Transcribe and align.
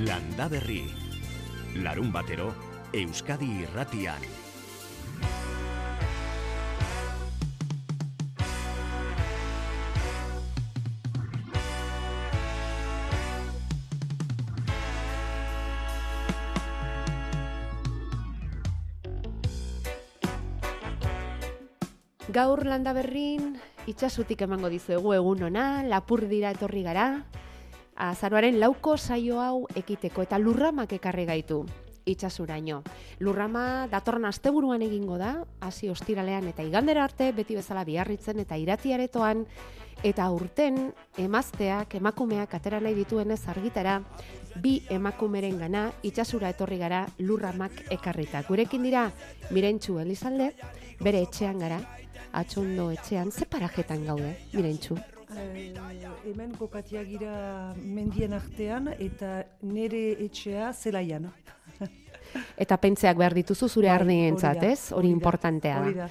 Landa 0.00 0.48
Berri. 0.48 0.80
Larun 1.84 2.08
batero, 2.08 2.54
Euskadi 2.96 3.44
irratian. 3.60 4.22
Gaur 22.30 22.64
landa 22.64 22.94
berrin, 22.96 23.58
itxasutik 23.90 24.40
emango 24.46 24.70
dizuegu 24.72 25.12
egun 25.12 25.42
ona, 25.50 25.82
lapur 25.84 26.24
dira 26.30 26.54
etorri 26.56 26.86
gara, 26.86 27.26
azaroaren 28.08 28.58
lauko 28.60 28.96
saio 28.96 29.40
hau 29.40 29.66
ekiteko 29.76 30.24
eta 30.24 30.38
lurramak 30.38 30.92
ekarri 30.96 31.26
gaitu 31.28 31.64
itxasuraino. 32.10 32.80
Lurrama 33.20 33.86
datorren 33.92 34.24
asteburuan 34.28 34.82
egingo 34.82 35.18
da, 35.20 35.34
hasi 35.60 35.90
ostiralean 35.92 36.48
eta 36.48 36.64
igandera 36.66 37.04
arte, 37.04 37.30
beti 37.36 37.58
bezala 37.58 37.84
biharritzen 37.84 38.40
eta 38.40 38.56
iratiaretoan, 38.58 39.44
eta 40.02 40.30
urten 40.32 40.80
emazteak, 41.20 41.94
emakumeak 42.00 42.56
atera 42.56 42.80
nahi 42.80 42.96
dituenez 42.96 43.42
argitara, 43.52 44.00
bi 44.56 44.80
emakumeren 44.90 45.60
gana 45.60 45.90
itxasura 46.02 46.50
etorri 46.56 46.80
gara 46.80 47.04
lurramak 47.20 47.84
ekarrita. 47.92 48.42
Gurekin 48.48 48.82
dira, 48.88 49.10
mirentxu 49.52 50.00
elizalde, 50.00 50.54
bere 51.04 51.22
etxean 51.28 51.60
gara, 51.60 51.80
atxondo 52.32 52.90
etxean, 52.96 53.30
ze 53.30 53.46
parajetan 53.46 54.06
gaude, 54.08 54.36
mirentxu? 54.54 54.98
Eh, 55.36 55.72
hemen 56.26 56.54
kokatia 56.58 57.02
gira 57.06 57.32
mendien 57.78 58.32
artean 58.34 58.88
eta 58.98 59.44
nere 59.62 60.00
etxea 60.26 60.72
zelaian. 60.72 61.28
Eta 62.60 62.76
pentseak 62.76 63.16
behar 63.16 63.34
dituzu 63.34 63.68
zure 63.68 63.88
Bai, 63.88 63.96
ardientzat, 63.96 64.62
ez? 64.62 64.92
Hori 64.92 65.08
importantea 65.08 65.80
da. 65.80 66.08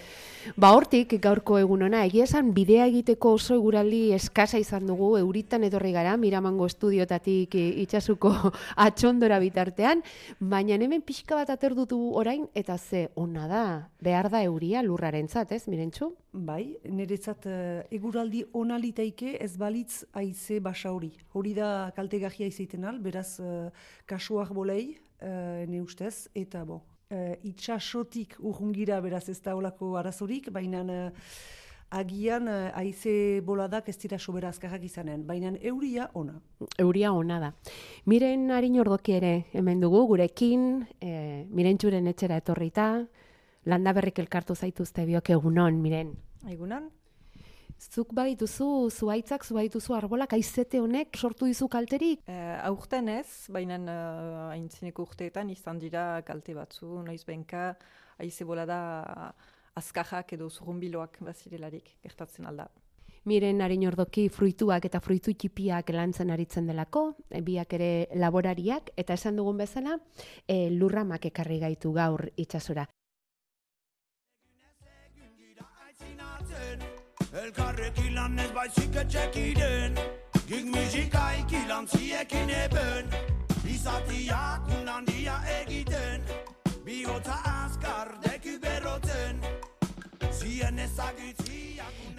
Ba 0.55 0.71
hortik 0.73 1.13
gaurko 1.21 1.57
egun 1.59 1.83
ona, 1.85 2.05
egia 2.07 2.23
esan 2.23 2.53
bidea 2.55 2.85
egiteko 2.89 3.33
oso 3.37 3.57
eguraldi 3.59 4.13
eskasa 4.15 4.59
izan 4.61 4.87
dugu, 4.87 5.11
euritan 5.19 5.65
etorri 5.67 5.91
gara, 5.93 6.15
miramango 6.17 6.65
estudiotatik 6.69 7.55
eh, 7.59 7.67
itxasuko 7.83 8.31
atxondora 8.87 9.39
bitartean, 9.43 10.03
baina 10.39 10.77
hemen 10.79 11.03
pixka 11.05 11.35
bat 11.35 11.51
aterdutu 11.53 11.99
orain, 12.17 12.47
eta 12.55 12.77
ze 12.77 13.09
ona 13.15 13.47
da, 13.51 13.63
behar 14.01 14.29
da 14.31 14.43
euria 14.47 14.83
lurrarentzat, 14.85 15.51
ez, 15.51 15.67
mirentxu? 15.67 16.13
Bai, 16.31 16.77
niretzat 16.85 17.45
uh, 17.49 17.81
eguraldi 17.91 18.43
ona 18.53 18.77
litaike 18.77 19.35
ez 19.41 19.55
balitz 19.57 20.05
haize 20.13 20.59
basa 20.61 20.93
hori. 20.93 21.11
Hori 21.33 21.55
da 21.57 21.91
kaltegarria 21.95 22.47
izaiten 22.47 22.85
al, 22.85 22.99
beraz 23.01 23.39
uh, 23.41 23.69
kasuak 24.09 24.53
bolei, 24.53 24.93
uh, 25.21 25.65
ne 25.67 25.81
ustez, 25.81 26.29
eta 26.35 26.65
bo. 26.65 26.81
Uh, 27.09 27.33
itxasotik 27.43 28.35
urrungira 28.39 28.99
beraz 29.01 29.29
ez 29.29 29.39
da 29.41 29.55
olako 29.57 29.95
arazorik, 29.97 30.51
baina 30.53 30.83
uh, 30.83 31.07
agian 31.89 32.47
uh, 32.47 32.69
haize 32.77 33.41
boladak 33.45 33.89
ez 33.89 33.97
dira 33.97 34.19
sobera 34.19 34.51
azkarrak 34.53 34.83
izanen, 34.85 35.25
baina 35.25 35.55
euria 35.61 36.09
ona. 36.13 36.37
Euria 36.77 37.13
ona 37.13 37.39
da. 37.41 37.51
Miren 38.05 38.51
harin 38.51 38.77
ordoki 38.79 39.17
ere 39.17 39.33
hemen 39.53 39.81
dugu, 39.81 40.05
gurekin, 40.11 40.85
e, 41.01 41.45
mirentxuren 41.49 42.07
etxera 42.07 42.37
etorrita, 42.43 42.91
landa 43.65 43.93
berrik 43.93 44.21
elkartu 44.21 44.55
zaituzte 44.55 45.05
biok 45.09 45.33
egunon, 45.33 45.81
miren. 45.81 46.13
Egunan? 46.47 46.89
Zuk 47.79 48.11
badituzu, 48.11 48.89
zuaitzak, 48.91 49.45
zu 49.47 49.55
badituzu 49.55 49.95
arbolak, 49.95 50.33
aizete 50.35 50.81
honek 50.83 51.15
sortu 51.15 51.47
dizu 51.47 51.69
kalterik? 51.71 52.25
Uh, 52.27 52.57
aurten 52.67 53.07
ez, 53.13 53.47
baina 53.55 53.77
uh, 53.79 54.49
aintzineko 54.51 55.05
urteetan 55.07 55.49
izan 55.53 55.79
dira 55.79 56.19
kalte 56.27 56.57
batzu, 56.57 56.99
noiz 57.05 57.23
benka, 57.23 57.71
aize 58.19 58.43
da 58.67 59.33
azkajak 59.79 60.33
edo 60.33 60.49
zurrumbiloak 60.49 61.21
bazirelarik 61.23 61.95
gertatzen 62.03 62.45
alda. 62.45 62.67
Miren 63.25 63.61
harin 63.61 63.87
ordoki 63.87 64.27
fruituak 64.27 64.85
eta 64.85 64.99
fruitu 64.99 65.33
txipiak 65.33 65.89
lantzen 65.95 66.31
aritzen 66.31 66.67
delako, 66.67 67.15
e, 67.29 67.41
biak 67.41 67.73
ere 67.73 68.07
laborariak, 68.15 68.91
eta 68.97 69.13
esan 69.13 69.35
dugun 69.39 69.57
bezala, 69.57 69.99
e, 70.47 70.69
lurramak 70.71 71.27
ekarri 71.31 71.59
gaitu 71.59 71.91
gaur 71.93 72.29
itxasora. 72.35 72.87
Elkarrekin 77.43 78.15
lan 78.15 78.39
ez 78.39 78.51
baizik 78.51 78.95
etxekiren 78.95 79.95
Gik 80.49 80.65
musika 80.65 81.31
ikilan 81.39 81.87
ziekin 81.87 82.49
eben. 82.49 83.05
Izatiak 83.69 84.65
unan 84.81 85.05
dia 85.05 85.37
egiten. 85.61 86.21
Bihotza 86.85 87.37
azkar 87.45 88.09
Zien 88.23 88.59
ezagutziak 88.63 89.68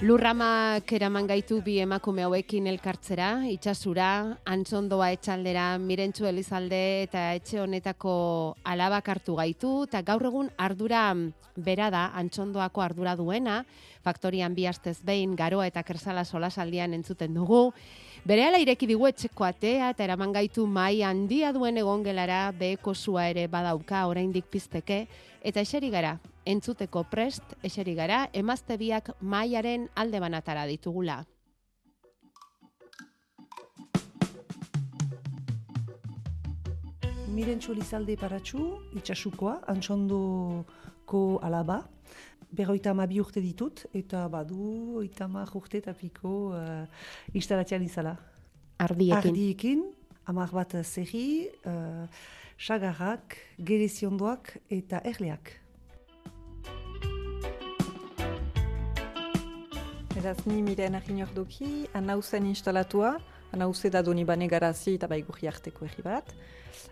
Lurramak 0.00 0.92
eraman 0.96 1.26
gaitu 1.28 1.58
bi 1.60 1.74
emakume 1.82 2.24
hauekin 2.24 2.70
elkartzera, 2.70 3.28
itxasura, 3.52 4.38
antzondoa 4.48 5.10
etxaldera, 5.12 5.66
mirentzu 5.76 6.24
elizalde 6.30 6.80
eta 7.02 7.26
etxe 7.36 7.60
honetako 7.60 8.14
alabak 8.64 9.10
hartu 9.12 9.36
gaitu, 9.36 9.74
eta 9.90 10.00
gaur 10.00 10.24
egun 10.30 10.48
ardura 10.56 11.02
bera 11.56 11.90
da, 11.92 12.06
antzondoako 12.16 12.80
ardura 12.80 13.12
duena, 13.18 13.60
faktorian 14.00 14.56
bi 14.56 14.64
astez 14.70 15.02
behin, 15.04 15.36
garoa 15.36 15.68
eta 15.68 15.84
kersala 15.84 16.24
solasaldian 16.24 16.96
entzuten 16.96 17.36
dugu, 17.36 17.66
Bere 18.20 18.42
ala 18.44 18.58
ireki 18.60 18.84
digu 18.84 19.06
etxeko 19.08 19.46
atea 19.46 19.86
eta 19.94 20.04
eraman 20.04 20.34
gaitu 20.36 20.66
mai 20.68 21.00
handia 21.00 21.54
duen 21.56 21.78
egongelara 21.80 22.50
beheko 22.52 22.92
zua 22.94 23.24
ere 23.32 23.46
badauka 23.48 24.02
oraindik 24.10 24.44
pizteke 24.52 25.06
eta 25.40 25.62
eseri 25.64 25.88
gara, 25.88 26.18
entzuteko 26.44 27.06
prest, 27.08 27.54
eseri 27.64 27.94
gara, 27.96 28.26
emazte 28.34 28.76
biak 28.76 29.08
maiaren 29.22 29.88
alde 29.96 30.20
banatara 30.20 30.66
ditugula. 30.68 31.24
Miren 37.32 37.60
Lizalde 37.72 38.18
paratxu, 38.20 38.66
itxasukoa, 39.00 39.62
antxondoko 39.66 41.40
alaba. 41.40 41.86
Berroita 42.50 42.90
ama 42.90 43.06
bi 43.06 43.20
urte 43.22 43.40
ditut, 43.40 43.84
eta 43.94 44.24
badu 44.28 44.98
oita 44.98 45.24
ama 45.28 45.44
urte 45.54 45.78
eta 45.78 45.94
piko 45.94 46.50
uh, 46.50 46.84
instalatzean 47.32 47.82
izala. 47.86 48.16
Ardiekin. 48.78 49.16
Ardiekin, 49.16 49.82
amak 50.26 50.52
bat 50.56 50.74
zerri, 50.82 51.46
uh, 51.68 52.06
sagarrak, 52.58 53.36
gereziondoak 53.58 54.56
eta 54.68 55.00
erleak. 55.04 55.60
Beraz, 60.10 60.40
ni 60.44 60.58
miren 60.60 60.98
egin 60.98 61.22
orduki, 61.22 61.86
anauzen 61.94 62.48
instalatua, 62.50 63.14
anauze 63.54 63.88
da 63.94 64.02
doni 64.02 64.24
bane 64.26 64.48
garazi 64.50 64.96
eta 64.98 65.06
baigurri 65.08 65.48
arteko 65.48 65.86
erri 65.86 66.02
bat. 66.02 66.34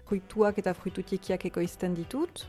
Fruituak 0.07 0.63
eta 0.63 0.73
fruitutiekiak 0.79 1.45
ekoizten 1.51 1.99
ditut, 1.99 2.47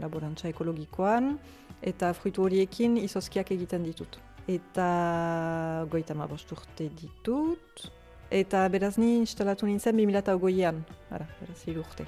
laborantza 0.00 0.48
ekologikoan, 0.48 1.38
eta 1.82 2.12
fruitu 2.16 2.44
horiekin 2.44 2.96
izozkiak 3.00 3.52
egiten 3.56 3.84
ditut. 3.84 4.18
Eta 4.48 5.86
goita 5.90 6.14
ma 6.14 6.28
urte 6.28 6.90
ditut. 7.00 7.86
Eta 8.30 8.68
beraz 8.68 8.96
ni 8.98 9.16
instalatu 9.20 9.66
nintzen 9.66 9.96
2008an, 9.96 10.82
ara, 11.10 11.26
beraz 11.40 11.60
hiru 11.68 11.80
urte. 11.80 12.06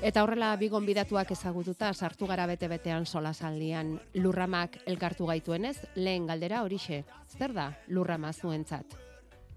Eta 0.00 0.22
horrela 0.24 0.54
bi 0.56 0.70
gonbidatuak 0.72 1.34
ezagututa 1.34 1.90
sartu 1.92 2.24
gara 2.26 2.46
bete-betean 2.48 3.04
solasaldian 3.04 3.98
lurramak 4.14 4.78
elkartu 4.86 5.26
gaituenez, 5.28 5.76
lehen 5.96 6.26
galdera 6.30 6.62
horixe, 6.64 7.04
zer 7.36 7.52
da 7.52 7.68
lurrama 7.88 8.32
zuentzat? 8.32 9.09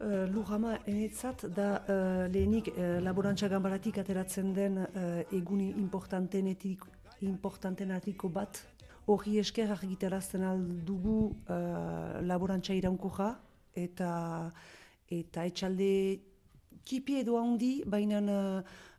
Uh, 0.03 0.25
Lujama 0.27 0.73
enetzat 0.83 1.45
da 1.55 1.77
uh, 1.87 2.25
lehenik 2.27 2.67
uh, 2.73 2.99
laborantza 2.99 3.47
gambaratik 3.47 4.01
ateratzen 4.01 4.49
den 4.51 4.81
uh, 4.81 5.21
eguni 5.31 5.69
importantenetik, 5.79 6.83
importantenatiko 7.23 8.27
bat. 8.27 8.59
Horri 9.07 9.37
esker 9.39 9.71
argitarazten 9.71 10.43
aldugu 10.43 11.31
uh, 11.47 12.19
laborantza 12.19 12.75
iraunkoja 12.75 13.29
eta 13.79 14.11
eta 15.07 15.45
etxalde 15.47 15.91
kipi 16.83 17.21
edo 17.21 17.37
handi, 17.39 17.77
baina 17.87 18.19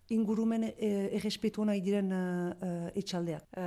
ingurumen 0.09 0.71
errespetu 0.79 1.67
nahi 1.69 1.83
diren 1.85 2.13
uh, 2.17 2.89
etxaldeak. 2.97 3.59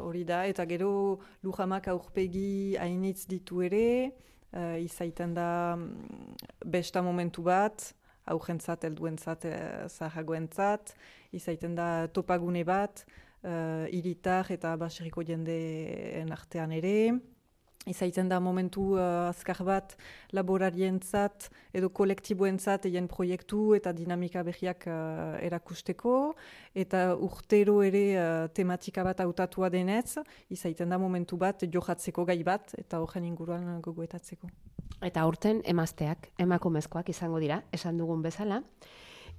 Hori 0.00 0.24
da, 0.24 0.46
eta 0.48 0.64
gero 0.64 1.18
lujamak 1.44 1.90
aurpegi 1.92 2.76
hainitz 2.80 3.26
ditu 3.28 3.60
ere, 3.68 4.14
uh, 4.52 4.76
izaiten 4.82 5.34
da 5.34 5.76
mm, 5.76 6.36
besta 6.64 7.02
momentu 7.02 7.42
bat, 7.46 7.92
aurrentzat, 8.26 8.84
helduentzat, 8.88 9.46
uh, 9.46 9.86
zahagoentzat, 9.88 10.94
izaiten 11.36 11.74
da 11.78 12.08
topagune 12.08 12.64
bat, 12.64 13.04
uh, 13.42 13.86
iritar 13.94 14.50
eta 14.50 14.76
baseriko 14.80 15.24
jendeen 15.26 16.32
artean 16.34 16.72
ere, 16.76 16.96
izaiten 17.86 18.28
da 18.28 18.40
momentu 18.40 18.96
uh, 18.96 19.28
azkar 19.30 19.62
bat 19.64 19.94
laborarientzat 20.34 21.48
edo 21.76 21.90
kolektiboentzat 21.94 22.88
egin 22.90 23.06
proiektu 23.10 23.74
eta 23.78 23.92
dinamika 23.94 24.42
berriak 24.46 24.88
uh, 24.90 25.38
erakusteko 25.46 26.34
eta 26.74 27.14
urtero 27.14 27.78
ere 27.86 28.04
uh, 28.16 28.26
tematika 28.52 29.06
bat 29.06 29.22
hautatua 29.22 29.70
denez 29.70 30.18
izaiten 30.50 30.90
da 30.90 30.98
momentu 30.98 31.38
bat 31.38 31.62
johatzeko 31.62 32.26
gai 32.26 32.42
bat 32.42 32.74
eta 32.78 33.00
horren 33.00 33.24
inguruan 33.24 33.80
gogoetatzeko. 33.80 34.50
Eta 35.04 35.22
aurten 35.22 35.60
emazteak, 35.68 36.30
emakumezkoak 36.40 37.10
izango 37.12 37.38
dira, 37.42 37.60
esan 37.72 37.98
dugun 38.00 38.22
bezala. 38.24 38.62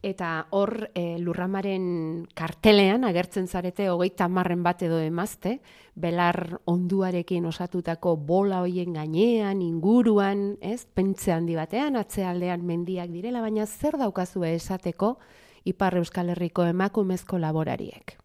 Eta 0.06 0.48
hor 0.54 0.92
e, 0.94 1.18
lurramaren 1.18 2.28
kartelean 2.38 3.04
agertzen 3.08 3.48
zarete 3.48 3.88
hogeita 3.90 4.28
marren 4.30 4.62
bat 4.64 4.84
edo 4.86 5.00
emazte, 5.02 5.58
belar 5.96 6.60
onduarekin 6.70 7.48
osatutako 7.50 8.16
bola 8.18 8.62
hoien 8.62 8.94
gainean, 8.94 9.64
inguruan, 9.66 10.52
ez, 10.62 10.86
pentze 10.86 11.34
handi 11.34 11.58
batean, 11.58 11.98
atzealdean 11.98 12.62
mendiak 12.66 13.10
direla, 13.10 13.42
baina 13.42 13.66
zer 13.66 13.98
daukazue 13.98 14.54
esateko 14.54 15.18
Ipar 15.68 15.98
Euskal 15.98 16.30
Herriko 16.30 16.64
emakumezko 16.64 17.42
laborariek? 17.42 18.16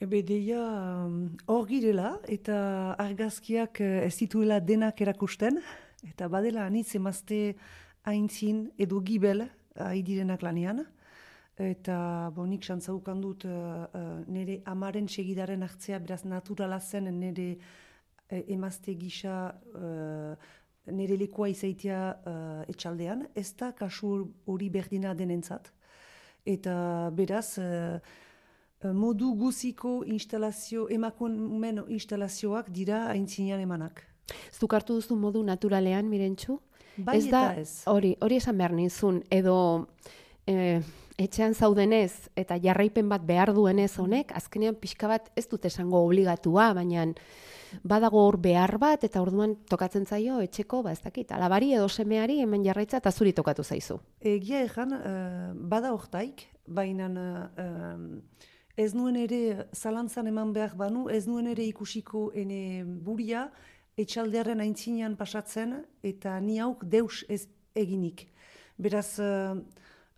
Ebe 0.00 0.22
deia 0.22 0.62
hor 1.50 1.64
girela 1.68 2.16
eta 2.30 2.94
argazkiak 3.02 3.80
eh, 3.82 4.06
ez 4.06 4.14
dituela 4.16 4.60
denak 4.62 5.00
erakusten, 5.02 5.60
eta 6.06 6.28
badela 6.30 6.64
anitz 6.66 6.94
emazte 6.96 7.56
haintzin 8.06 8.68
edo 8.78 9.02
gibel 9.04 9.44
haidirenak 9.74 10.42
lanean, 10.42 10.86
eta 11.58 12.30
bonik 12.34 12.62
xantza 12.62 12.92
dut 12.92 13.44
uh, 13.44 14.22
nire 14.26 14.62
amaren 14.64 15.08
segidaren 15.08 15.62
hartzea 15.62 15.98
beraz 15.98 16.24
naturala 16.24 16.80
zen 16.80 17.04
nire 17.18 17.56
uh, 18.30 18.42
emazte 18.46 18.94
gisa 18.94 19.54
uh, 19.74 20.34
nire 20.86 21.16
lekoa 21.16 21.48
izaitia 21.48 22.14
uh, 22.24 22.62
etxaldean, 22.68 23.26
ez 23.34 23.52
da 23.54 23.72
kasu 23.72 24.32
hori 24.46 24.70
berdina 24.70 25.14
denentzat. 25.14 25.72
Eta 26.46 27.10
beraz, 27.12 27.58
modu 28.94 29.34
guziko 29.36 30.02
instalazio, 30.06 30.86
emakumen 30.88 31.82
instalazioak 31.88 32.70
dira 32.72 33.02
haintzinean 33.10 33.60
emanak. 33.60 34.00
Zuk 34.52 34.72
hartu 34.72 34.94
duzu 34.96 35.16
modu 35.16 35.42
naturalean, 35.44 36.08
mirentxu? 36.08 36.58
Bai 36.96 37.18
ez 37.18 37.26
da, 37.28 37.42
ez. 37.58 37.82
Hori, 37.86 38.14
hori 38.24 38.38
esan 38.40 38.56
behar 38.56 38.72
nizun, 38.72 39.20
edo 39.30 39.58
etxean 41.18 41.54
zaudenez 41.54 42.30
eta 42.38 42.56
jarraipen 42.62 43.08
bat 43.10 43.24
behar 43.26 43.52
duenez 43.54 43.90
honek, 43.98 44.30
azkenean 44.38 44.76
pixka 44.78 45.10
bat 45.10 45.30
ez 45.36 45.48
dut 45.50 45.64
esango 45.66 46.04
obligatua, 46.06 46.70
baina 46.78 47.08
badago 47.82 48.22
hor 48.24 48.38
behar 48.40 48.78
bat 48.80 49.02
eta 49.04 49.20
orduan 49.20 49.56
tokatzen 49.68 50.06
zaio 50.06 50.38
etxeko, 50.44 50.82
ba 50.86 50.94
ez 50.94 51.02
dakit, 51.02 51.32
alabari 51.34 51.72
edo 51.74 51.88
semeari 51.88 52.38
hemen 52.44 52.64
jarraitza 52.64 53.02
eta 53.02 53.12
zuri 53.12 53.34
tokatu 53.34 53.64
zaizu. 53.64 53.98
Egia 54.20 54.62
egan, 54.64 54.94
uh, 54.94 55.50
bada 55.68 55.92
hortaik, 55.92 56.46
baina 56.66 57.10
uh, 57.10 57.98
ez 58.78 58.92
nuen 58.94 59.18
ere 59.18 59.66
zalantzan 59.74 60.30
eman 60.30 60.54
behar 60.54 60.76
banu, 60.78 61.08
ez 61.10 61.26
nuen 61.26 61.50
ere 61.50 61.66
ikusiko 61.66 62.28
ene 62.34 62.84
buria 62.86 63.48
etxaldearen 63.98 64.62
aintzinean 64.62 65.16
pasatzen 65.18 65.80
eta 66.06 66.38
ni 66.40 66.60
hauk 66.62 66.86
deus 66.86 67.24
ez 67.28 67.48
eginik. 67.74 68.28
Beraz, 68.78 69.18
uh, 69.18 69.58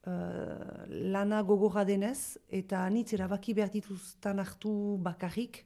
uh, 0.06 0.84
lana 0.88 1.42
gogorra 1.42 1.84
denez, 1.84 2.38
eta 2.48 2.84
anitz 2.86 3.12
erabaki 3.16 3.54
behar 3.54 3.70
dituztan 3.72 4.38
hartu 4.38 4.72
bakarrik, 5.02 5.64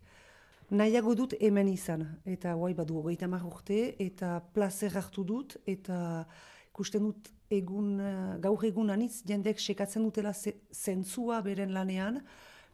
nahiago 0.70 1.14
dut 1.14 1.36
hemen 1.40 1.68
izan. 1.68 2.06
Eta 2.24 2.54
guai 2.54 2.74
badu 2.74 2.98
hogeita 2.98 3.28
urte, 3.44 3.94
eta 3.98 4.40
placer 4.54 4.96
hartu 4.96 5.24
dut, 5.24 5.56
eta 5.66 6.26
ikusten 6.70 7.02
dut 7.02 7.30
egun, 7.50 8.00
uh, 8.00 8.38
gaur 8.40 8.64
egun 8.64 8.90
anitz, 8.90 9.22
jendek 9.24 9.60
sekatzen 9.60 10.02
dutela 10.02 10.32
zentzua 10.72 11.40
beren 11.42 11.72
lanean, 11.72 12.22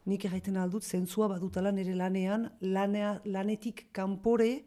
nik 0.06 0.24
erraiten 0.24 0.56
aldut, 0.56 0.82
zentzua 0.82 1.28
badutala 1.28 1.70
nire 1.72 1.94
lanean, 1.94 2.50
lanea, 2.60 3.20
lanetik 3.24 3.88
kanpore, 3.92 4.64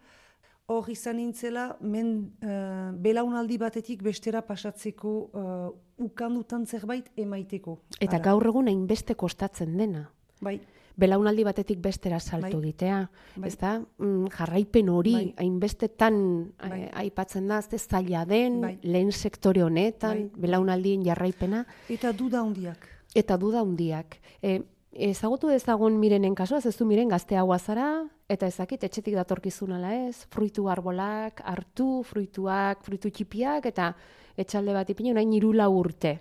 hor 0.71 0.89
izan 0.89 1.17
nintzela, 1.19 1.73
men 1.81 2.13
uh, 2.43 2.91
belaunaldi 3.03 3.57
batetik 3.59 4.03
bestera 4.03 4.41
pasatzeko 4.45 5.13
uh, 5.33 5.71
ukandutan 6.03 6.65
zerbait 6.65 7.09
emaiteko. 7.19 7.79
Eta 7.99 8.17
Ara. 8.17 8.23
gaur 8.31 8.47
egun 8.47 8.71
hainbeste 8.71 9.15
kostatzen 9.19 9.75
dena. 9.77 10.07
Bai. 10.43 10.59
Belaunaldi 10.99 11.43
batetik 11.43 11.79
bestera 11.81 12.19
salto 12.19 12.59
bai. 12.59 12.67
ditea. 12.69 12.99
Bai. 13.35 13.47
Ez 13.49 13.57
da, 13.57 13.79
mm, 13.79 14.27
jarraipen 14.35 14.89
hori 14.93 15.13
bai. 15.13 15.33
hainbestetan 15.41 16.19
eh, 16.59 16.69
bai. 16.69 16.81
aipatzen 17.05 17.47
da, 17.49 17.59
ez 17.59 17.81
zaila 17.87 18.25
den, 18.29 18.61
bai. 18.61 18.75
lehen 18.83 19.11
sektore 19.11 19.63
honetan, 19.63 20.29
bai. 20.29 20.45
belaunaldien 20.45 21.03
jarraipena. 21.03 21.65
Eta 21.89 22.13
duda 22.13 22.43
hundiak. 22.43 22.87
Eta 23.15 23.37
duda 23.37 23.63
hundiak. 23.65 24.19
E, 24.41 24.61
ezagutu 24.93 25.49
ezagun 25.49 25.97
mirenen 25.99 26.35
kasua, 26.35 26.59
ez 26.63 26.77
du 26.77 26.85
miren 26.85 27.09
gazteagoa 27.09 27.57
zara, 27.59 27.87
eta 28.29 28.47
ezakit 28.47 28.83
etxetik 28.83 29.15
datorkizun 29.17 29.73
ala 29.77 29.93
ez, 30.07 30.25
fruitu 30.31 30.67
arbolak, 30.69 31.41
hartu, 31.45 32.03
fruituak, 32.07 32.83
fruitu 32.85 33.09
txipiak, 33.09 33.65
eta 33.65 33.93
etxalde 34.37 34.73
bat 34.73 34.89
ipine, 34.89 35.13
nahi 35.13 35.25
nirula 35.25 35.69
urte. 35.69 36.17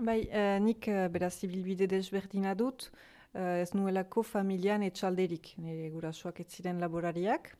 Bai, 0.00 0.20
eh, 0.30 0.58
nik 0.60 0.88
eh, 0.88 1.08
beraz 1.12 1.34
ibilbide 1.44 1.86
desberdina 1.86 2.54
dut, 2.54 2.90
eh, 3.34 3.62
ez 3.62 3.72
nuelako 3.74 4.22
familian 4.22 4.82
etxalderik, 4.82 5.54
nire 5.58 5.90
gurasoak 5.90 6.40
ez 6.40 6.48
ziren 6.50 6.80
laborariak, 6.80 7.56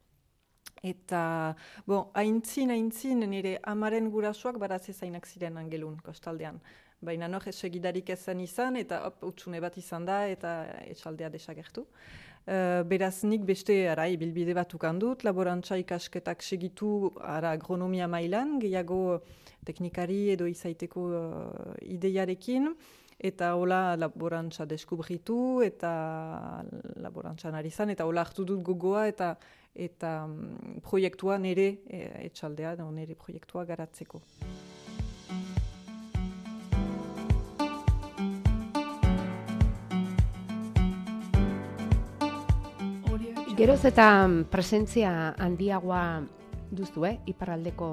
Eta, 0.80 1.54
bon, 1.84 2.06
haintzin, 2.16 2.70
haintzin, 2.72 3.20
nire 3.28 3.58
amaren 3.68 4.06
gurasoak 4.08 4.56
baraz 4.56 4.86
ezainak 4.88 5.26
ziren 5.28 5.58
angelun, 5.60 5.98
kostaldean 6.00 6.56
baina 7.00 7.28
no, 7.28 7.40
segidarik 7.40 8.10
ezen 8.10 8.40
izan, 8.40 8.76
eta 8.76 9.04
op, 9.08 9.22
utxune 9.24 9.60
bat 9.60 9.76
izan 9.80 10.04
da, 10.04 10.26
eta 10.28 10.64
etxaldea 10.86 11.30
desagertu. 11.32 11.86
Uh, 12.40 12.80
beraz 12.88 13.22
nik 13.28 13.44
beste 13.44 13.74
ara, 13.92 14.06
ibilbide 14.08 14.54
bat 14.56 14.72
dut, 14.98 15.24
laborantza 15.24 15.76
ikasketak 15.76 16.42
segitu 16.42 17.12
ara, 17.20 17.52
agronomia 17.52 18.08
mailan, 18.08 18.58
gehiago 18.58 19.20
teknikari 19.64 20.30
edo 20.30 20.46
izaiteko 20.46 21.00
uh, 21.00 21.74
ideiarekin, 21.82 22.74
eta 23.20 23.54
hola 23.54 23.96
laborantza 23.96 24.64
deskubritu, 24.64 25.62
eta 25.62 26.64
laborantza 26.96 27.50
nari 27.50 27.70
zan, 27.70 27.90
eta 27.90 28.06
hola 28.08 28.24
hartu 28.24 28.44
dut 28.44 28.62
gogoa, 28.64 29.06
eta 29.06 29.36
eta 29.74 30.24
um, 30.26 30.80
proiektua 30.82 31.38
nire 31.38 31.68
e, 31.86 32.00
etxaldea, 32.26 32.74
nire 32.90 33.14
proiektua 33.14 33.64
garatzeko. 33.64 34.22
Geroz 43.60 43.82
eta 43.84 44.24
presentzia 44.48 45.34
handiagoa 45.36 46.22
duzu, 46.72 47.02
eh? 47.04 47.18
iparraldeko 47.28 47.90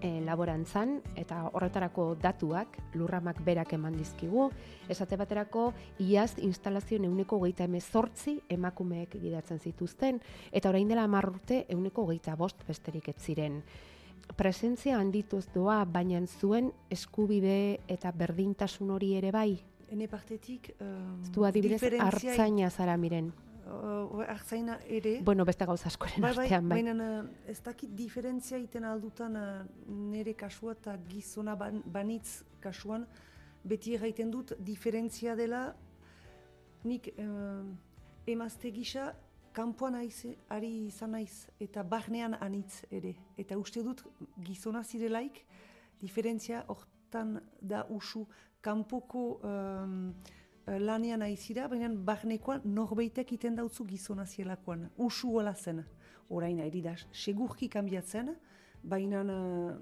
eh, 0.00 0.18
laborantzan, 0.26 0.96
eta 1.14 1.44
horretarako 1.52 2.06
datuak, 2.18 2.74
lurramak 2.98 3.44
berak 3.46 3.76
eman 3.78 3.94
dizkigu, 3.94 4.48
esate 4.90 5.20
baterako, 5.20 5.68
iaz 6.02 6.32
instalazio 6.42 6.98
euneko 6.98 7.38
geita 7.44 7.62
emezortzi 7.70 8.40
emakumeek 8.58 9.14
gidatzen 9.22 9.62
zituzten, 9.62 10.18
eta 10.50 10.74
orain 10.74 10.90
dela 10.90 11.06
amarrurte 11.06 11.62
euneko 11.70 12.08
geita 12.10 12.34
bost 12.34 12.66
besterik 12.66 13.14
ez 13.14 13.20
ziren. 13.22 13.62
Presentzia 14.34 14.98
handituz 14.98 15.44
doa, 15.54 15.84
baina 15.84 16.26
zuen 16.26 16.72
eskubide 16.90 17.84
eta 17.86 18.10
berdintasun 18.10 18.90
hori 18.90 19.14
ere 19.14 19.30
bai? 19.30 19.52
Hene 19.94 20.10
partetik... 20.10 20.72
Um, 20.80 21.20
Ztu 21.30 21.46
adibidez, 21.46 21.84
hartzaina 22.02 22.74
zara 22.74 22.98
miren 22.98 23.30
uh, 23.66 24.78
ere... 24.88 25.20
Bueno, 25.22 25.44
beste 25.44 25.64
gauza 25.64 25.88
askoren 25.88 26.20
bai, 26.20 26.34
bai, 26.34 26.44
artean, 26.44 26.68
bai. 26.68 26.82
Baina 26.82 27.20
uh, 27.22 27.28
ez 27.46 27.60
dakit 27.60 27.90
diferentzia 27.94 28.58
iten 28.58 28.84
aldutan 28.84 29.36
nire 29.86 30.34
kasua 30.34 30.72
eta 30.72 30.96
gizona 31.08 31.56
ban, 31.56 31.82
banitz 31.84 32.42
kasuan, 32.60 33.06
beti 33.64 33.94
egiten 33.94 34.30
dut 34.30 34.52
diferentzia 34.58 35.34
dela 35.36 35.74
nik 36.84 37.08
uh, 37.18 37.64
emazte 38.26 38.70
gisa 38.70 39.12
kanpoan 39.52 39.96
ari 40.48 40.86
izan 40.86 41.10
naiz 41.16 41.46
eta 41.60 41.82
barnean 41.82 42.34
anitz 42.34 42.84
ere. 42.90 43.14
Eta 43.36 43.56
uste 43.56 43.82
dut 43.82 44.04
gizona 44.44 44.84
zirelaik 44.84 45.44
diferentzia 46.00 46.64
hortan 46.68 47.40
da 47.60 47.86
usu 47.88 48.26
kanpoko 48.60 49.40
um, 49.42 50.12
Eh, 50.12 50.45
lanean 50.66 51.22
aizira, 51.22 51.68
baina 51.68 51.88
barnekoan 51.88 52.60
norbeitek 52.64 53.32
iten 53.32 53.54
dautzu 53.56 53.84
gizona 53.86 54.24
zielakoan. 54.26 54.88
Usu 54.98 55.30
hola 55.38 55.54
zen, 55.54 55.84
orain 56.28 56.60
ari 56.60 56.82
da, 56.82 56.96
segurki 57.12 57.68
kanbiatzen, 57.68 58.32
baina 58.82 59.20
eh, 59.22 59.76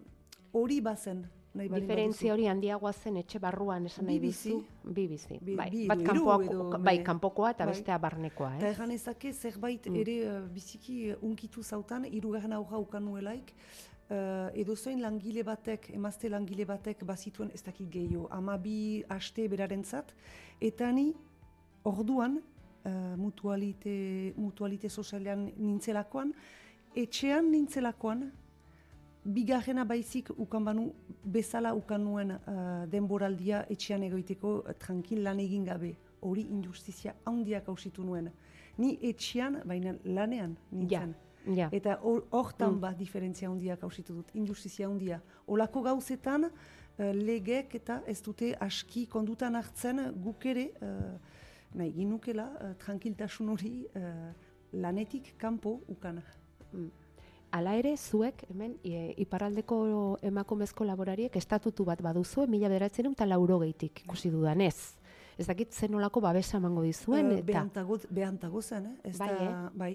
hori 0.53 0.79
uh, 0.79 0.85
bazen, 0.85 1.25
nahi 1.55 1.69
Diferentzia 1.71 2.33
hori 2.35 2.47
handiagoa 2.51 2.93
zen 2.93 3.17
etxe 3.17 3.39
barruan 3.39 3.87
esan 3.87 4.07
nahi 4.09 4.19
Bi 4.19 4.27
bizi. 4.27 4.55
Bi 4.85 5.07
bizi. 5.09 5.39
Bi- 5.41 5.55
bai. 5.57 5.71
bi 5.71 5.87
Bat 5.89 6.01
edo 6.03 6.13
hiru 6.13 6.25
kanpoak, 6.27 6.45
edo 6.51 6.79
bai, 6.85 6.97
kanpokoa 7.07 7.51
eta 7.55 7.65
bai. 7.65 7.73
bestea 7.75 7.99
barnekoa, 7.99 8.57
Eta 8.59 8.69
ez? 8.69 8.75
erran 8.77 8.91
ezake 8.91 9.33
zerbait 9.33 9.87
Mm. 9.89 9.97
ere 9.97 10.17
eh, 10.27 10.41
biziki 10.53 11.11
eh, 11.11 11.17
unkitu 11.23 11.63
zautan, 11.63 12.05
irugarren 12.05 12.53
aurra 12.53 12.79
ukan 12.79 13.05
nuelaik, 13.05 13.55
uh, 14.11 14.51
edo 14.55 14.77
zoin 14.77 15.01
langile 15.03 15.45
batek, 15.45 15.91
emazte 15.95 16.29
langile 16.29 16.65
batek 16.69 17.05
bazituen 17.05 17.51
ez 17.55 17.63
dakit 17.63 17.89
gehiago, 17.91 18.29
ama 18.31 18.57
bi 18.59 19.05
haste 19.09 19.49
berarentzat, 19.49 20.15
eta 20.61 20.91
ni 20.93 21.13
orduan, 21.85 22.39
uh, 22.85 23.17
mutualite, 23.17 24.33
mutualite 24.37 24.89
sozialean 24.89 25.51
nintzelakoan, 25.57 26.33
etxean 26.95 27.51
nintzelakoan, 27.51 28.31
bigarrena 29.25 29.85
baizik 29.89 30.31
ukan 30.37 30.65
banu, 30.65 30.89
bezala 31.25 31.75
ukan 31.75 32.03
nuen 32.05 32.35
uh, 32.37 32.85
denboraldia 32.93 33.65
etxean 33.73 34.03
egoiteko 34.05 34.59
uh, 34.63 34.75
tranquil 34.79 35.23
lan 35.25 35.41
egin 35.41 35.65
gabe. 35.65 35.95
Hori 36.25 36.47
injustizia 36.53 37.15
handiak 37.29 37.69
hausitu 37.69 38.05
nuen. 38.05 38.31
Ni 38.79 38.99
etxean, 39.03 39.63
baina 39.65 39.95
lanean 40.05 40.57
nintzen. 40.73 41.15
Ja. 41.15 41.24
Eta 41.73 41.99
hor- 42.03 42.25
hortan 42.31 42.75
Mm. 42.77 42.81
bat 42.81 42.97
diferentzia 42.99 43.49
handiak 43.49 43.83
hausitu 43.83 44.15
dut, 44.15 44.31
injustizia 44.35 44.87
handia. 44.89 45.21
Olako 45.47 45.83
gauzetan, 45.83 46.45
uh, 46.45 47.13
legek 47.13 47.75
eta 47.75 48.03
ez 48.07 48.23
dute 48.23 48.55
aski 48.61 49.07
kondutan 49.07 49.55
hartzen 49.57 50.13
guk 50.25 50.47
ere, 50.47 50.71
uh, 50.81 51.19
nahi 51.75 51.93
ginukela, 51.93 52.49
uh, 52.61 52.75
tranquiltasun 52.79 53.49
hori 53.49 53.87
uh, 53.97 54.33
lanetik 54.73 55.35
kanpo 55.39 55.81
ukan. 55.89 56.23
Hala 57.55 57.77
ere, 57.79 57.97
zuek, 57.97 58.43
hemen, 58.51 58.73
e, 58.83 59.15
iparraldeko 59.23 60.19
emakumezko 60.27 60.85
laborariek 60.85 61.37
estatutu 61.37 61.85
bat 61.87 62.01
baduzue, 62.03 62.49
mila 62.51 62.69
beratzen 62.69 63.07
eta 63.13 63.27
lauro 63.27 63.61
gehitik, 63.61 64.01
ikusi 64.05 64.31
dudanez. 64.31 64.75
Ez 65.39 65.47
dakit 65.47 65.73
zen 65.73 65.95
olako 65.95 66.21
babesa 66.21 66.57
emango 66.59 66.83
dizuen, 66.83 67.31
Eh, 67.31 67.35
eta... 67.39 67.47
behantago, 67.47 67.99
behantago 68.11 68.61
zen, 68.63 68.87
eh? 68.87 68.97
Ez 69.11 69.19
Bai, 69.19 69.29
da, 69.29 69.45
eh? 69.45 69.71
bai, 69.75 69.93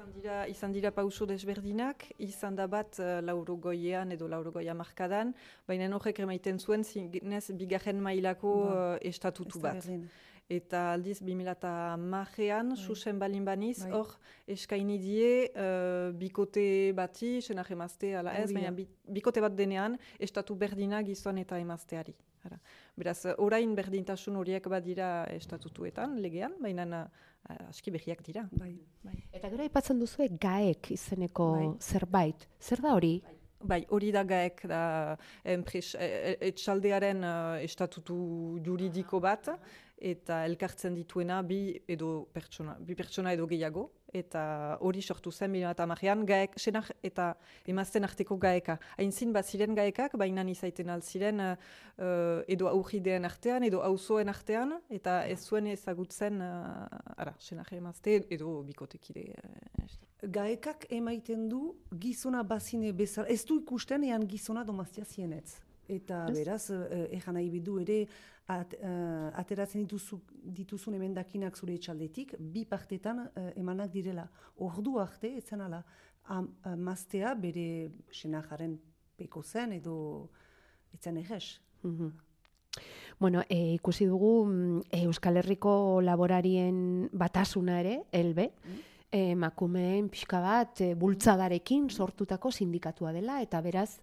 Izan 0.00 0.12
dira, 0.16 0.36
izan 0.48 0.72
dira 0.72 0.90
pauso 0.96 1.26
desberdinak, 1.28 2.06
izan 2.24 2.54
da 2.56 2.64
bat 2.72 2.96
uh, 3.02 3.18
lauro 3.20 3.58
goiean 3.60 4.14
edo 4.14 4.28
lauro 4.32 4.48
goia 4.54 4.72
markadan, 4.72 5.34
baina 5.68 5.90
horrek 5.92 6.22
emaiten 6.24 6.56
zuen 6.58 6.84
zinez 6.84 7.50
bigarren 7.52 8.00
mailako 8.00 8.54
Ba, 8.62 8.78
uh, 8.94 8.96
estatutu 9.10 9.60
bat. 9.60 9.76
berdin. 9.76 10.06
Eta 10.48 10.94
aldiz 10.94 11.20
2010ean, 11.20 12.72
susen 12.80 13.20
balin 13.20 13.44
baniz, 13.44 13.82
Bai. 13.84 13.92
hor 13.92 14.16
eskaini 14.48 14.96
die 14.98 15.50
uh, 15.52 16.16
bikote 16.16 16.64
bati, 16.96 17.36
senak 17.44 17.70
emazte, 17.70 18.16
ala 18.16 18.32
ez, 18.40 18.48
baina 18.56 18.72
bi, 18.72 18.88
bikote 19.04 19.44
bat 19.44 19.52
denean, 19.54 19.98
estatu 20.18 20.56
berdina 20.56 21.04
gizon 21.04 21.44
eta 21.44 21.60
emazteari. 21.60 22.16
Ara. 22.48 22.56
Beraz, 22.96 23.18
orain 23.36 23.74
berdintasun 23.76 24.40
horiek 24.40 24.64
badira 24.72 25.26
estatutuetan, 25.36 26.16
legean, 26.24 26.56
baina 26.64 27.04
aski 27.48 27.90
behiak 27.90 28.22
dira. 28.26 28.46
Bai, 28.52 28.72
bai. 29.02 29.18
Eta 29.32 29.50
gero 29.50 29.64
aipatzen 29.66 29.98
duzue 29.98 30.28
gaek 30.40 30.90
izeneko 30.94 31.50
Bai. 31.56 31.68
zerbait. 31.80 32.48
Zer 32.60 32.82
da 32.84 32.94
hori? 32.94 33.20
Bai, 33.60 33.82
hori 33.92 34.08
da 34.12 34.22
gaek, 34.24 34.62
da 34.64 35.16
enpres, 35.44 35.92
e, 35.94 36.36
etxaldearen 36.48 37.20
uh, 37.28 37.58
estatutu 37.60 38.16
juridiko 38.64 39.20
bat, 39.20 39.50
eta 40.00 40.46
elkartzen 40.48 40.96
dituena 40.96 41.42
bi 41.44 41.76
edo 41.92 42.30
pertsona, 42.32 42.78
bi 42.80 42.96
pertsona 42.96 43.34
edo 43.36 43.44
gehiago, 43.50 43.90
eta 44.12 44.42
hori 44.80 45.02
sortu 45.02 45.30
zen 45.30 45.52
bila 45.52 45.70
eta 45.74 45.86
marrean, 45.86 46.24
gaek, 46.26 46.58
senak 46.58 46.90
eta 47.02 47.34
emazten 47.66 48.04
arteko 48.04 48.36
gaeka. 48.40 48.78
Hainzin 48.98 49.32
bat 49.32 49.46
ziren 49.46 49.74
gaekak, 49.74 50.16
baina 50.18 50.44
izaiten 50.50 50.90
altziren 50.90 51.40
uh, 51.40 51.54
uh, 51.98 52.42
edo 52.48 52.68
aurrideen 52.68 53.24
artean, 53.24 53.64
edo 53.64 53.82
auzoen 53.86 54.28
artean, 54.28 54.78
eta 54.90 55.24
ez 55.26 55.40
zuen 55.44 55.66
ezagutzen, 55.66 56.40
uh, 56.40 56.86
ara, 57.16 57.34
senak 57.38 57.72
emazte 57.72 58.20
edo 58.30 58.62
bikotekide. 58.66 59.30
Uh, 59.44 59.88
Gaekak 60.20 60.84
emaiten 60.92 61.48
du 61.48 61.74
gizona 61.96 62.42
bazine 62.44 62.92
bezala, 62.92 63.28
ez 63.28 63.44
du 63.48 63.56
ikusten 63.62 64.04
ean 64.04 64.26
gizona 64.28 64.64
domaztia 64.64 65.04
zienetz. 65.04 65.60
Eta 65.90 66.26
Ez? 66.30 66.36
beraz, 66.38 66.62
uh, 66.70 66.84
ejan 67.10 67.34
nahi 67.34 67.48
bidu 67.50 67.80
ere, 67.82 68.04
at, 68.50 68.74
eh, 68.74 69.40
ateratzen 69.40 69.84
dituzu, 69.84 70.20
dituzun 70.58 70.96
emendakinak 70.98 71.56
zure 71.56 71.76
etxaldetik, 71.78 72.34
bi 72.38 72.64
partetan 72.68 73.24
eh, 73.28 73.50
emanak 73.60 73.92
direla. 73.94 74.26
Ordu 74.66 74.96
arte, 75.02 75.30
etzen 75.38 75.62
ala, 75.66 75.82
am, 76.34 76.48
eh, 76.64 76.74
maztea 76.74 77.34
bere 77.38 77.66
senajaren 78.12 78.76
peko 79.20 79.42
zen 79.42 79.76
edo 79.78 79.94
etzen 80.94 81.20
egez. 81.22 81.60
Mhm. 81.82 82.10
Bueno, 83.20 83.42
e, 83.50 83.74
ikusi 83.74 84.06
dugu 84.08 84.46
mm, 84.46 84.78
e, 84.88 85.02
Euskal 85.04 85.36
Herriko 85.36 86.00
laborarien 86.00 87.10
batasuna 87.12 87.80
ere, 87.82 87.96
elbe, 88.16 88.46
e, 89.10 89.32
emakumeen 89.34 90.08
pixka 90.08 90.40
bat 90.40 90.80
e, 90.80 90.94
bultzadarekin 90.96 91.90
sortutako 91.90 92.50
sindikatua 92.50 93.12
dela, 93.12 93.42
eta 93.44 93.60
beraz, 93.60 93.98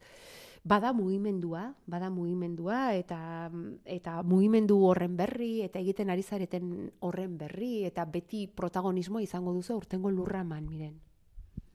bada 0.68 0.92
mugimendua, 0.94 1.74
bada 1.88 2.10
mugimendua, 2.12 2.94
eta, 3.00 3.50
eta 3.88 4.22
mugimendu 4.28 4.78
horren 4.90 5.16
berri, 5.16 5.62
eta 5.64 5.80
egiten 5.80 6.12
ari 6.12 6.24
zareten 6.24 6.72
horren 7.08 7.38
berri, 7.40 7.86
eta 7.88 8.06
beti 8.06 8.48
protagonismo 8.48 9.22
izango 9.24 9.54
duzu 9.56 9.78
urtengo 9.80 10.12
lurraman, 10.12 10.68
miren. 10.68 10.98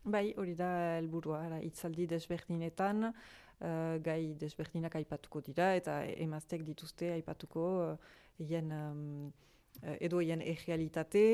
Bai, 0.04 0.32
hori 0.36 0.56
da 0.58 0.98
helburua, 0.98 1.40
hitzaldi 1.62 2.08
desberdinetan, 2.10 3.08
uh, 3.08 3.94
gai 4.04 4.34
desberdinak 4.38 4.98
aipatuko 5.00 5.40
dira, 5.46 5.72
eta 5.78 6.02
emaztek 6.26 6.66
dituzte 6.66 7.12
aipatuko 7.14 7.66
uh, 7.94 8.60
um, 8.60 9.32
edo 10.00 10.20
eien 10.20 10.42
errealitate, 10.42 11.26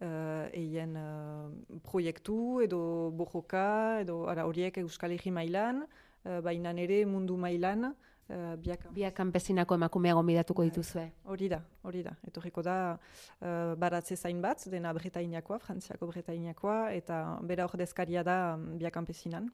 uh, 0.00 0.46
eien 0.54 0.96
uh, 0.96 1.80
proiektu, 1.84 2.60
edo 2.64 3.10
bojoka, 3.12 4.00
edo 4.06 4.22
ara, 4.30 4.46
horiek 4.46 4.78
Euskal 4.86 5.18
Herri 5.18 5.34
mailan, 5.34 5.84
baina 6.24 6.72
ere 6.76 7.04
mundu 7.06 7.36
mailan, 7.36 7.92
uh, 8.28 8.56
biak 8.60 8.86
Biak 8.94 9.14
kanpezinako 9.16 9.76
emakumea 9.78 10.14
gonbidatuko 10.18 10.64
dituzue. 10.68 11.06
Hori 11.24 11.48
da, 11.48 11.60
hori 11.82 12.02
da. 12.06 12.14
Etorriko 12.26 12.62
da 12.62 12.76
uh, 12.96 13.74
baratze 13.80 14.16
zain 14.16 14.42
bat, 14.42 14.64
dena 14.70 14.92
Bretainakoa, 14.96 15.58
Frantziako 15.62 16.10
Bretainakoa, 16.12 16.92
eta 16.96 17.22
bera 17.48 17.68
ordezkaria 17.70 18.24
da 18.26 18.38
um, 18.56 18.70
biakanpezinan. 18.80 19.48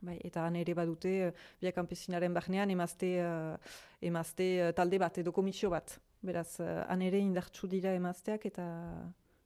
Bai, 0.00 0.16
eta 0.24 0.46
han 0.46 0.56
ere 0.56 0.74
badute 0.74 1.14
uh, 1.28 1.32
biakanpezinaren 1.60 2.36
barnean 2.36 2.70
emazte, 2.72 3.14
uh, 3.24 3.80
emazte 4.00 4.72
talde 4.76 5.00
bat 5.00 5.18
edo 5.20 5.32
komisio 5.32 5.72
bat. 5.72 5.98
Beraz, 6.20 6.60
han 6.60 7.00
ere 7.00 7.16
indartsu 7.16 7.68
dira 7.68 7.94
emazteak 7.96 8.42
eta 8.50 8.64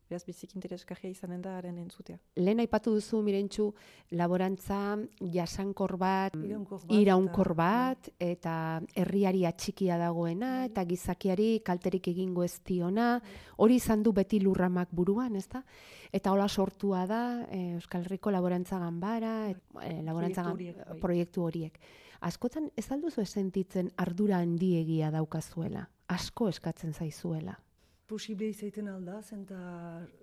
beraz 0.09 0.25
bizik 0.27 0.55
interesgarria 0.55 1.11
izanen 1.11 1.41
da 1.43 1.57
haren 1.59 1.79
entzutea. 1.79 2.19
Lehen 2.37 2.61
aipatu 2.61 2.93
duzu, 2.95 3.23
Mirentxu, 3.23 3.73
laborantza 4.11 4.97
jasankor 5.33 5.97
bat, 5.99 6.35
Iraunkor 6.37 6.81
bat, 6.85 6.93
iraunkor 6.99 7.51
eta- 7.53 7.57
bat, 7.61 8.09
eta 8.19 8.55
herriari 8.95 9.45
atxikia 9.49 9.97
dagoena, 9.99 10.65
eta 10.69 10.85
gizakiari 10.85 11.61
kalterik 11.65 12.09
egingo 12.09 12.45
ez 12.45 12.61
diona, 12.65 13.21
hori 13.57 13.77
izan 13.81 14.03
du 14.03 14.13
beti 14.13 14.41
lurramak 14.41 14.89
buruan, 14.93 15.37
ez 15.37 15.49
da? 15.49 15.65
Eta 16.13 16.31
hola 16.33 16.49
sortua 16.49 17.07
da 17.07 17.23
eh, 17.51 17.75
Euskal 17.75 18.05
Herriko 18.05 18.31
laborantza 18.31 18.79
ganbara, 18.79 19.51
et, 19.51 19.59
eh, 19.83 20.03
laborantza 20.03 20.43
Proiektu 20.43 20.45
gan- 20.45 20.53
horiek, 20.55 20.89
bai. 20.89 21.01
proiektu 21.01 21.43
horiek. 21.43 21.79
Askotan 22.21 22.71
ez 22.77 22.91
alduzu 22.93 23.25
sentitzen 23.27 23.91
ardura 23.97 24.39
handiegia 24.39 25.11
daukazuela, 25.11 25.89
asko 26.09 26.49
eskatzen 26.49 26.93
zaizuela. 26.95 27.59
Posible 28.07 28.51
izaiten 28.53 28.89
alda, 28.93 29.21
zenta 29.23 29.59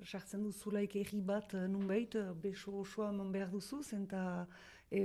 sartzen 0.06 0.44
duzulaik 0.46 0.96
erri 1.00 1.22
bat 1.26 1.56
eh, 1.58 1.66
nunbait, 1.68 2.14
eh, 2.16 2.28
beso 2.44 2.76
osoa 2.84 3.10
eman 3.10 3.32
behar 3.34 3.50
duzu, 3.50 3.82
zenta 3.82 4.22
e, 4.92 5.02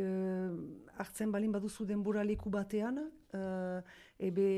hartzen 0.98 1.32
balin 1.32 1.54
baduzu 1.54 1.86
denbora 1.86 2.24
leku 2.26 2.50
batean, 2.50 2.98
e, 3.32 3.40
ebe 4.28 4.48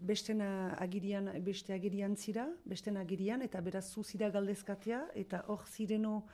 besten 0.00 0.40
agirian, 0.42 1.30
beste 1.44 1.76
agirian 1.76 2.16
zira, 2.16 2.48
besten 2.64 2.96
agirian, 2.96 3.44
eta 3.46 3.60
beraz 3.60 3.84
zu 3.92 4.02
zira 4.02 4.30
galdezkatea, 4.34 5.04
eta 5.14 5.44
hor 5.52 5.66
zireno 5.68 6.24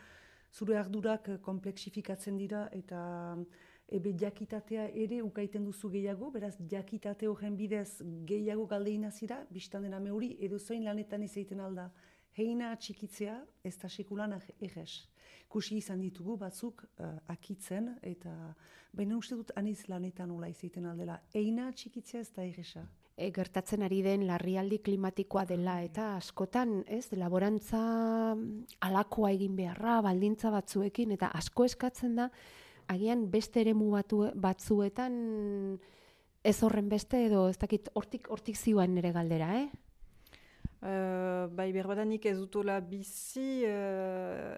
zure 0.54 0.78
ardurak 0.78 1.34
komplexifikatzen 1.42 2.38
dira, 2.38 2.68
eta 2.72 3.02
ebe 3.90 4.12
jakitatea 4.18 4.86
ere 4.94 5.20
ukaiten 5.22 5.64
duzu 5.64 5.90
gehiago, 5.90 6.30
beraz 6.30 6.54
jakitate 6.70 7.28
horren 7.28 7.56
bidez 7.56 8.02
gehiago 8.26 8.66
galdeina 8.66 9.10
zira, 9.10 9.42
biztan 9.50 9.82
dena 9.82 10.00
me 10.00 10.10
hori 10.10 10.36
edo 10.40 10.58
zoin 10.58 10.84
lanetan 10.84 11.22
ez 11.22 11.32
egiten 11.36 11.60
alda. 11.60 11.90
Heina 12.38 12.70
txikitzea 12.76 13.40
ez 13.64 13.76
da 13.82 13.88
sekulan 13.88 14.36
egez. 14.60 15.06
Kusi 15.50 15.76
izan 15.80 16.00
ditugu 16.00 16.36
batzuk 16.38 16.84
uh, 16.84 17.16
akitzen, 17.26 17.96
eta 18.02 18.54
baina 18.94 19.16
uste 19.18 19.34
dut 19.34 19.50
aniz 19.56 19.88
lanetan 19.88 20.30
nola 20.30 20.48
izaiten 20.48 20.86
aldela. 20.86 21.18
Heina 21.34 21.72
txikitzea 21.72 22.20
ez 22.20 22.30
da 22.36 22.46
egeza. 22.46 22.86
e, 23.20 23.28
gertatzen 23.36 23.82
ari 23.84 24.00
den 24.02 24.24
larrialdi 24.28 24.80
klimatikoa 24.84 25.44
dela 25.48 25.80
eta 25.84 26.14
askotan, 26.16 26.80
ez, 26.88 27.10
laborantza 27.12 27.80
mm, 28.34 28.80
alakoa 28.88 29.32
egin 29.36 29.56
beharra, 29.58 30.00
baldintza 30.06 30.52
batzuekin 30.54 31.12
eta 31.18 31.30
asko 31.36 31.66
eskatzen 31.68 32.16
da 32.16 32.30
agian 32.90 33.28
beste 33.30 33.62
eremu 33.62 33.92
batu, 33.94 34.24
batzuetan 34.34 35.14
ez 36.42 36.56
horren 36.64 36.88
beste 36.88 37.20
edo 37.26 37.46
ez 37.50 37.58
dakit 37.60 37.90
hortik 37.94 38.28
hortik 38.32 38.56
zioan 38.56 38.94
nire 38.96 39.12
galdera, 39.12 39.54
eh? 39.60 39.68
Uh, 40.80 41.44
bai, 41.52 41.66
berbadanik 41.76 42.24
ez 42.24 42.38
dutola 42.38 42.78
bizi, 42.80 43.66
uh, 43.68 44.54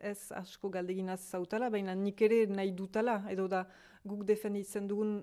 ez 0.00 0.32
asko 0.32 0.70
galdeginaz 0.72 1.18
zautala, 1.20 1.68
baina 1.68 1.92
nik 1.94 2.22
ere 2.24 2.46
nahi 2.48 2.72
dutala, 2.72 3.18
edo 3.28 3.44
da 3.52 3.66
guk 4.08 4.22
defenditzen 4.24 4.88
dugun 4.88 5.18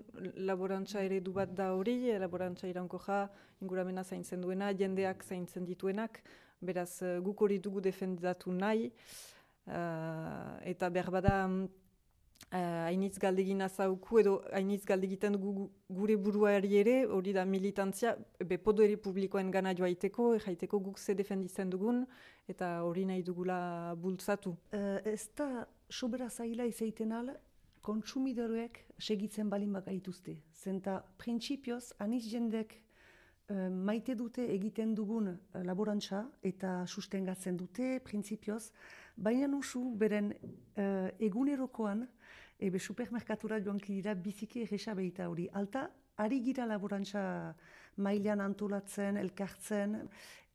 laborantza 0.46 1.02
ere 1.02 1.18
du 1.26 1.34
bat 1.34 1.50
da 1.50 1.72
hori, 1.74 1.96
laborantza 2.22 2.70
iranko 2.70 3.02
ja, 3.02 3.24
inguramena 3.64 4.04
zaintzen 4.04 4.46
duena, 4.46 4.70
jendeak 4.70 5.26
zaintzen 5.26 5.66
dituenak, 5.66 6.22
beraz 6.62 7.02
uh, 7.02 7.18
guk 7.18 7.42
hori 7.42 7.58
dugu 7.58 7.82
defendatu 7.82 8.54
nahi, 8.54 8.92
uh, 9.66 10.54
eta 10.62 10.92
berbada 10.94 11.40
uh, 11.48 11.66
hainitz 12.54 13.18
galdegin 13.18 13.62
azauku 13.66 14.20
edo 14.20 14.34
hainitz 14.52 14.84
galdegiten 14.86 15.34
dugu 15.34 15.68
gure 15.90 16.16
buruari 16.16 16.76
ere, 16.78 16.94
hori 17.06 17.32
da 17.34 17.44
militantzia, 17.44 18.14
be 18.38 18.58
podere 18.58 18.96
publikoen 18.96 19.50
gana 19.50 19.74
joaiteko, 19.74 20.28
jaiteko 20.44 20.78
guk 20.78 20.98
ze 20.98 21.14
defenditzen 21.14 21.70
dugun, 21.70 22.04
eta 22.48 22.82
hori 22.84 23.04
nahi 23.04 23.22
dugula 23.22 23.94
bultzatu. 23.96 24.54
Uh, 24.72 25.00
ez 25.04 25.28
da 25.36 25.66
sobera 25.90 26.28
zaila 26.30 26.66
izaiten 26.70 27.12
al, 27.12 27.34
kontsumidoreek 27.84 28.80
segitzen 28.98 29.50
balin 29.50 29.74
bakaituzte. 29.76 30.38
Zenta, 30.56 31.02
printzipioz, 31.20 31.92
aniz 32.00 32.24
jendek 32.30 32.78
uh, 32.78 33.68
maite 33.68 34.14
dute 34.16 34.46
egiten 34.54 34.94
dugun 34.96 35.34
uh, 35.34 35.62
laborantza 35.66 36.24
eta 36.42 36.84
sustengatzen 36.86 37.58
dute, 37.60 37.98
printzipioz, 38.06 38.70
baina 39.16 39.50
nusu 39.50 39.82
beren 40.00 40.32
uh, 40.32 41.10
egunerokoan, 41.20 42.06
ebe 42.58 42.78
supermerkatura 42.78 43.58
joan 43.60 43.78
dira 43.78 44.14
biziki 44.14 44.62
egesa 44.62 44.94
behita 44.94 45.28
hori. 45.28 45.48
Alta, 45.52 45.88
ari 46.16 46.40
gira 46.40 46.66
laborantza 46.66 47.54
mailan 47.96 48.40
antolatzen, 48.40 49.16
elkartzen, 49.16 50.08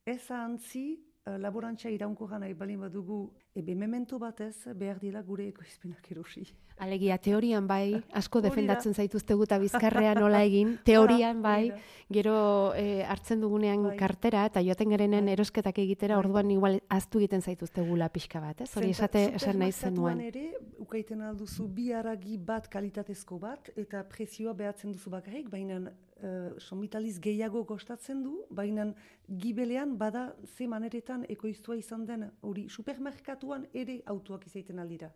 ez 0.06 0.32
ahantzi 0.32 0.86
uh, 0.96 1.09
laborantza 1.26 1.90
iraunko 1.90 2.28
gana 2.28 2.48
balin 2.56 2.80
badugu, 2.82 3.32
ebe 3.54 3.76
memento 3.76 4.18
batez 4.20 4.66
behar 4.76 5.00
dira 5.00 5.22
gure 5.22 5.48
ekoizpenak 5.50 6.12
erosi. 6.12 6.46
Alegia, 6.80 7.18
teorian 7.18 7.68
bai, 7.68 8.00
asko 8.20 8.42
defendatzen 8.42 8.94
zaituzte 8.94 9.36
guta 9.36 9.60
bizkarrean 9.60 10.20
nola 10.20 10.42
egin, 10.48 10.78
teorian 10.88 11.42
bai, 11.42 11.72
gero 12.10 12.74
e, 12.76 13.04
hartzen 13.04 13.42
dugunean 13.42 13.84
bai. 13.84 13.96
kartera, 14.00 14.46
eta 14.50 14.64
joaten 14.64 14.90
garenen 14.96 15.26
bai. 15.26 15.36
erosketak 15.36 15.82
egitera, 15.84 16.16
bai. 16.16 16.26
orduan 16.26 16.52
igual 16.52 16.80
aztu 16.90 17.20
egiten 17.20 17.42
zaituzte 17.42 17.84
gula 17.86 18.10
pixka 18.10 18.40
bat, 18.40 18.62
ez? 18.62 18.72
Hori 18.78 18.94
esate, 18.96 19.26
esan 19.36 19.60
nahi 19.60 19.76
zenuen. 19.76 20.22
ere, 20.32 20.46
ukaiten 20.80 21.22
alduzu 21.22 21.68
bi 21.68 21.92
haragi 21.92 22.38
bat 22.38 22.70
kalitatezko 22.72 23.40
bat, 23.40 23.74
eta 23.76 24.06
prezioa 24.08 24.54
behatzen 24.54 24.96
duzu 24.96 25.12
bakarrik, 25.12 25.50
baina 25.52 25.84
uh, 26.24 26.58
somitaliz 26.60 27.20
gehiago 27.20 27.64
gostatzen 27.64 28.24
du, 28.24 28.44
baina 28.50 28.94
gibelean 29.28 29.98
bada 29.98 30.36
ze 30.46 30.68
maneretan 30.68 31.26
ekoiztua 31.30 31.76
izan 31.76 32.06
den, 32.06 32.30
hori 32.42 32.70
supermerkatuan 32.70 33.68
ere 33.74 34.02
autuak 34.06 34.46
izaiten 34.48 34.80
aldira 34.80 35.12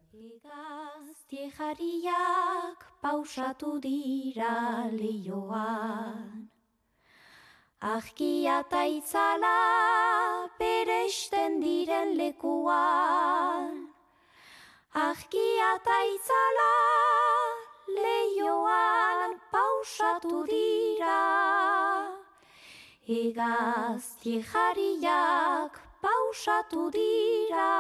jariak 1.34 2.86
pausatu 3.02 3.80
dira 3.82 4.90
lehioan. 4.92 6.50
Ahkia 7.82 8.60
eta 8.64 8.86
itzala 8.86 9.58
peresten 10.60 11.60
diren 11.60 12.16
lekuan. 12.18 13.90
Ahkia 14.94 15.76
eta 15.76 15.98
itzala 16.16 16.72
lehioan 18.02 19.40
pausatu 19.52 20.44
dira. 20.52 21.22
Egaz 23.08 24.04
jariak 24.24 25.82
pausatu 26.02 26.90
dira 26.92 27.72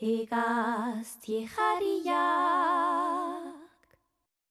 egaztie 0.00 1.48
jariak. 1.48 3.25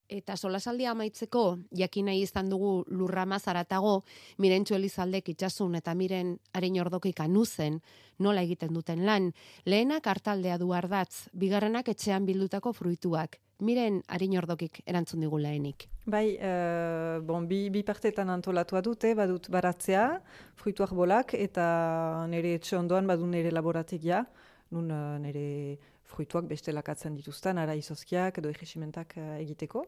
Eta 0.05 0.35
solasaldia 0.37 0.91
amaitzeko, 0.93 1.57
jakin 1.73 2.05
nahi 2.05 2.21
izan 2.21 2.49
dugu 2.51 2.83
lurrama 2.93 3.39
zaratago, 3.39 4.03
miren 4.37 4.65
elizaldek 4.69 5.29
itxasun 5.29 5.75
eta 5.75 5.95
miren 5.95 6.37
harin 6.53 6.79
ordokik 6.79 7.19
anuzen, 7.19 7.81
nola 8.19 8.41
egiten 8.41 8.73
duten 8.73 9.05
lan. 9.05 9.31
Lehenak 9.65 10.05
hartaldea 10.05 10.57
du 10.57 10.73
ardatz, 10.73 11.29
bigarrenak 11.33 11.89
etxean 11.89 12.25
bildutako 12.25 12.73
fruituak. 12.73 13.39
Miren 13.61 14.03
harin 14.07 14.37
ordokik 14.37 14.81
erantzun 14.85 15.21
digu 15.21 15.39
lehenik. 15.39 15.87
Bai, 16.05 16.37
uh, 16.37 17.21
bon, 17.25 17.47
bi, 17.47 17.69
bi 17.71 17.81
partetan 17.83 18.29
antolatua 18.29 18.81
dute, 18.81 19.15
badut 19.15 19.49
baratzea, 19.49 20.21
fruituak 20.55 20.93
bolak, 20.93 21.33
eta 21.33 22.27
nire 22.29 22.53
etxe 22.59 22.77
ondoan 22.77 23.07
badu 23.07 23.25
nire 23.25 23.51
laborategia 23.51 24.25
nun 24.75 24.91
uh, 24.91 25.17
nire 25.21 25.77
fruituak 26.09 26.47
beste 26.49 26.73
lakatzen 26.73 27.15
dituzten, 27.17 27.57
ara 27.57 27.75
izozkiak 27.77 28.39
edo 28.41 28.51
egesimentak 28.53 29.17
uh, 29.17 29.33
egiteko. 29.39 29.85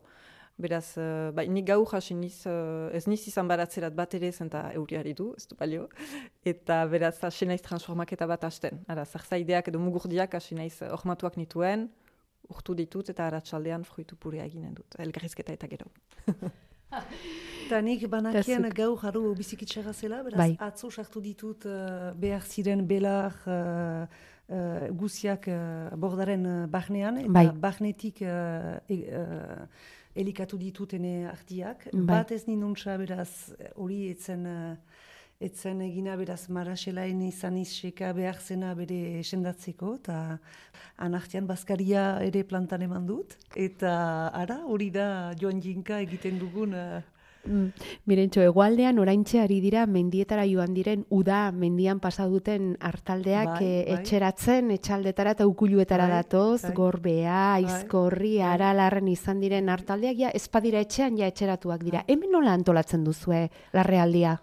Beraz, 0.58 0.96
uh, 0.98 1.30
bai, 1.38 1.46
nik 1.54 1.68
gau 1.70 1.84
jasi 1.86 2.16
niz, 2.18 2.40
uh, 2.50 2.90
ez 2.98 3.04
niz 3.06 3.20
izan 3.30 3.50
baratzerat 3.50 3.94
bat 3.98 4.14
ere 4.18 4.32
zenta 4.32 4.64
euriari 4.74 5.14
du, 5.14 5.30
ez 5.38 5.46
du 5.46 5.58
balio. 5.60 5.86
Eta 6.46 6.80
beraz, 6.90 7.16
hasi 7.28 7.46
naiz 7.46 7.62
transformaketa 7.66 8.26
bat 8.30 8.48
hasten. 8.50 8.82
Ara, 8.90 9.06
zarzaideak 9.06 9.70
edo 9.70 9.82
mugurdiak 9.84 10.34
hasi 10.40 10.58
naiz 10.58 10.80
ormatuak 10.90 11.38
nituen, 11.38 11.88
urtu 12.50 12.74
ditut 12.80 13.12
eta 13.14 13.28
aratsaldean 13.28 13.84
fruitu 13.86 14.18
purea 14.18 14.48
eginen 14.50 14.74
dut. 14.74 14.98
Elgarrizketa 15.04 15.54
eta 15.54 15.70
gero. 15.70 15.92
Eta 17.68 17.82
nik 17.84 18.06
banakien 18.08 18.64
gau 18.72 18.94
jarru 18.96 19.34
bizikitxera 19.36 19.92
zela, 19.92 20.22
beraz, 20.24 20.38
bai. 20.40 20.54
atzo 20.64 20.88
sartu 20.88 21.20
ditut 21.20 21.66
behar 22.16 22.46
ziren 22.48 22.86
belar, 22.88 23.36
uh, 23.44 24.06
guziak 24.96 25.48
uh, 25.52 25.90
bordaren 26.00 26.46
uh, 26.46 26.68
bahnean, 26.72 27.18
eta 27.20 27.32
bai. 27.36 27.48
bahnetik 27.52 28.22
uh, 28.24 28.78
e, 28.88 29.02
uh, 29.12 29.66
elikatu 30.16 30.58
ditutene 30.58 31.28
artiak. 31.28 31.90
Bai. 31.92 32.06
Bat 32.14 32.32
ez 32.32 32.46
ninuntza 32.48 32.98
beraz 32.98 33.52
hori 33.76 34.08
etzen... 34.14 34.46
Uh, 34.46 35.04
etzen 35.38 35.82
egina 35.86 36.16
beraz 36.18 36.48
maraselain 36.50 37.20
izan 37.28 37.60
izseka 37.62 38.10
behar 38.18 38.40
zena 38.42 38.72
bere 38.78 39.20
esendatzeko, 39.20 39.94
eta 40.00 40.16
anartian 41.06 41.46
bazkaria 41.46 42.06
ere 42.26 42.42
plantan 42.44 42.82
eman 42.88 43.06
dut, 43.06 43.36
eta 43.54 43.92
ara, 44.34 44.64
hori 44.66 44.90
da 44.90 45.36
joan 45.38 45.62
jinka 45.62 46.00
egiten 46.08 46.40
dugun 46.42 46.74
Mm. 47.48 47.88
Mirentxo, 48.06 48.42
egualdean 48.44 49.00
oraintxe 49.00 49.40
ari 49.42 49.60
dira 49.64 49.86
mendietara 49.88 50.46
joan 50.50 50.74
diren 50.76 51.06
uda 51.10 51.52
mendian 51.52 52.02
pasaduten 52.04 52.76
hartaldeak 52.80 53.54
bai, 53.54 53.64
eh, 53.64 53.84
bai. 53.88 53.96
etxeratzen, 53.98 54.72
etxaldetara 54.76 55.36
eta 55.38 55.48
ukuluetara 55.48 56.08
bai, 56.08 56.18
datoz, 56.18 56.62
bai. 56.64 56.74
gorbea, 56.76 57.38
bai, 57.54 57.64
aizkorri, 57.64 58.36
bai, 58.38 58.50
aralarren 58.54 59.08
izan 59.08 59.40
diren 59.44 59.70
hartaldeak, 59.70 60.18
ja, 60.18 60.34
espadira 60.36 60.84
etxean 60.84 61.18
ja 61.18 61.32
etxeratuak 61.32 61.84
dira. 61.88 62.04
Bai. 62.04 62.14
Hemen 62.16 62.36
nola 62.36 62.54
antolatzen 62.54 63.08
duzue, 63.08 63.48
larrealdia? 63.74 64.38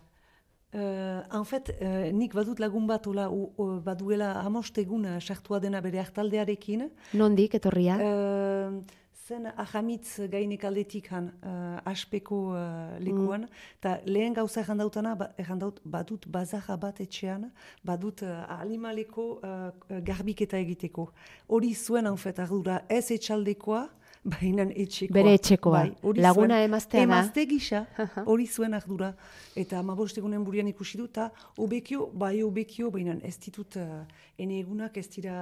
Uh, 0.75 1.21
en 1.31 1.45
fet, 1.47 1.69
uh, 1.79 2.09
nik 2.11 2.33
badut 2.35 2.59
lagun 2.59 2.89
bat 2.89 3.05
ola, 3.07 3.29
uh, 3.31 3.77
baduela 3.85 4.33
amostegun 4.41 5.07
sartua 5.21 5.61
dena 5.63 5.79
bere 5.81 6.01
hartaldearekin. 6.03 6.89
Nondik, 7.15 7.55
etorria? 7.61 7.95
Uh, 8.03 9.04
zen 9.25 9.47
ahamitz 9.57 10.21
gainek 10.29 10.65
aldetik 10.69 11.09
han 11.13 11.31
uh, 11.33 11.79
aspeko 11.89 12.41
uh, 12.53 12.61
lekuan, 13.01 13.47
eta 13.79 13.97
mm. 13.97 14.13
lehen 14.13 14.37
gauza 14.37 14.61
errandautana, 14.61 15.15
ba, 15.17 15.31
errandaut, 15.41 15.81
badut 15.85 16.27
bazaja 16.29 16.77
bat 16.81 17.01
etxean, 17.01 17.49
badut 17.85 18.25
uh, 18.27 18.43
alimaleko 18.59 19.27
uh, 19.41 20.01
garbiketa 20.05 20.61
egiteko. 20.61 21.09
Hori 21.49 21.73
zuen 21.75 22.11
hanfet 22.11 22.43
ardura 22.45 22.83
ez 22.89 23.07
etxaldekoa, 23.17 23.87
baina 24.25 24.69
etxekoa. 24.69 25.17
Bere 25.17 25.35
etxekoa, 25.39 25.81
bai, 25.81 26.15
laguna 26.21 26.61
emaztea 26.65 27.09
Emazte 27.09 27.47
gisa, 27.49 27.85
hori 28.27 28.47
zuen 28.47 28.77
ardura. 28.77 29.15
Eta 29.57 29.81
amabostegunen 29.81 30.45
burian 30.45 30.69
ikusi 30.69 31.01
dut, 31.01 31.17
eta 31.17 31.31
obekio, 31.65 32.11
bai 32.13 32.43
obekio, 32.45 32.93
baina 32.93 33.17
ez 33.25 33.39
ditut, 33.41 33.81
uh, 33.81 34.05
ene 34.37 34.61
egunak 34.61 35.01
ez 35.01 35.09
dira... 35.17 35.41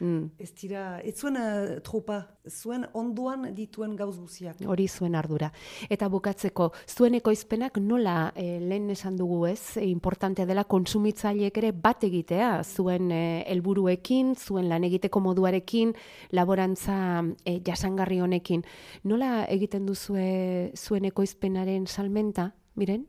Mm. 0.00 0.30
Ez 0.38 0.52
dira, 0.54 1.00
ez 1.02 1.16
zuen 1.18 1.36
uh, 1.40 1.78
tropa, 1.82 2.20
zuen 2.48 2.84
onduan 2.94 3.48
dituen 3.54 3.96
gauz 3.98 4.16
guziak. 4.18 4.60
Hori 4.66 4.86
zuen 4.88 5.16
ardura. 5.18 5.50
Eta 5.90 6.08
bukatzeko, 6.12 6.70
zuen 6.86 7.18
ekoizpenak 7.18 7.80
nola 7.82 8.32
eh, 8.36 8.58
lehen 8.62 8.90
esan 8.94 9.18
dugu 9.18 9.44
ez, 9.50 9.76
e, 9.76 9.86
importante 9.90 10.46
dela 10.46 10.64
konsumitzaileek 10.70 11.58
ere 11.62 11.72
bat 11.72 12.04
egitea, 12.06 12.62
zuen 12.64 13.10
eh, 13.12 13.44
helburuekin, 13.50 14.34
zuen 14.36 14.68
lan 14.70 14.86
egiteko 14.86 15.22
moduarekin, 15.24 15.94
laborantza 16.30 16.98
eh, 17.44 17.58
jasangarri 17.66 18.22
honekin. 18.22 18.64
Nola 19.04 19.44
egiten 19.50 19.86
duzue 19.88 20.72
zuen 20.76 21.10
ekoizpenaren 21.10 21.86
salmenta, 21.86 22.52
miren? 22.78 23.06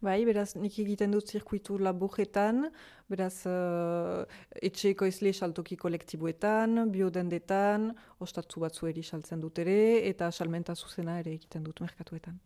Bai, 0.00 0.22
beraz, 0.24 0.54
nik 0.56 0.78
egiten 0.80 1.12
dut 1.12 1.28
zirkuitu 1.28 1.74
laburretan, 1.84 2.70
beraz, 3.12 3.42
uh, 3.50 4.22
etxeko 4.68 5.04
izle 5.10 5.34
saltoki 5.36 5.76
kolektiboetan, 5.76 6.86
biodendetan, 6.94 7.90
ostatzu 8.24 8.64
batzu 8.64 8.88
eri 8.88 9.04
saltzen 9.04 9.44
dut 9.44 9.60
ere, 9.60 9.76
eta 10.08 10.30
salmenta 10.32 10.72
zuzena 10.72 11.18
ere 11.20 11.36
egiten 11.36 11.68
dut 11.68 11.84
merkatuetan. 11.84 12.40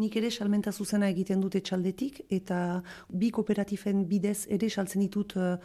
Nik 0.00 0.14
ere 0.16 0.30
salmenta 0.32 0.72
zuzena 0.72 1.10
egiten 1.12 1.40
dute 1.42 1.60
txaldetik, 1.60 2.22
eta 2.32 2.80
bi 3.12 3.28
kooperatifen 3.34 4.06
bidez 4.08 4.46
ere 4.56 4.70
saltzen 4.72 5.02
ditut, 5.04 5.34
uh, 5.36 5.58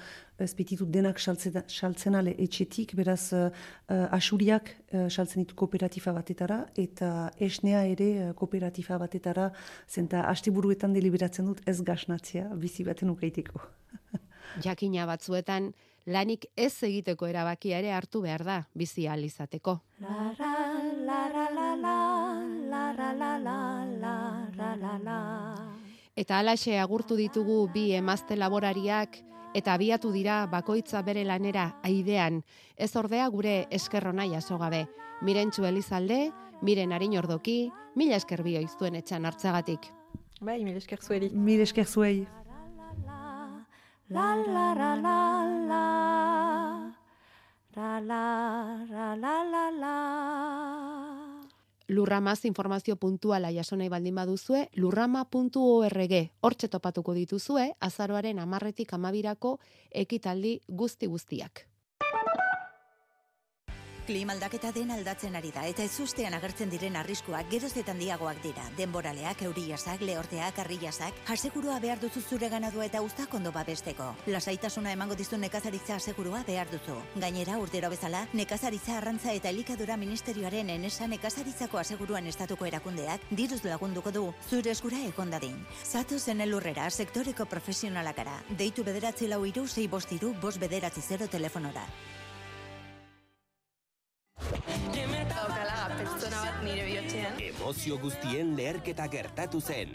ez 0.44 0.50
baititut 0.58 0.92
denak 0.92 1.22
saltzen, 1.24 1.56
saltzen 1.72 2.18
ale 2.20 2.34
etxetik, 2.44 2.92
beraz 3.00 3.32
uh, 3.32 3.48
uh, 3.48 4.04
asuriak 4.18 4.74
uh, 4.74 5.08
saltzen 5.08 5.46
ditut 5.46 5.56
kooperatifa 5.64 6.12
batetara, 6.12 6.60
eta 6.76 7.32
esnea 7.40 7.86
ere 7.88 8.10
uh, 8.26 8.30
kooperatifa 8.36 9.00
batetara, 9.00 9.48
zenta 9.88 10.28
asteburuetan 10.28 10.92
deliberatzen 10.98 11.48
dut 11.48 11.64
ez 11.66 11.80
gasnatzea 11.80 12.50
bizi 12.60 12.84
baten 12.84 13.16
ukaiteko. 13.16 13.64
Jakina 14.68 15.08
batzuetan 15.08 15.72
lanik 16.08 16.48
ez 16.56 16.74
egiteko 16.88 17.28
erabakia 17.28 17.80
ere 17.82 17.92
hartu 17.96 18.22
behar 18.24 18.44
da 18.48 18.58
bizi 18.76 19.08
ahal 19.08 19.26
izateko. 19.28 19.80
La 20.04 20.32
la 20.40 20.54
la 21.08 21.22
la 21.34 21.48
la 21.50 21.76
la 21.76 22.92
la 22.96 23.12
la 23.14 23.34
la 23.38 23.58
la 24.04 24.07
la 24.58 24.76
la 24.76 24.98
la 24.98 24.98
la 24.98 25.78
Eta 26.18 26.40
alaxe 26.40 26.80
agurtu 26.82 27.16
ditugu 27.16 27.68
bi 27.70 27.92
emazte 27.94 28.36
laborariak 28.36 29.20
eta 29.54 29.74
abiatu 29.74 30.12
dira 30.12 30.48
bakoitza 30.50 31.04
bere 31.06 31.24
lanera 31.24 31.80
aidean, 31.84 32.42
ez 32.76 32.96
ordea 32.96 33.28
gure 33.30 33.68
eskerrona 33.70 34.26
jaso 34.26 34.58
gabe. 34.58 34.88
Mirentxu 35.22 35.66
Elizalde, 35.66 36.32
miren 36.62 36.92
harin 36.94 37.18
ordoki, 37.18 37.70
mila 37.96 38.18
esker 38.18 38.44
bioiztuen 38.44 38.96
etxan 38.96 39.26
hartzagatik. 39.26 39.92
Bai, 40.42 40.64
mil 40.64 40.78
esker 40.78 41.02
zueri. 41.02 41.30
Mil 41.30 41.62
esker 41.62 41.86
zuei. 41.86 42.28
La 44.10 44.36
la 44.36 44.74
la 44.74 44.96
la 44.96 44.96
la 44.96 45.84
La 47.76 48.00
la 48.00 48.24
la 48.90 49.16
la 49.16 49.16
la 49.16 49.16
la 49.16 49.37
Lurramaz 51.88 52.44
informazio 52.46 52.98
puntuala 52.98 53.52
jaso 53.56 53.78
nahi 53.80 53.88
baldin 53.88 54.16
baduzue, 54.16 54.66
lurrama.org 54.76 56.16
hortxe 56.42 56.68
topatuko 56.68 57.14
dituzue, 57.16 57.70
azaroaren 57.80 58.40
amarretik 58.44 58.92
amabirako 58.94 59.58
ekitaldi 60.04 60.60
guzti 60.68 61.08
guztiak. 61.08 61.64
Klima 64.08 64.32
aldaketa 64.32 64.70
den 64.72 64.92
aldatzen 64.96 65.34
ari 65.36 65.50
da 65.52 65.66
eta 65.68 65.84
ezustean 65.84 66.32
agertzen 66.38 66.70
diren 66.72 66.96
arriskuak 66.96 67.50
geroz 67.52 67.74
eta 67.82 67.92
handiagoak 67.92 68.38
dira. 68.40 68.64
Denboraleak, 68.78 69.42
euriasak, 69.44 70.00
lehorteak, 70.08 70.62
arriasak, 70.64 71.18
asegurua 71.34 71.76
behar 71.84 72.00
duzu 72.00 72.22
zure 72.22 72.48
ganadua 72.48 72.86
eta 72.86 73.02
uztak 73.04 73.34
ondo 73.36 73.52
babesteko. 73.52 74.14
Lasaitasuna 74.32 74.94
emango 74.96 75.18
dizu 75.20 75.36
nekazaritza 75.42 75.98
asegurua 75.98 76.40
behar 76.48 76.72
duzu. 76.72 76.96
Gainera, 77.20 77.58
urtero 77.60 77.90
bezala, 77.92 78.22
nekazaritza 78.32 78.96
arrantza 78.96 79.34
eta 79.36 79.52
elikadura 79.52 79.98
ministerioaren 80.00 80.72
enesa 80.78 81.08
nekazaritzako 81.12 81.82
aseguruan 81.82 82.32
estatuko 82.32 82.66
erakundeak 82.70 83.26
diruz 83.32 83.60
lagunduko 83.66 84.14
du 84.16 84.30
zure 84.48 84.72
eskura 84.72 85.02
egon 85.10 85.36
dadin. 85.36 85.58
Zato 85.84 86.16
zen 86.18 86.46
elurrera 86.48 86.88
sektoreko 86.90 87.44
profesionalakara. 87.52 88.40
Deitu 88.56 88.88
bederatzi 88.88 89.28
lau 89.28 89.44
iru, 89.44 89.68
zei 89.68 89.90
bostiru, 89.92 90.32
bost 90.40 90.64
bederatzi 90.64 91.04
zero 91.04 91.28
telefonora. 91.28 91.84
Daukala 94.38 95.90
pertsona 95.98 96.40
bat 96.46 96.60
nire 96.64 96.84
bihotzean. 96.88 97.40
Emozio 97.50 97.98
guztien 98.02 98.54
leherketa 98.58 99.08
gertatu 99.12 99.60
zen. 99.62 99.92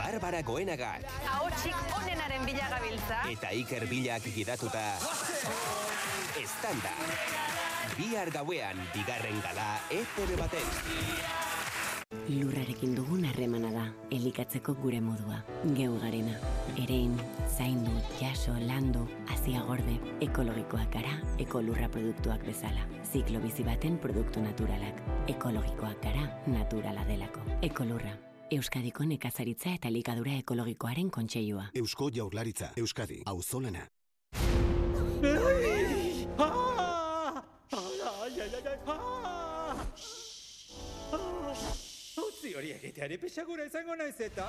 Barbara 0.00 0.40
Goenagak 0.42 1.04
Ahotsik 1.28 1.76
onenaren 1.96 2.44
bila 2.46 2.68
gabiltza. 2.72 3.18
eta 3.30 3.52
Iker 3.52 3.86
Bilak 3.86 4.22
gidatuta. 4.34 4.84
Estanda. 6.40 6.92
Bihar 7.98 8.30
gauean 8.32 8.80
bigarren 8.94 9.40
gala 9.44 9.68
ETV 9.90 10.36
baten. 10.40 10.68
Lurrarekin 12.30 12.94
dugun 12.96 13.24
harremana 13.28 13.69
elikatzeko 14.10 14.74
gure 14.82 15.00
modua, 15.00 15.40
geu 15.76 15.92
garena. 16.02 16.36
Erein, 16.82 17.14
zaindu, 17.56 17.92
jaso, 18.20 18.54
landu, 18.66 19.06
hasia 19.28 19.62
gorde, 19.68 19.98
ekologikoak 20.26 20.90
gara, 20.94 21.14
ekolurra 21.38 21.88
produktuak 21.88 22.42
bezala. 22.46 22.86
Ziklo 23.12 23.40
bizi 23.44 23.66
baten 23.66 23.98
produktu 23.98 24.42
naturalak, 24.42 25.00
ekologikoak 25.28 26.02
gara, 26.02 26.26
naturala 26.46 27.04
delako. 27.08 27.44
Ekolurra, 27.62 28.16
Euskadiko 28.50 29.04
nekazaritza 29.06 29.76
eta 29.76 29.88
elikadura 29.88 30.34
ekologikoaren 30.40 31.10
kontseilua. 31.14 31.68
Eusko 31.78 32.10
Jaurlaritza, 32.10 32.72
Euskadi, 32.76 33.22
auzolana. 33.30 33.86
Utzi 42.50 42.58
hori 42.58 42.70
egiteari 42.74 43.14
pixagura 43.22 43.62
izango 43.62 43.94
naiz 43.94 44.16
eta... 44.26 44.48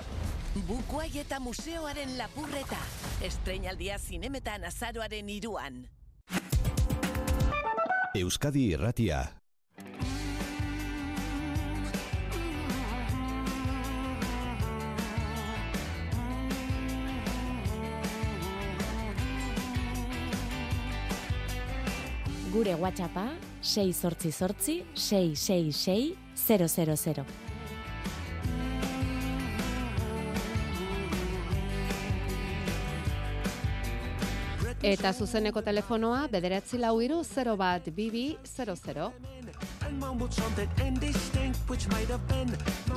Bukuai 0.65 1.11
eta 1.21 1.37
museoaren 1.39 2.15
lapurreta. 2.17 2.79
Estreinaldia 3.21 3.99
zinemetan 4.01 4.65
azaroaren 4.65 5.29
iruan. 5.29 5.77
Euskadi 8.17 8.63
Irratia. 8.73 9.21
Gure 22.49 22.73
WhatsAppa 22.81 23.29
688 23.61 24.81
666 24.95 26.17
000. 26.49 27.50
Eta 34.81 35.11
zuzeneko 35.13 35.61
telefonoa 35.61 36.23
bederatzi 36.31 36.79
lau 36.81 36.95
iru 37.05 37.19
0 37.23 37.53
bat 37.57 37.85
bibi 37.93 38.35
00. 38.43 39.11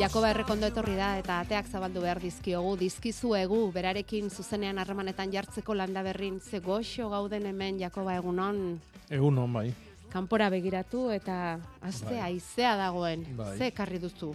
Jakoba 0.00 0.30
errekondo 0.32 0.66
etorri 0.70 0.94
da 0.96 1.10
eta 1.20 1.40
ateak 1.44 1.68
zabaldu 1.68 2.00
behar 2.06 2.20
dizkiogu, 2.22 2.76
dizkizuegu, 2.80 3.58
berarekin 3.74 4.30
zuzenean 4.30 4.78
harremanetan 4.80 5.32
jartzeko 5.34 5.74
landa 5.76 6.02
berrin, 6.06 6.40
ze 6.40 6.60
goxo 6.60 7.10
gauden 7.12 7.46
hemen 7.46 7.78
Jakoba 7.82 8.16
egunon, 8.16 8.80
Egun 9.10 9.38
hon 9.38 9.52
bai. 9.52 9.74
kanpora 10.10 10.48
begiratu 10.50 11.10
eta 11.10 11.58
aste 11.82 12.06
Bai. 12.14 12.20
haizea 12.30 12.76
dagoen, 12.76 13.26
Bai. 13.36 13.58
ze 13.58 13.66
ekarri 13.66 13.98
duzu, 13.98 14.34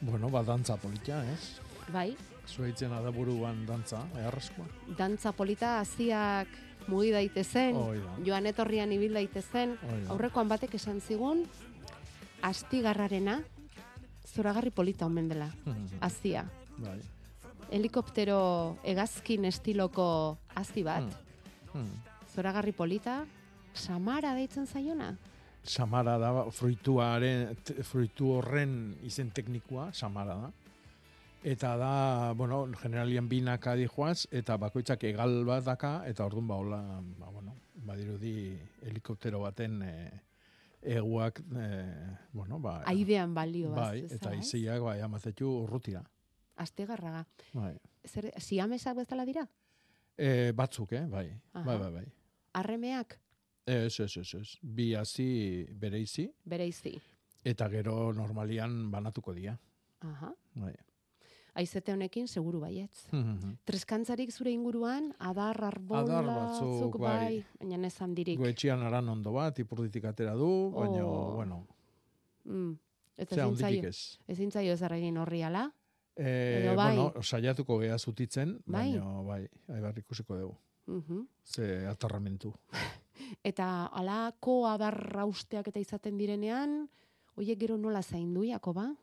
Bueno, 0.00 0.28
ba, 0.28 0.42
dantza 0.42 0.76
politia, 0.76 1.22
ez? 1.32 1.58
bai? 1.92 2.16
Zuaitzen 2.46 2.90
da 2.90 3.10
buruan 3.10 3.64
dantza, 3.66 4.02
eharrezkoa. 4.20 4.66
Dantza 4.98 5.32
polita 5.32 5.78
hasiak 5.80 6.48
mugi 6.88 7.10
daitezen, 7.14 7.76
joan 8.26 8.46
etorrian 8.46 8.92
ibil 8.92 9.14
daitezen, 9.16 9.76
aurrekoan 10.12 10.48
batek 10.48 10.74
esan 10.76 11.00
zigun, 11.00 11.44
astigarrarena, 12.44 13.38
zoragarri 14.34 14.70
polita 14.70 15.06
omen 15.06 15.28
dela, 15.28 15.48
hasia. 16.00 16.44
Bai. 16.78 16.98
Helikoptero 17.72 18.76
hegazkin 18.84 19.44
estiloko 19.48 20.38
hazi 20.54 20.82
bat, 20.84 21.04
Hmm. 21.72 21.88
zoragarri 22.34 22.72
polita, 22.72 23.24
Samara 23.74 24.34
deitzen 24.34 24.66
zaiona? 24.66 25.16
Samara 25.64 26.18
da, 26.18 26.44
fruituaren, 26.52 27.56
fruitu 27.82 28.28
horren 28.36 28.94
izen 29.02 29.30
teknikoa, 29.34 29.88
Samara 29.92 30.36
da. 30.36 30.50
Eta 31.44 31.74
da, 31.76 32.32
bueno, 32.32 32.62
generalian 32.80 33.26
binaka 33.28 33.74
dijoaz, 33.76 34.24
eta 34.32 34.56
bakoitzak 34.56 35.02
egal 35.04 35.42
bat 35.44 35.64
daka, 35.66 35.90
eta 36.08 36.24
orduan 36.24 36.46
ba, 36.48 36.56
hola, 36.56 36.78
ba, 37.20 37.28
bueno, 37.34 37.52
badirudi 37.84 38.54
helikoptero 38.88 39.42
baten 39.42 39.82
e, 39.84 39.90
eguak, 40.96 41.42
e, 41.52 41.66
bueno, 42.32 42.58
ba... 42.64 42.78
Aidean 42.88 43.34
balio 43.36 43.74
Bai, 43.76 44.06
bazeza, 44.06 44.14
eta 44.16 44.32
ez? 44.38 44.46
iziak, 44.46 44.80
bai, 44.86 45.00
amazetu 45.04 45.50
urrutira. 45.66 46.00
Astegarraga. 46.64 47.26
Bai. 47.52 47.74
Zer, 48.08 48.30
siamesak 48.40 48.96
bezala 49.02 49.26
dira? 49.28 49.44
E, 50.16 50.52
batzuk, 50.56 50.92
eh, 50.96 51.04
bai. 51.10 51.26
Aha. 51.52 51.64
Bai, 51.66 51.76
bai, 51.82 51.92
bai. 51.98 52.06
Arremeak, 52.62 53.18
Ez, 53.66 53.98
ez, 54.00 54.10
ez, 54.20 54.34
ez. 54.36 54.48
Bi 54.60 54.90
hasi 54.94 55.64
bereizi, 55.72 56.26
bereizi. 56.44 56.98
eta 57.44 57.68
gero 57.72 58.12
normalian 58.12 58.90
banatuko 58.92 59.32
dira. 59.32 59.54
Aha. 60.04 60.32
Bai. 60.54 60.74
Aizete 61.54 61.92
honekin 61.92 62.26
seguru 62.28 62.60
baietz. 62.60 63.06
Mhm. 63.12 63.58
Treskantzarik 63.64 64.32
zure 64.32 64.50
inguruan, 64.50 65.12
adar, 65.18 65.62
arbola, 65.64 66.00
Adar 66.02 66.24
batzuk, 66.26 66.72
zuk 66.80 66.98
bai. 66.98 67.12
bai, 67.16 67.44
baina 67.60 67.86
ez 67.86 68.00
handirik. 68.02 68.38
Goetxian 68.38 68.82
aran 68.82 69.08
ondo 69.08 69.32
bat, 69.32 69.58
ipurditik 69.58 70.04
atera 70.04 70.34
du, 70.34 70.70
baina, 70.74 71.04
Oh. 71.06 71.34
bueno, 71.36 71.66
Mm. 72.44 72.74
Eta 73.16 73.34
Zea, 73.36 73.44
ezin 73.46 73.56
zaio, 73.56 73.66
handirik 73.66 73.84
ez. 73.88 74.18
ezin 74.28 74.50
zaio 74.50 74.72
ezer 74.74 74.92
egin 74.92 75.16
horri 75.16 75.42
ala? 75.42 75.72
E, 76.16 76.60
Edo 76.64 76.74
bai. 76.76 76.96
Bueno, 76.96 77.22
saiatuko 77.22 77.78
geha 77.78 77.96
zutitzen, 77.98 78.60
Bai. 78.66 78.92
baina 78.98 79.22
bai, 79.22 79.48
aibar 79.68 79.96
ikusiko 79.98 80.36
dugu. 80.36 80.56
Mhm. 80.86 81.26
Ze 81.44 81.86
atarramentu. 81.86 82.52
Eta 83.44 83.86
alako 83.86 84.66
adarra 84.66 85.24
usteak 85.24 85.68
eta 85.68 85.80
izaten 85.80 86.18
direnean, 86.18 86.88
hoiek 87.36 87.58
gero 87.58 87.78
nola 87.78 88.02
zaindu, 88.02 88.44
Jakoba? 88.44 88.94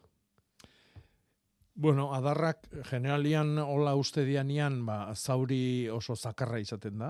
Bueno, 1.82 2.12
adarrak 2.14 2.68
generalian 2.86 3.58
hola 3.58 3.96
uste 3.98 4.22
dianian, 4.22 4.84
ba, 4.86 5.16
zauri 5.16 5.90
oso 5.90 6.14
zakarra 6.14 6.60
izaten 6.62 7.00
da, 7.02 7.08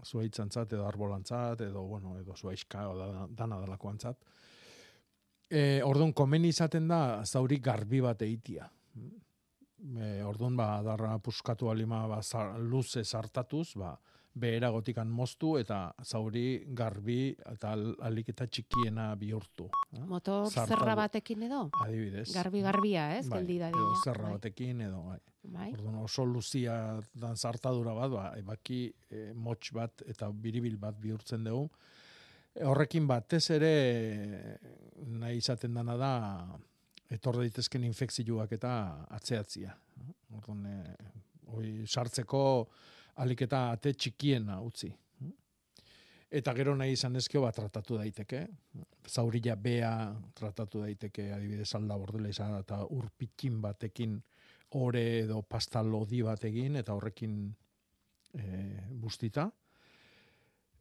zuaitzantzat 0.00 0.72
edo 0.72 0.86
arbolantzat, 0.88 1.60
edo, 1.66 1.82
bueno, 1.90 2.14
edo 2.16 2.32
zuaizka, 2.32 2.86
o 2.88 2.94
da, 2.96 3.26
dana 3.28 3.58
dalakoantzat. 3.60 4.22
E, 5.50 5.82
orduan, 5.84 6.14
komeni 6.16 6.48
izaten 6.54 6.88
da, 6.88 7.00
zauri 7.26 7.58
garbi 7.60 8.00
bat 8.00 8.24
eitia. 8.24 8.70
E, 8.96 10.08
orduan, 10.24 10.56
ba, 10.56 10.70
adarra 10.78 11.12
puskatu 11.20 11.68
alima, 11.68 12.06
ba, 12.08 12.22
zar, 12.22 12.56
luze 12.64 13.04
sartatuz, 13.04 13.74
ba, 13.76 13.92
behera 14.38 14.68
gotikan 14.70 15.08
moztu 15.10 15.56
eta 15.58 15.92
zauri 16.04 16.64
garbi 16.74 17.34
eta 17.52 17.72
al- 17.76 17.96
alik 18.08 18.28
eta 18.32 18.46
txikiena 18.46 19.14
bihurtu. 19.20 19.68
eh? 19.92 20.00
Motor 20.06 20.48
Zartadu. 20.50 20.78
zerra 20.78 20.94
batekin 20.94 21.42
edo? 21.42 21.70
Adibidez. 21.84 22.32
Garbi-garbia, 22.34 23.18
ez? 23.18 23.28
Bai, 23.28 23.38
Geldi 23.40 23.58
edo 23.68 23.94
zerra 24.04 24.24
Bai. 24.24 24.32
batekin 24.38 24.80
edo 24.80 25.02
bai. 25.02 25.18
Bai. 25.42 25.68
Orduan 25.72 25.94
oso 26.02 26.24
luzia 26.26 27.00
dan 27.14 27.36
zartadura 27.36 27.94
bat, 27.94 28.10
ba, 28.10 28.24
ebaki 28.36 28.92
e, 29.10 29.32
motx 29.34 29.72
bat 29.72 30.02
eta 30.06 30.30
biribil 30.30 30.76
bat 30.76 30.98
bihurtzen 31.00 31.44
dugu. 31.44 31.70
E, 32.54 32.64
horrekin 32.64 33.06
batez 33.06 33.50
ere 33.50 34.58
nahi 35.06 35.38
izaten 35.40 35.74
dana 35.74 35.96
da 35.96 36.12
etor 37.10 37.38
daitezken 37.40 37.84
infekzioak 37.88 38.52
eta 38.52 38.72
atzeatzia. 39.16 39.72
Orduan, 40.36 40.66
e, 40.66 40.96
hoi 41.48 41.70
sartzeko 41.86 42.42
alik 43.22 43.44
eta 43.48 43.68
ate 43.74 43.92
txikiena 43.94 44.60
utzi. 44.62 44.90
Eta 46.28 46.52
gero 46.52 46.74
nahi 46.76 46.92
izan 46.92 47.16
ezkio 47.16 47.40
bat 47.40 47.56
tratatu 47.56 47.96
daiteke. 47.96 48.42
Zaurila 49.08 49.54
bea 49.56 49.92
tratatu 50.36 50.82
daiteke 50.84 51.30
adibidez 51.32 51.70
alda 51.78 51.96
bordela 51.96 52.28
izan 52.28 52.58
eta 52.58 52.82
urpikin 52.84 53.62
batekin 53.64 54.18
ore 54.76 55.04
edo 55.22 55.40
pasta 55.48 55.80
lodi 55.82 56.20
bat 56.22 56.44
egin 56.44 56.76
eta 56.76 56.92
horrekin 56.92 57.38
e, 58.36 58.44
bustita. 58.92 59.46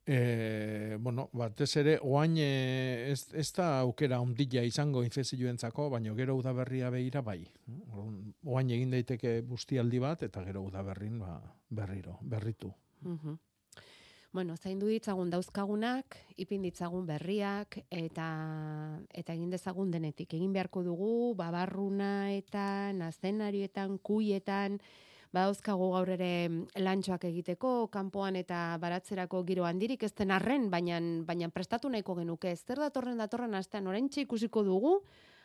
E, 0.10 0.96
bueno, 1.02 1.28
batez 1.36 1.74
ere, 1.82 1.98
oain 2.00 2.38
e, 2.39 3.12
ez, 3.12 3.28
ez 3.36 3.50
da 3.58 3.82
aukera 3.82 4.22
ondila 4.24 4.62
izango 4.63 5.02
infezioentzako, 5.04 5.89
baina 5.91 6.13
gero 6.15 6.38
udaberria 6.39 6.88
behira 6.93 7.20
bai. 7.22 7.41
Oain 8.48 8.72
egin 8.72 8.96
daiteke 8.96 9.41
bustialdi 9.43 10.00
bat, 10.00 10.24
eta 10.24 10.46
gero 10.48 10.63
udaberrin 10.63 11.20
ba, 11.20 11.41
berriro, 11.67 12.15
berritu. 12.22 12.72
Mhm. 13.02 13.36
Bueno, 14.32 14.56
zaindu 14.56 14.88
ditzagun 14.88 15.30
dauzkagunak, 15.34 16.15
ipin 16.38 16.63
ditzagun 16.63 17.06
berriak, 17.08 17.80
eta 17.91 18.28
eta 19.12 19.34
egin 19.34 19.50
dezagun 19.52 19.91
denetik. 19.91 20.36
Egin 20.39 20.54
beharko 20.54 20.84
dugu, 20.86 21.34
babarrunaetan, 21.36 23.02
azenarioetan, 23.02 23.98
kuietan, 23.98 24.80
badauzkagu 25.36 25.90
gaur 25.94 26.10
ere 26.16 26.32
lantxoak 26.80 27.26
egiteko, 27.30 27.72
kanpoan 27.94 28.38
eta 28.40 28.78
baratzerako 28.82 29.44
giro 29.48 29.66
handirik 29.68 30.04
ez 30.04 30.13
den 30.16 30.32
arren, 30.32 30.70
baina, 30.72 31.00
baina 31.28 31.50
prestatu 31.50 31.90
nahiko 31.90 32.16
genuke. 32.20 32.54
Zer 32.56 32.80
datorren 32.84 33.18
datorren 33.18 33.56
astean 33.60 33.88
oraintxe 33.88 34.24
ikusiko 34.24 34.63
dugu, 34.63 34.94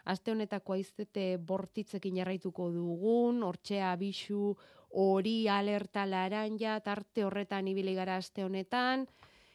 aste 0.05 0.33
honetako 0.33 0.77
aizete 0.77 1.27
bortitzekin 1.39 2.21
jarraituko 2.23 2.71
dugun, 2.75 3.43
hortxea 3.47 3.95
bisu, 3.97 4.55
hori 4.93 5.49
alerta 5.49 6.07
laranja, 6.07 6.79
tarte 6.85 7.25
horretan 7.25 7.69
ibili 7.69 7.95
gara 7.99 8.19
aste 8.21 8.45
honetan. 8.45 9.07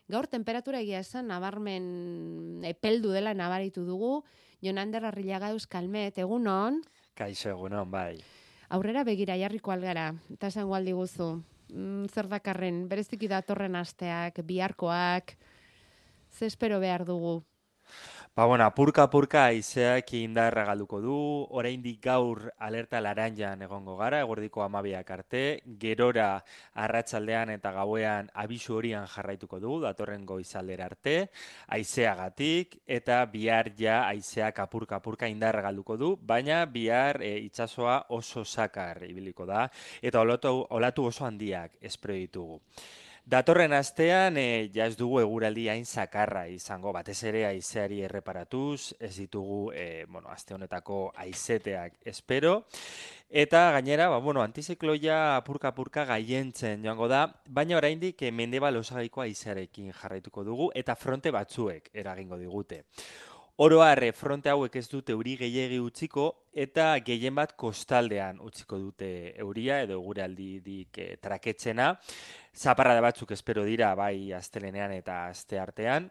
Gaur 0.07 0.27
temperatura 0.31 0.79
egia 0.79 1.01
esan 1.03 1.27
nabarmen 1.27 2.63
epeldu 2.65 3.11
dela 3.11 3.33
nabaritu 3.35 3.83
dugu. 3.83 4.21
Jonander 4.63 5.03
Arrillaga 5.05 5.51
Euskalmet, 5.53 6.17
egunon, 6.17 6.79
Kaixo 7.17 7.49
egunon, 7.49 7.89
bai. 7.89 8.19
Aurrera 8.69 9.03
begira 9.07 9.37
jarriko 9.39 9.71
algara, 9.71 10.11
eta 10.33 10.51
esango 10.51 10.75
aldi 10.75 10.93
guzu. 10.97 11.29
Mm, 11.73 12.07
zer 12.07 12.29
dakarren, 12.31 12.85
bereziki 12.87 13.27
datorren 13.27 13.75
asteak, 13.75 14.41
biharkoak, 14.47 15.35
ze 16.31 16.45
espero 16.47 16.79
behar 16.79 17.05
dugu. 17.05 17.41
Ba, 18.37 18.45
bueno, 18.45 18.65
apurka 18.65 19.01
apurka 19.07 19.45
aizeak 19.49 20.11
indarra 20.13 20.61
galduko 20.67 20.99
du, 21.01 21.13
oraindik 21.57 22.03
gaur 22.03 22.43
alerta 22.61 22.99
laranjan 23.01 23.63
egongo 23.65 23.95
gara, 23.97 24.19
egordiko 24.21 24.61
amabiak 24.61 25.09
arte, 25.15 25.41
gerora 25.81 26.27
arratsaldean 26.83 27.49
eta 27.55 27.71
gauean 27.79 28.29
abisu 28.43 28.75
horian 28.75 29.07
jarraituko 29.09 29.57
du, 29.63 29.79
datorren 29.81 30.27
goizaldera 30.29 30.85
arte, 30.85 31.15
aizeagatik, 31.79 32.77
eta 32.99 33.23
bihar 33.33 33.71
ja 33.81 34.03
aizeak 34.11 34.61
apurka 34.67 35.01
apurka 35.01 35.25
indarra 35.33 35.65
galduko 35.71 35.97
du, 35.97 36.11
baina 36.21 36.61
bihar 36.69 37.23
e, 37.25 37.39
itsasoa 37.47 38.03
oso 38.19 38.45
sakar 38.45 39.01
ibiliko 39.09 39.49
da, 39.49 39.65
eta 39.99 40.21
olatu, 40.21 40.53
olatu 40.77 41.09
oso 41.09 41.25
handiak 41.25 41.81
espero 41.81 42.13
ditugu. 42.13 42.61
Datorren 43.27 43.73
astean, 43.75 44.37
e, 44.39 44.69
ja 44.71 44.85
ez 44.87 44.95
dugu 44.95 45.17
eguraldi 45.19 45.65
hain 45.67 45.83
zakarra 45.83 46.45
izango, 46.47 46.93
batez 46.95 47.17
ere 47.27 47.41
aizeari 47.49 47.97
erreparatuz, 48.07 48.93
ez 49.03 49.17
ditugu, 49.17 49.73
e, 49.75 50.05
bueno, 50.07 50.29
aste 50.31 50.55
honetako 50.55 51.01
aizeteak 51.25 51.97
espero, 52.07 52.53
eta 53.27 53.65
gainera, 53.75 54.07
ba, 54.07 54.21
bueno, 54.23 54.45
antizikloia 54.47 55.35
apurka-apurka 55.41 56.07
gaientzen 56.07 56.87
joango 56.87 57.11
da, 57.11 57.25
baina 57.51 57.75
oraindik 57.81 58.23
e, 58.23 58.31
mendebal 58.31 58.79
osagaiko 58.79 59.25
aizearekin 59.25 59.91
jarraituko 59.91 60.47
dugu, 60.47 60.71
eta 60.71 60.95
fronte 60.95 61.35
batzuek 61.35 61.91
eragingo 61.91 62.39
digute. 62.39 62.85
Oro 63.59 63.79
har, 63.81 64.03
e, 64.05 64.11
fronte 64.13 64.51
hauek 64.51 64.75
ez 64.77 64.83
dute 64.85 65.15
euri 65.15 65.31
gehiegi 65.39 65.79
utziko 65.81 66.25
eta 66.63 66.91
gehien 67.05 67.33
bat 67.39 67.55
kostaldean 67.57 68.37
utziko 68.45 68.77
dute 68.77 69.07
euria 69.41 69.79
edo 69.81 69.95
eguraldidik 69.97 70.99
e, 71.01 71.07
traketzena. 71.17 71.87
Zaparrada 72.53 73.01
batzuk 73.01 73.33
espero 73.33 73.63
dira 73.65 73.89
bai 73.97 74.29
astelenean 74.37 74.93
eta 74.99 75.23
aste 75.31 75.57
artean. 75.57 76.05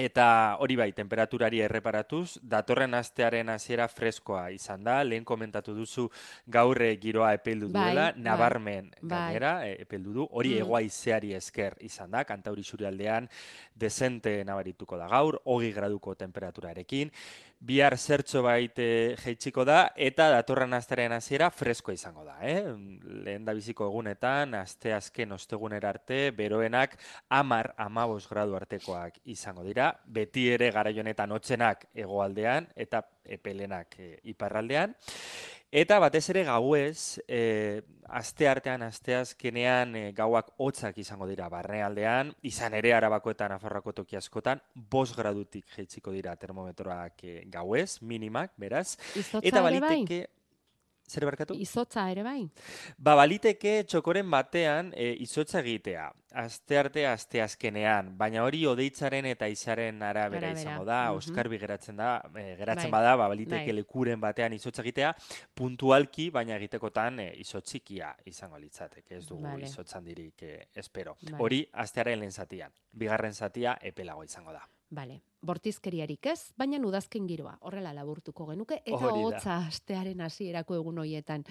Eta 0.00 0.56
hori 0.64 0.72
bai, 0.80 0.86
temperaturari 0.96 1.58
erreparatuz, 1.60 2.38
datorren 2.42 2.94
astearen 2.96 3.50
hasiera 3.52 3.84
freskoa 3.92 4.46
izan 4.50 4.82
da, 4.86 4.94
lehen 5.04 5.24
komentatu 5.28 5.74
duzu 5.76 6.06
gaurre 6.48 6.94
giroa 6.96 7.34
epeldu 7.36 7.68
Bai, 7.68 7.90
duela, 7.90 8.06
bai, 8.14 8.22
nabarmen 8.24 8.88
bai. 9.02 9.10
gainera 9.10 9.52
e, 9.68 9.74
epeldu 9.84 10.14
du, 10.16 10.26
hori 10.32 10.54
Mm. 10.54 10.62
hego 10.62 10.76
haizeari 10.76 11.34
esker 11.34 11.76
izan 11.80 12.10
da, 12.10 12.24
kantauri 12.24 12.62
aldean 12.86 13.28
desente 13.74 14.42
nabarituko 14.44 14.96
da 14.96 15.08
gaur, 15.08 15.40
hogi 15.44 15.72
graduko 15.72 16.14
temperaturarekin, 16.14 17.12
bihar 17.62 17.94
zertxo 17.96 18.42
bait 18.42 18.78
e, 18.82 19.14
jaitsiko 19.22 19.64
da, 19.64 19.92
eta 19.94 20.26
datorren 20.32 20.74
astearen 20.74 21.14
hasiera 21.14 21.48
freskoa 21.54 21.94
izango 21.94 22.24
da, 22.26 22.36
eh? 22.42 22.64
Lehen 23.22 23.46
da 23.46 23.54
biziko 23.54 23.86
egunetan, 23.86 24.56
aste 24.58 24.92
azken 24.96 25.36
ostegunera 25.38 25.92
arte, 25.94 26.20
beroenak 26.36 26.98
amar, 27.30 27.72
amabos 27.78 28.26
gradu 28.30 28.58
artekoak 28.58 29.20
izango 29.30 29.62
dira, 29.66 29.92
beti 30.04 30.48
ere 30.56 30.72
garai 30.74 30.96
honetan 30.98 31.32
hotzenak 31.38 31.86
hegoaldean 31.94 32.66
eta 32.74 33.04
epelenak 33.38 33.98
e, 33.98 34.16
iparraldean. 34.34 34.96
Eta 35.72 35.96
batez 36.04 36.26
ere 36.28 36.42
gauez, 36.44 37.16
e, 37.24 37.80
aste 38.12 38.44
artean, 38.44 38.82
aste 38.84 39.14
azkenean 39.16 39.94
e, 39.96 40.02
gauak 40.12 40.50
hotzak 40.60 40.98
izango 41.00 41.24
dira 41.30 41.46
barnealdean, 41.48 42.34
izan 42.44 42.76
ere 42.76 42.92
arabako 42.92 43.32
eta 43.32 43.48
nafarroako 43.48 43.94
toki 44.02 44.20
askotan, 44.20 44.60
bos 44.74 45.14
gradutik 45.16 45.64
jaitsiko 45.72 46.12
dira 46.12 46.36
termometroak 46.36 47.24
e, 47.24 47.34
gauez, 47.48 48.02
minimak, 48.04 48.52
beraz. 48.60 48.98
Izotza 49.16 49.40
eta 49.48 49.64
ere 49.70 49.80
bai? 49.80 49.98
Zer 51.12 51.26
barkatu? 51.28 51.54
Izotza 51.60 52.06
ere 52.10 52.24
bai? 52.24 52.40
Ba, 52.96 53.14
baliteke 53.18 53.82
txokoren 53.84 54.30
batean 54.32 54.92
e, 54.96 55.12
izotza 55.24 55.60
egitea. 55.60 56.08
Aste 56.42 56.78
arte, 56.80 57.02
aste 57.06 57.42
azkenean. 57.44 58.14
Baina 58.16 58.40
hori 58.46 58.62
odeitzaren 58.66 59.26
eta 59.28 59.46
izaren 59.52 60.00
arabera 60.02 60.48
Arabera, 60.48 60.60
izango 60.60 60.86
da. 60.88 61.00
mhm. 61.10 61.18
Oskarbi 61.20 61.58
geratzen 61.60 61.96
da, 62.00 62.14
e, 62.34 62.56
geratzen 62.56 62.88
Bai, 62.88 62.94
bada, 62.96 63.16
ba, 63.20 63.28
baliteke 63.28 63.68
bai. 63.68 63.76
lekuren 63.76 64.20
batean 64.22 64.56
izotza 64.56 64.80
egitea, 64.82 65.12
puntualki, 65.54 66.30
baina 66.32 66.56
egitekotan 66.56 67.20
e, 67.20 67.28
izotzikia 67.44 68.14
izango 68.32 68.58
litzateke. 68.58 69.18
Ez 69.20 69.26
dugu 69.28 69.44
Vale. 69.44 69.68
izotzan 69.68 70.04
dirik 70.08 70.42
e, 70.48 70.54
espero. 70.74 71.16
Vale. 71.22 71.36
Hori, 71.44 71.60
astearen 71.84 72.18
lehen 72.24 72.32
zatian. 72.32 72.72
Bigarren 72.92 73.34
zatia 73.34 73.76
epelago 73.82 74.24
izango 74.24 74.52
da. 74.56 74.64
Bale, 74.92 75.22
bortizkeriarik 75.40 76.26
ez, 76.28 76.52
baina 76.60 76.76
udazken 76.84 77.24
giroa, 77.24 77.54
horrela 77.64 77.94
laburtuko 77.96 78.44
genuke, 78.50 78.82
eta 78.84 79.12
hotza 79.16 79.54
astearen 79.70 80.20
hasierako 80.20 80.76
egun 80.76 81.00
hoietan. 81.00 81.46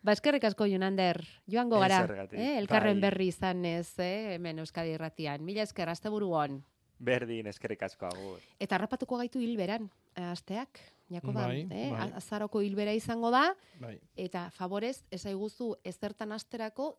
Ba, 0.00 0.14
eskerrik 0.16 0.46
asko, 0.48 0.64
Jonander, 0.70 1.20
joango 1.52 1.82
gara, 1.82 2.00
eh? 2.32 2.54
elkarren 2.56 2.96
bai. 2.96 3.10
berri 3.10 3.28
izan 3.34 3.66
ez, 3.68 3.98
eh? 4.00 4.38
hemen 4.38 4.64
Euskadi 4.64 4.96
Irratian. 4.96 5.44
Mila 5.44 5.66
esker, 5.68 5.92
asteburu 5.92 6.32
on. 6.40 6.62
Berdin, 6.96 7.52
eskerrik 7.52 7.84
asko 7.84 8.08
agur. 8.08 8.40
Eta 8.58 8.78
harrapatuko 8.78 9.20
gaitu 9.20 9.44
hilberan, 9.44 9.90
eh, 10.16 10.30
asteak, 10.30 10.80
Jakoba, 11.12 11.46
Bai, 11.46 11.60
eh? 11.70 11.90
bai. 11.92 12.10
azaroko 12.18 12.64
hilbera 12.64 12.96
izango 12.96 13.30
da, 13.30 13.44
Bai. 13.78 13.98
eta 14.16 14.48
favorez, 14.50 15.04
ezaiguzu 15.14 15.74
ezertan 15.84 16.32
asterako, 16.32 16.94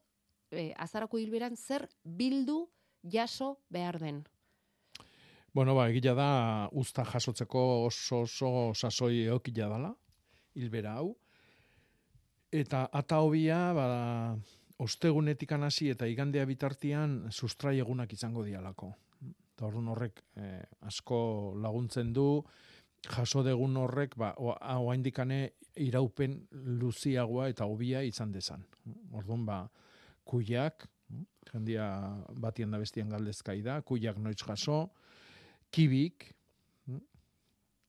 eh, 0.52 0.74
azaroko 0.78 1.18
hilberan 1.18 1.58
zer 1.58 1.90
bildu 2.04 2.68
jaso 3.02 3.58
behar 3.70 3.98
den. 4.00 4.28
Bueno, 5.54 5.74
ba, 5.76 5.88
egia 5.90 6.14
da, 6.14 6.70
usta 6.72 7.06
jasotzeko 7.08 7.64
oso 7.88 8.22
oso 8.26 8.74
sasoi 8.76 9.24
eokila 9.26 9.70
dala, 9.72 9.94
hilbera 10.56 10.98
hau. 11.00 11.16
Eta 12.52 12.88
ata 12.94 13.20
hobia, 13.24 13.74
ba, 13.74 13.88
ostegunetik 14.84 15.52
hasi 15.52 15.90
eta 15.90 16.06
igandea 16.08 16.46
bitartian 16.46 17.32
sustrai 17.32 17.80
egunak 17.80 18.14
izango 18.14 18.44
dialako. 18.44 18.94
Eta 19.56 19.66
orduan 19.66 19.88
horrek 19.90 20.22
eh, 20.36 20.64
asko 20.82 21.54
laguntzen 21.58 22.14
du, 22.14 22.44
jaso 23.08 23.44
degun 23.44 23.78
horrek, 23.78 24.16
ba, 24.16 24.34
oaindikane 24.38 25.54
iraupen 25.78 26.38
luziagoa 26.52 27.50
eta 27.50 27.66
hobia 27.66 28.04
izan 28.04 28.32
dezan. 28.32 28.64
Orduan, 29.14 29.46
ba, 29.46 29.64
kuiak, 30.24 30.88
jendia 31.52 31.88
batien 32.36 32.72
da 32.72 32.78
bestien 32.78 33.10
galdezkai 33.10 33.62
da, 33.66 33.82
kuiak 33.82 34.18
noiz 34.20 34.38
jaso, 34.44 34.90
kibik, 35.78 36.32
mm, 36.90 37.04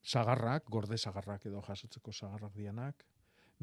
sagarrak, 0.04 0.66
gorde 0.68 0.98
sagarrak 0.98 1.46
edo 1.48 1.62
jasotzeko 1.64 2.12
sagarrak 2.12 2.52
dianak, 2.56 3.04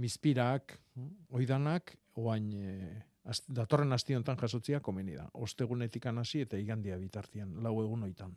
mizpirak, 0.01 0.79
mm, 0.95 1.27
oidanak, 1.38 1.93
oain 2.15 2.49
e, 2.53 3.03
az, 3.23 3.43
datorren 3.47 3.93
asti 3.93 4.15
honetan 4.15 4.39
jasotzia 4.41 4.79
komeni 4.81 5.15
da. 5.15 5.29
Ostegunetik 5.33 6.05
hasi 6.05 6.41
eta 6.41 6.57
igandia 6.57 6.97
bitartian, 6.97 7.61
lau 7.61 7.81
egun 7.83 8.03
oitan. 8.03 8.35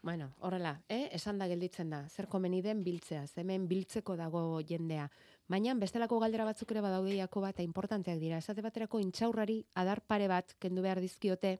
Bueno, 0.00 0.30
horrela, 0.38 0.80
eh? 0.88 1.08
esan 1.12 1.38
da 1.38 1.48
gelditzen 1.48 1.90
da, 1.90 2.04
zer 2.08 2.28
komeni 2.28 2.62
den 2.62 2.84
biltzea, 2.84 3.24
hemen 3.36 3.66
biltzeko 3.68 4.16
dago 4.16 4.60
jendea. 4.62 5.08
Baina 5.48 5.74
bestelako 5.74 6.20
galdera 6.20 6.44
batzuk 6.44 6.70
ere 6.70 6.80
badaude 6.80 7.16
Jakoba 7.16 7.50
eta 7.50 7.62
importanteak 7.62 8.18
dira. 8.18 8.38
Esate 8.38 8.62
baterako 8.62 9.00
intxaurrari 9.00 9.64
adar 9.74 10.00
pare 10.00 10.28
bat 10.28 10.54
kendu 10.60 10.82
behar 10.82 11.00
dizkiote 11.00 11.58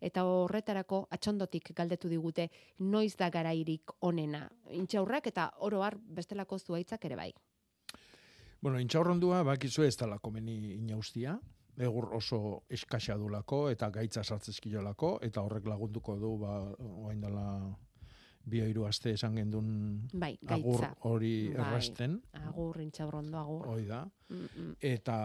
eta 0.00 0.24
horretarako 0.24 1.06
atxondotik 1.10 1.72
galdetu 1.74 2.08
digute 2.08 2.48
noiz 2.78 3.16
da 3.16 3.30
garairik 3.30 3.90
onena. 4.00 4.48
Intxaurrak 4.70 5.26
eta 5.26 5.50
oro 5.58 5.82
har 5.82 5.96
bestelako 5.98 6.58
zuaitzak 6.58 7.04
ere 7.04 7.16
bai. 7.16 7.32
Bueno, 8.60 8.80
intxaurrondua 8.80 9.42
bakizu 9.44 9.84
ez 9.84 9.96
dela 9.96 10.18
komeni 10.18 10.74
inaustia, 10.74 11.38
egur 11.76 12.08
oso 12.16 12.38
eskaxa 12.72 13.16
dulako 13.20 13.66
eta 13.70 13.90
gaitza 13.92 14.24
sartzezkilolako 14.24 15.18
eta 15.22 15.42
horrek 15.44 15.66
lagunduko 15.68 16.16
du 16.16 16.36
ba 16.40 16.54
orain 16.78 17.20
dela 17.20 17.46
bi 18.46 18.62
hiru 18.62 18.86
aste 18.86 19.12
esan 19.12 19.34
gendun 19.34 19.68
bai, 20.12 20.36
agur 20.46 20.80
gaitza. 20.80 20.92
hori 21.10 21.34
Bai, 21.48 21.64
errasten. 21.66 22.20
Agur 22.46 22.80
intxaurrondo 22.80 23.38
agur. 23.38 23.66
Hoi 23.66 23.86
da. 23.88 24.04
Mm, 24.28 24.46
mm. 24.56 24.76
Eta 24.80 25.16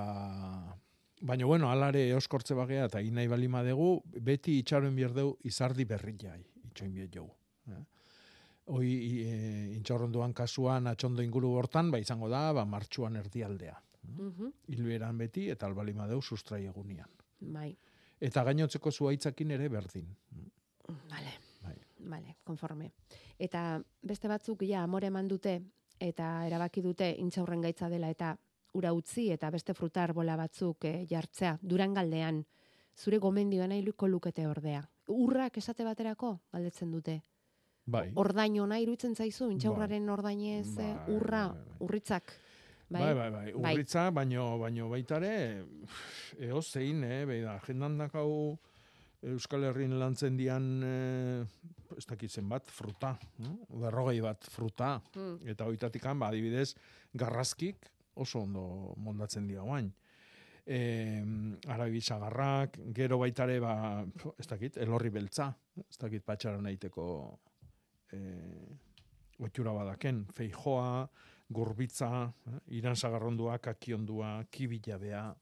baina 1.22 1.46
bueno, 1.46 1.70
alare 1.72 2.08
eoskortze 2.10 2.56
bagea 2.58 2.88
eta 2.90 3.02
inai 3.02 3.28
balima 3.30 3.62
dugu, 3.64 4.02
beti 4.06 4.58
itxaroen 4.60 4.96
bierdeu 4.96 5.36
izardi 5.46 5.86
berrilai, 5.86 6.42
itxoin 6.66 6.94
biet 6.94 7.14
jau. 7.16 7.28
Eh? 7.70 7.84
Hoi 8.72 8.90
e, 9.26 9.36
intxaurrondoan 9.76 10.34
kasuan 10.34 10.88
atxondo 10.88 11.22
inguru 11.22 11.54
hortan, 11.58 11.92
ba 11.92 12.00
izango 12.00 12.30
da, 12.30 12.52
ba 12.54 12.66
martxuan 12.66 13.16
erdialdea. 13.22 13.78
Mhm, 14.12 14.52
Hilberan 14.74 15.18
beti 15.18 15.50
eta 15.54 15.68
albalima 15.68 16.08
deu 16.08 16.22
sustrai 16.22 16.66
egunian. 16.66 17.10
Bai, 17.40 17.76
Eta 18.22 18.44
gainotzeko 18.46 18.92
zuaitzakin 18.92 19.52
ere 19.52 19.68
berdin. 19.70 20.08
vale. 21.10 21.32
Bai. 21.64 21.76
Vale, 22.00 22.36
konforme. 22.44 22.92
Eta 23.40 23.82
beste 24.02 24.28
batzuk 24.28 24.64
ja 24.64 24.84
amore 24.84 25.08
eman 25.08 25.28
dute 25.28 25.62
eta 26.00 26.46
erabaki 26.46 26.82
dute 26.82 27.16
intxaurren 27.18 27.62
gaitza 27.62 27.90
dela 27.90 28.10
eta 28.10 28.38
ura 28.74 28.94
utzi 28.94 29.30
eta 29.32 29.50
beste 29.52 29.74
frutar 29.74 30.14
bola 30.14 30.38
batzuk 30.40 30.86
eh, 30.86 31.06
jartzea 31.10 31.58
durangaldean 31.62 32.44
zure 32.98 33.18
gomendioa 33.18 33.68
nahi 33.68 33.82
luko 33.82 34.08
lukete 34.08 34.48
ordea. 34.48 34.84
Urrak 35.08 35.58
esate 35.58 35.84
baterako 35.84 36.40
galdetzen 36.54 36.92
dute. 36.92 37.22
Bai. 37.92 38.12
Ordain 38.16 38.60
ona 38.62 38.78
iruditzen 38.80 39.16
zaizu 39.16 39.50
intxaurraren 39.52 40.10
ordainez 40.10 40.78
eh, 40.78 40.94
Bai, 40.94 41.16
urra, 41.16 41.46
urritzak. 41.82 42.34
Bai, 42.92 43.14
bai, 43.16 43.30
bai. 43.32 43.46
Urritza, 43.56 44.10
baino, 44.12 44.58
baino 44.60 44.90
baitare, 44.92 45.32
eo 46.44 46.62
zein, 46.62 47.04
eh, 47.08 47.24
bai 47.26 47.40
da, 47.42 47.56
agendan 47.56 47.98
dakau 48.04 48.58
Euskal 49.22 49.64
Herrin 49.70 49.94
lantzen 50.00 50.36
dian, 50.38 50.66
eh, 50.84 51.44
ez 51.98 52.06
dakit 52.10 52.32
zenbat, 52.32 52.68
fruta, 52.74 53.14
no? 53.40 53.60
berrogei 53.80 54.20
bat 54.22 54.44
fruta, 54.50 54.96
Mm. 55.16 55.48
eta 55.54 55.66
hoitatikan, 55.66 56.20
ba, 56.20 56.28
adibidez, 56.30 56.76
garrazkik 57.14 57.78
oso 58.16 58.40
ondo 58.42 58.94
moldatzen 58.98 59.48
dira 59.48 59.62
guain. 59.64 59.92
E, 60.66 61.24
arabi 61.68 62.02
sagarrak, 62.02 62.78
gero 62.94 63.18
baitare, 63.18 63.60
ba, 63.60 64.06
ez 64.38 64.48
dakit, 64.48 64.78
elorri 64.78 65.10
beltza, 65.10 65.50
ez 65.90 65.98
dakit 65.98 66.24
patxara 66.24 66.62
nahiteko 66.62 67.06
e, 68.14 68.20
otxura 69.42 69.74
badaken, 69.74 70.26
feijoa, 70.38 71.08
gurbitza, 71.52 72.32
eh, 72.48 72.60
iran 72.78 72.96
sagarrondua, 72.96 73.58
kakiondua, 73.60 74.44
kibillabea, 74.50 75.36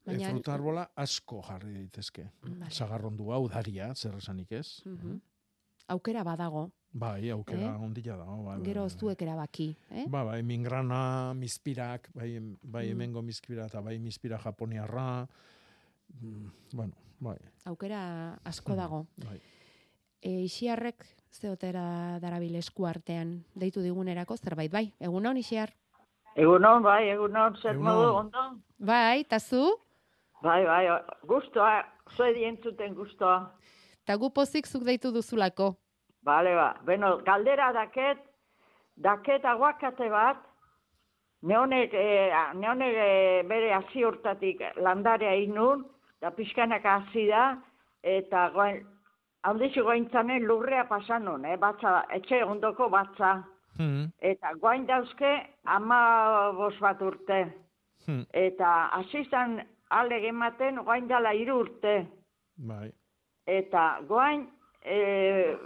E, 0.00 0.12
Baina- 0.16 0.30
fruta 0.30 0.54
arbola 0.54 0.82
asko 0.96 1.42
jarri 1.44 1.74
daitezke. 1.74 2.22
Vale. 2.42 2.70
Sagarrondua, 2.72 3.36
udaria, 3.38 3.90
zer 3.94 4.14
esanik 4.16 4.50
ez. 4.56 4.80
Mhm. 4.86 5.18
Aukera 5.88 6.22
badago. 6.24 6.70
Bai, 6.92 7.30
aukera 7.30 7.76
Eh? 7.76 7.84
ondila 7.84 8.16
da. 8.16 8.24
Bai, 8.24 8.44
bai, 8.58 8.64
Gero 8.64 8.80
bai. 8.82 8.90
zuek 8.90 9.22
erabaki, 9.22 9.76
eh? 9.90 10.06
Ba, 10.08 10.24
bai, 10.24 10.42
mingrana, 10.42 11.32
mizpirak, 11.34 12.10
bai, 12.14 12.38
bai 12.62 12.86
Mm. 12.86 12.90
hemengo 12.90 13.22
mizpira 13.22 13.66
eta 13.66 13.80
bai 13.80 13.98
mizpira 13.98 14.38
japoniarra. 14.38 15.28
Mm, 16.20 16.48
bueno, 16.72 16.92
bai. 17.20 17.36
Aukera 17.64 18.34
asko 18.44 18.74
dago. 18.74 19.06
Bai. 19.30 19.40
E, 20.22 20.42
ixiarrek 20.44 21.06
zeotera 21.32 22.18
darabil 22.20 22.54
esku 22.56 22.84
artean 22.86 23.44
deitu 23.54 23.80
digunerako 23.80 24.36
zerbait, 24.36 24.70
bai? 24.70 24.92
Egunon, 25.00 25.36
ixiar? 25.36 25.72
Egunon, 26.36 26.82
bai, 26.82 27.08
egunon, 27.08 27.56
zer 27.56 27.74
Egunon. 27.76 27.94
modu, 27.94 28.14
ondo? 28.14 28.60
Bai, 28.78 29.20
eta 29.20 29.38
zu? 29.40 29.78
Bai, 30.42 30.64
bai, 30.66 30.86
guztua, 31.26 31.84
zue 32.16 32.34
dientzuten 32.34 32.94
guztua. 32.94 33.54
Eta 34.02 34.14
gu 34.16 34.30
pozik 34.32 34.66
zuk 34.66 34.82
deitu 34.84 35.10
duzulako. 35.12 35.76
Bale, 36.22 36.54
ba, 36.54 36.74
bueno, 36.84 37.18
galdera 37.24 37.72
daket, 37.72 38.18
daket 38.96 39.44
aguakate 39.44 40.08
bat, 40.12 40.42
neonek, 41.42 41.94
e, 41.94 42.28
neonek 42.60 42.96
e, 42.96 43.42
bere 43.48 43.72
hasi 43.72 44.04
hortatik 44.04 44.60
landarea 44.76 45.32
inun, 45.40 45.86
da 46.20 46.30
pixkanak 46.36 46.84
hasi 46.84 47.26
da, 47.30 47.54
eta 48.04 48.50
goain, 48.52 48.82
handixo 49.42 49.84
gointzanen 49.84 50.44
lurrea 50.44 50.84
pasan 50.88 51.24
nun, 51.24 51.44
eh, 51.44 51.56
batza, 51.56 52.04
etxe 52.16 52.42
ondoko 52.44 52.88
batza. 52.92 53.40
Hmm. 53.78 54.10
Eta 54.20 54.52
guain 54.60 54.86
dauzke 54.86 55.30
ama 55.64 56.52
bos 56.56 56.74
bat 56.80 57.00
urte. 57.02 57.40
Hmm. 58.06 58.24
Eta 58.32 58.90
asistan 58.98 59.60
ale 59.90 60.20
gematen 60.20 60.82
guain 60.84 61.08
dala 61.08 61.32
hiru 61.32 61.60
urte. 61.64 61.94
Bai. 62.56 62.90
Eta 63.46 64.00
guain, 64.08 64.48
e, 64.84 65.56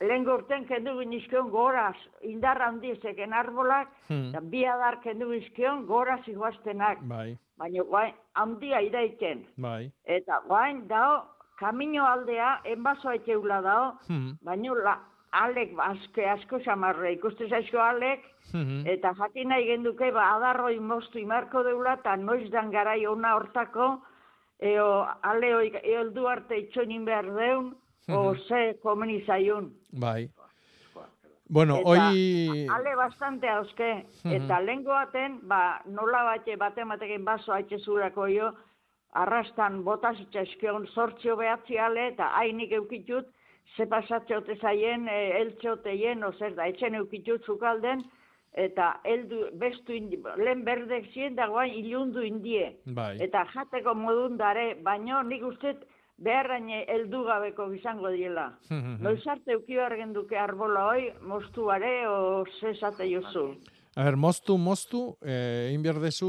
lehen 0.00 0.28
urten 0.28 0.64
kendu 0.68 0.96
ginizkion 1.00 1.50
goraz, 1.50 1.96
indarra 2.22 2.68
handizeken 2.70 3.32
arbolak, 3.32 3.88
Hmm. 4.08 4.30
eta 4.30 4.40
bi 4.40 4.64
adar 4.66 5.00
kendu 5.02 5.30
ginizkion 5.30 5.86
goraz 5.86 6.20
iguaztenak. 6.28 6.98
Bai, 7.02 7.36
Baina 7.58 7.82
guain, 7.82 8.14
handia 8.34 8.80
iraiken. 8.80 9.44
bai. 9.58 9.90
Eta 10.06 10.40
guain 10.46 10.86
dao, 10.88 11.24
kamino 11.58 12.06
aldea, 12.06 12.60
enbaso 12.64 13.10
etxeula 13.12 13.60
dao, 13.62 13.98
Hmm. 14.08 14.38
baina 14.42 14.72
la, 14.84 14.98
alek 15.32 15.72
aske 15.78 16.28
asko 16.28 16.58
samarre, 16.64 17.12
ikuste 17.12 17.48
zaizko 17.48 17.78
alek, 17.78 18.20
Hmm. 18.52 18.84
Eta 18.86 19.12
jakin 19.14 19.48
nahi 19.48 19.66
genduke, 19.66 20.10
ba, 20.12 20.34
adarroi 20.36 20.80
moztu 20.80 21.18
imarko 21.18 21.62
deula, 21.62 21.92
eta 21.92 22.16
noiz 22.16 22.50
dan 22.50 22.70
garai 22.70 23.06
ona 23.06 23.34
hortako, 23.36 24.00
eo, 24.60 25.06
ale 25.22 25.54
hoi, 25.54 25.70
heldu 25.84 26.26
arte 26.26 26.56
itxoinin 26.58 27.04
behar 27.04 27.26
deun, 27.26 27.76
o 28.16 28.34
ze 28.46 28.74
komeni 28.82 29.24
zaiun. 29.26 29.72
Bai. 30.00 30.30
Bueno, 31.50 31.80
Eta 31.80 31.88
hoi... 31.88 32.66
Ale 32.70 32.94
bastante 32.94 33.48
hauske, 33.48 33.90
eta 34.22 34.60
lengo 34.62 34.94
baten, 34.94 35.40
ba, 35.50 35.82
nola 35.90 36.22
bate, 36.28 36.54
bate 36.56 36.84
matekin 36.86 37.24
baso 37.26 37.52
haitxe 37.52 37.80
zurako 37.82 38.28
jo, 38.30 38.52
arrastan 39.18 39.80
botasitza 39.82 40.44
eskion 40.46 40.86
sortzio 40.94 41.34
behatzi 41.40 41.78
ale, 41.82 42.06
eta 42.12 42.30
hainik 42.38 42.76
eukitut, 42.78 43.26
ze 43.76 43.88
pasatze 43.90 44.36
ote 44.36 44.54
zaien, 44.60 45.08
e, 45.10 45.18
eltxe 45.40 45.72
oteien, 45.72 46.22
ozer 46.24 46.54
da, 46.54 46.68
etxen 46.70 46.94
eukitut 47.00 47.42
zukalden, 47.42 48.04
eta 48.54 48.92
eldu, 49.04 49.48
bestu, 49.58 49.94
indi, 49.98 50.22
lehen 50.38 50.62
berdek 50.62 51.10
zien, 51.10 51.34
da 51.34 51.50
ilundu 51.66 52.22
indie. 52.22 52.76
Bai. 52.86 53.16
Eta 53.18 53.44
jateko 53.54 53.94
modun 53.94 54.36
dare, 54.38 54.76
baino 54.86 55.22
nik 55.22 55.42
uste 55.42 55.74
beharraine 56.20 56.84
heldu 56.88 57.24
gabeko 57.24 57.70
izango 57.74 58.10
diela. 58.12 58.50
Noiz 59.04 59.22
arte 59.26 59.56
behar 59.66 59.96
genduke 59.96 60.38
arbola 60.38 60.86
hoi, 60.92 61.10
mostuare, 61.26 62.06
o 62.08 62.44
zesate 62.60 63.08
jozu. 63.10 63.54
A 63.98 64.04
ber, 64.06 64.14
moztu, 64.16 64.54
moztu, 64.56 65.00
eh, 65.26 65.66
egin 65.72 65.82
behar 65.82 65.98
dezu 65.98 66.28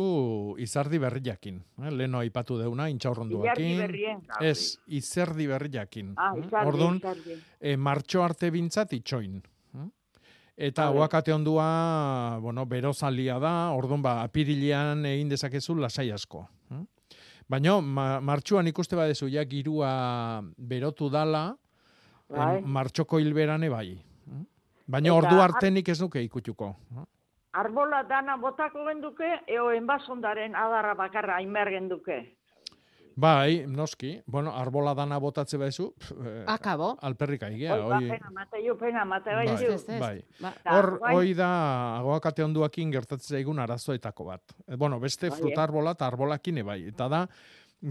izardi 0.59 0.97
berriakin. 0.97 1.59
Eh? 1.85 1.91
Leno 1.93 2.17
aipatu 2.23 2.57
deuna, 2.57 2.87
intxaurronduakin. 2.89 3.67
Ilardi 3.75 3.77
berrien. 3.83 4.23
Ez, 4.41 4.79
izerdi 4.87 5.45
berriakin. 5.47 6.15
Ah, 6.17 6.31
izardi, 6.39 6.67
Orduan, 6.71 6.97
izardi. 6.97 7.37
eh, 7.59 7.75
martxo 7.77 8.23
arte 8.25 8.49
bintzat 8.49 8.93
itxoin. 8.97 9.37
Eh? 9.77 9.85
Eta 10.57 10.87
Vale. 10.87 10.95
aguakate 10.97 11.33
ondua, 11.33 12.39
bueno, 12.41 12.65
berozalia 12.65 13.37
da, 13.39 13.53
orduan 13.77 14.01
ba, 14.01 14.17
apirilean 14.23 15.05
egin 15.05 15.29
dezakezu 15.29 15.75
lasai 15.75 16.09
asko. 16.11 16.47
Baina, 17.51 17.73
ma, 17.81 18.05
martxuan 18.23 18.67
ikuste 18.69 18.95
badezu, 18.95 19.27
ja, 19.27 19.43
girua 19.45 20.41
berotu 20.57 21.09
dala, 21.11 21.49
Bai. 22.31 22.57
em, 22.61 22.67
martxoko 22.77 23.19
hilberane 23.19 23.67
bai. 23.69 23.89
Eh? 24.31 24.43
Baina 24.87 25.13
ordu 25.13 25.35
ar- 25.35 25.49
artenik 25.49 25.89
ez 25.91 25.99
nuke 26.01 26.21
ikutuko. 26.23 26.75
Arbola 27.53 28.03
dana 28.07 28.37
botako 28.39 28.85
genduke, 28.87 29.27
eo 29.47 29.71
enbasondaren 29.75 30.55
adarra 30.55 30.93
bakarra 30.95 31.35
hainber 31.41 31.69
genduke. 31.73 32.21
Bai, 33.15 33.65
noski. 33.67 34.21
Bueno, 34.25 34.51
arbola 34.55 34.93
dana 34.95 35.17
botatze 35.19 35.57
bezu, 35.57 35.93
eh, 36.23 36.43
Akabo. 36.47 36.97
alperrik 37.01 37.43
aigea. 37.43 37.73
Hoi, 37.75 37.89
ba, 37.89 37.97
hoi- 37.97 38.09
pena 38.09 38.29
mate, 38.31 38.57
jo 38.67 38.77
pena 38.77 39.05
mate, 39.05 39.29
bai, 39.35 39.47
Bai, 39.47 39.57
ziu. 39.57 39.99
bai. 39.99 40.23
Ba, 40.39 40.53
Hor, 40.71 40.99
bai. 40.99 41.15
hoi 41.15 41.33
da, 41.33 41.97
agoakate 41.99 42.43
onduakin 42.43 42.91
gertatzen 42.91 43.35
zaigun 43.37 43.59
arazoetako 43.59 44.25
bat. 44.25 44.41
E, 44.67 44.75
bueno, 44.75 44.99
beste 44.99 45.29
Bai, 45.29 45.37
fruta 45.39 45.61
eh? 45.61 45.63
arbola 45.63 45.91
eta 45.91 46.07
arbolakin 46.07 46.65
bai. 46.65 46.87
Eta 46.87 47.07
da, 47.09 47.27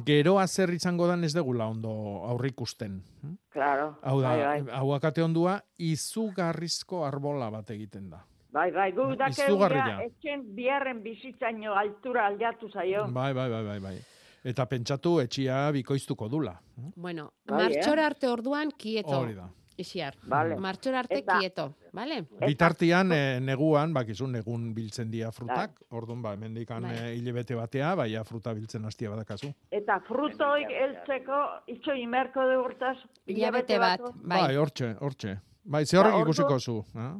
geroa 0.07 0.47
zer 0.47 0.71
izango 0.71 1.07
dan 1.07 1.25
ez 1.25 1.33
degula 1.35 1.67
ondo 1.67 1.91
aurrikusten. 2.25 3.03
Claro, 3.51 3.99
Hau 4.03 4.21
da, 4.21 4.29
bai, 4.37 4.63
bai. 4.63 4.75
aguakate 4.75 5.23
ondua 5.23 5.61
izugarrizko 5.79 7.05
arbola 7.05 7.51
bat 7.51 7.71
egiten 7.71 8.09
da. 8.11 8.25
Bai, 8.53 8.71
bai, 8.73 8.91
gu 8.93 9.15
dake 9.15 9.45
Izugarria. 9.47 10.01
etxen 10.03 10.43
biharren 10.57 11.03
bizitzaino 11.05 11.73
altura 11.75 12.27
aldatu 12.27 12.69
zaio. 12.71 13.07
Bai, 13.13 13.33
bai, 13.33 13.49
bai, 13.49 13.65
bai, 13.65 13.79
bai. 13.81 13.99
Eta 14.45 14.65
pentsatu 14.67 15.19
etxia 15.21 15.71
bikoiztuko 15.71 16.29
dula. 16.29 16.55
Bueno, 16.97 17.33
Bai, 17.47 17.59
eh? 17.59 17.63
martxora 17.65 18.07
arte 18.07 18.29
orduan 18.29 18.71
kieto. 18.79 19.19
Hori 19.21 19.35
da. 19.35 19.49
Ixiar. 19.81 20.15
Vale. 20.29 20.57
Martxora 20.61 20.99
arte 21.01 21.19
Eta- 21.19 21.39
kieto, 21.41 21.75
vale? 21.97 22.23
Bitartian, 22.47 23.13
eh, 23.13 23.39
neguan, 23.41 23.95
bakizun, 23.95 24.33
negun 24.33 24.75
biltzen 24.75 25.11
dia 25.11 25.31
frutak, 25.33 25.79
orduan, 25.91 26.21
ba, 26.23 26.35
hemendikan 26.35 26.83
Bai. 26.83 26.97
eh, 26.97 27.15
hilebete 27.17 27.55
batea, 27.55 27.95
baina 27.95 28.25
fruta 28.25 28.53
biltzen 28.53 28.85
hastia 28.85 29.09
badakazu. 29.11 29.53
Eta 29.71 30.01
frutoik 30.09 30.69
heltzeko 30.69 31.41
itxo 31.67 31.95
imerko 31.97 32.45
de 32.49 32.59
urtaz, 32.59 32.97
Hilabete 33.27 33.79
bat, 33.79 34.01
Bai, 34.23 34.57
hortxe, 34.57 34.97
hortxe. 35.01 35.39
Bai, 35.65 35.85
ze 35.87 35.97
horrek 35.99 36.21
ikusiko 36.27 36.59
zu. 36.59 36.85
eh? 36.97 37.13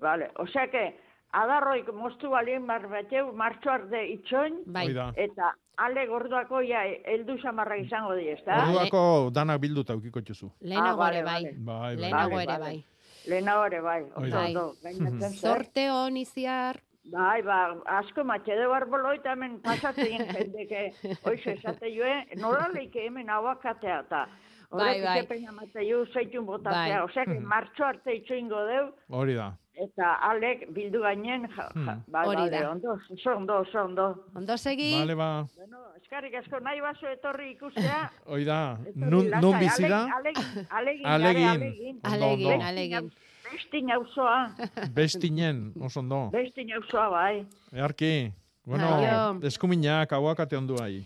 Vale, 0.00 0.30
osea 0.36 0.68
que, 0.70 0.96
adarroik 1.32 1.88
moztu 1.94 2.28
balien 2.30 2.66
bar 2.66 2.86
bateu, 2.88 3.32
martxo 3.32 3.70
arte 3.70 4.04
itxoin, 4.12 4.60
Bai. 4.66 4.92
Da. 4.92 5.10
eta 5.16 5.54
ale 5.76 6.06
gorduako 6.06 6.60
ja 6.60 6.82
heldu 7.04 7.38
samarra 7.42 7.76
izango 7.76 8.14
di, 8.14 8.28
ezta? 8.28 8.62
Orduako 8.68 9.30
danak 9.34 9.60
bilduta 9.60 9.92
eukiko 9.92 10.20
txuzu. 10.20 10.50
Lehenago 10.60 11.02
Ah, 11.02 11.10
ere 11.12 11.22
vale, 11.22 11.52
bai. 11.52 11.64
vale. 11.64 11.64
Bai, 11.64 11.96
bai. 11.96 11.96
Lehenago 11.96 12.30
Vale, 12.30 12.42
ere 12.42 12.52
vale. 12.52 12.64
bai. 12.64 12.84
Lehenago 13.26 13.66
ere 13.66 13.80
bai, 13.80 14.00
zer. 15.20 15.38
Zorte 15.40 15.90
hon 15.90 16.16
iziar. 16.16 16.80
Bai, 17.12 17.42
ba, 17.42 17.58
asko 17.98 18.24
matxede 18.24 18.66
barbolo 18.66 19.10
eta 19.12 19.32
hemen 19.32 19.58
pasatzen 19.60 20.24
jendeke, 20.38 20.86
oiz 21.28 21.42
esate 21.52 21.90
joe, 21.92 22.14
nola 22.40 22.68
leike 22.72 23.06
hemen 23.06 23.28
abakatea 23.30 23.98
eta 24.06 24.26
Bai, 24.74 25.00
bai. 25.02 25.20
Horrek 25.22 25.44
amate 25.48 25.84
jo, 25.86 26.00
zeitun 26.12 26.46
botatzea, 26.48 26.96
Bai. 27.02 27.04
osea, 27.04 27.24
que 27.28 27.38
martxo 27.52 27.84
arte 27.84 28.14
itxoingo 28.16 28.62
deu, 28.66 28.88
Hori 29.10 29.34
da. 29.36 29.50
Eta 29.76 30.12
alek 30.30 30.66
bildu 30.74 31.00
gainen, 31.02 31.48
ja, 31.56 31.62
ja, 31.62 31.68
Hmm. 31.74 32.02
bai, 32.06 32.26
Hori 32.28 32.50
da. 32.50 32.70
ondo, 32.70 32.98
ondo, 33.36 33.64
ondo. 33.84 34.06
Ondo 34.34 34.56
segi. 34.56 34.92
Bale, 35.00 35.14
ba. 35.16 35.46
Bueno, 35.56 35.78
eskarrik 36.02 36.34
asko 36.34 36.60
nahi 36.60 36.80
baso 36.80 37.06
etorri 37.08 37.50
ikustea. 37.56 38.10
Hoi 38.30 38.44
da. 38.44 38.78
Nun, 38.94 39.30
nun 39.40 39.58
bizi 39.58 39.88
da? 39.88 40.06
Alegin, 40.16 40.66
alegin, 40.70 41.06
Alegin. 41.06 42.00
alegin. 42.02 42.62
Alegin. 42.62 43.10
Bestin 43.52 43.90
auzoa, 43.92 44.50
Bestinen, 44.96 45.72
oso 45.80 46.00
ondo. 46.00 46.30
bestin 46.32 46.72
auzoa, 46.74 47.10
bai. 47.10 47.46
Earki. 47.72 48.32
Bueno, 48.66 49.40
eskuminak, 49.42 50.12
aguakate 50.12 50.56
onduai. 50.56 51.04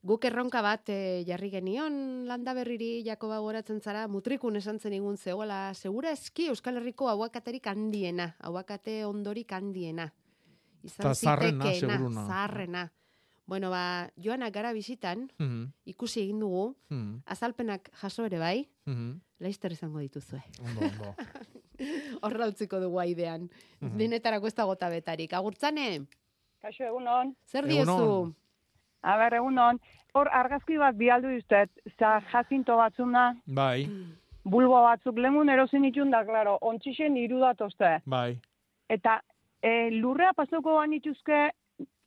Guk 0.00 0.24
erronka 0.24 0.62
bat 0.64 0.88
eh, 0.88 1.20
jarri 1.28 1.50
genion 1.52 2.24
landa 2.24 2.54
berriri 2.56 3.02
Jakoba 3.04 3.36
goratzen 3.44 3.82
zara 3.84 4.06
mutrikun 4.08 4.56
esan 4.56 4.78
zen 4.80 4.94
igun 4.96 5.18
zegoela 5.20 5.74
segura 5.76 6.14
eski 6.16 6.46
Euskal 6.48 6.78
Herriko 6.80 7.10
aguakaterik 7.12 7.66
handiena, 7.68 8.30
aguakate 8.40 9.02
ondorik 9.04 9.52
handiena. 9.52 10.08
Izan 10.82 11.04
Ta 11.04 11.12
zitekeena, 11.12 11.74
seguruna. 11.76 12.24
Zaharrena. 12.30 12.86
Bueno, 13.50 13.68
ba, 13.68 14.08
joanak 14.16 14.54
gara 14.54 14.72
bisitan, 14.72 15.26
Mhm, 15.38 15.66
ikusi 15.84 16.20
egin 16.22 16.40
dugu, 16.40 16.76
mhm, 16.88 17.20
azalpenak 17.26 17.90
jaso 18.00 18.24
ere 18.24 18.38
bai, 18.38 18.68
mhm. 18.86 19.20
laizter 19.40 19.72
izango 19.72 19.98
dituzue. 20.00 20.40
Ondo, 20.64 20.80
ondo. 20.80 21.14
Horra 22.22 22.46
utziko 22.48 22.80
dugu 22.80 23.00
aidean. 23.00 23.50
Denetarako 23.80 24.46
ez 24.46 24.54
dago 24.54 24.76
tabetarik. 24.76 25.32
Agurtzane, 25.34 26.06
Kaixo 26.60 26.84
egunon. 26.84 27.34
zer 27.44 27.64
Egunon. 27.64 27.86
diozu? 27.86 28.34
A 28.34 28.49
ber, 29.02 29.34
egunon. 29.34 29.80
Hor 30.14 30.28
argazki 30.34 30.78
bat 30.78 30.96
bialdu 30.98 31.34
duztet, 31.36 31.70
za 31.98 32.20
jazinto 32.32 32.76
batzuna, 32.76 33.34
Bai, 33.46 33.86
bulbo 34.44 34.82
batzuk 34.82 35.18
lengun 35.18 35.48
erosin 35.48 35.84
itun 35.84 36.10
da, 36.10 36.24
klaro, 36.24 36.58
ontxixen 36.60 37.16
iru 37.16 37.40
datozte. 37.40 38.00
bai. 38.06 38.38
Eta 38.88 39.20
e, 39.62 39.90
lurrea 39.90 40.32
pasoko 40.34 40.74
ban 40.80 40.92
ituzke, 40.92 41.50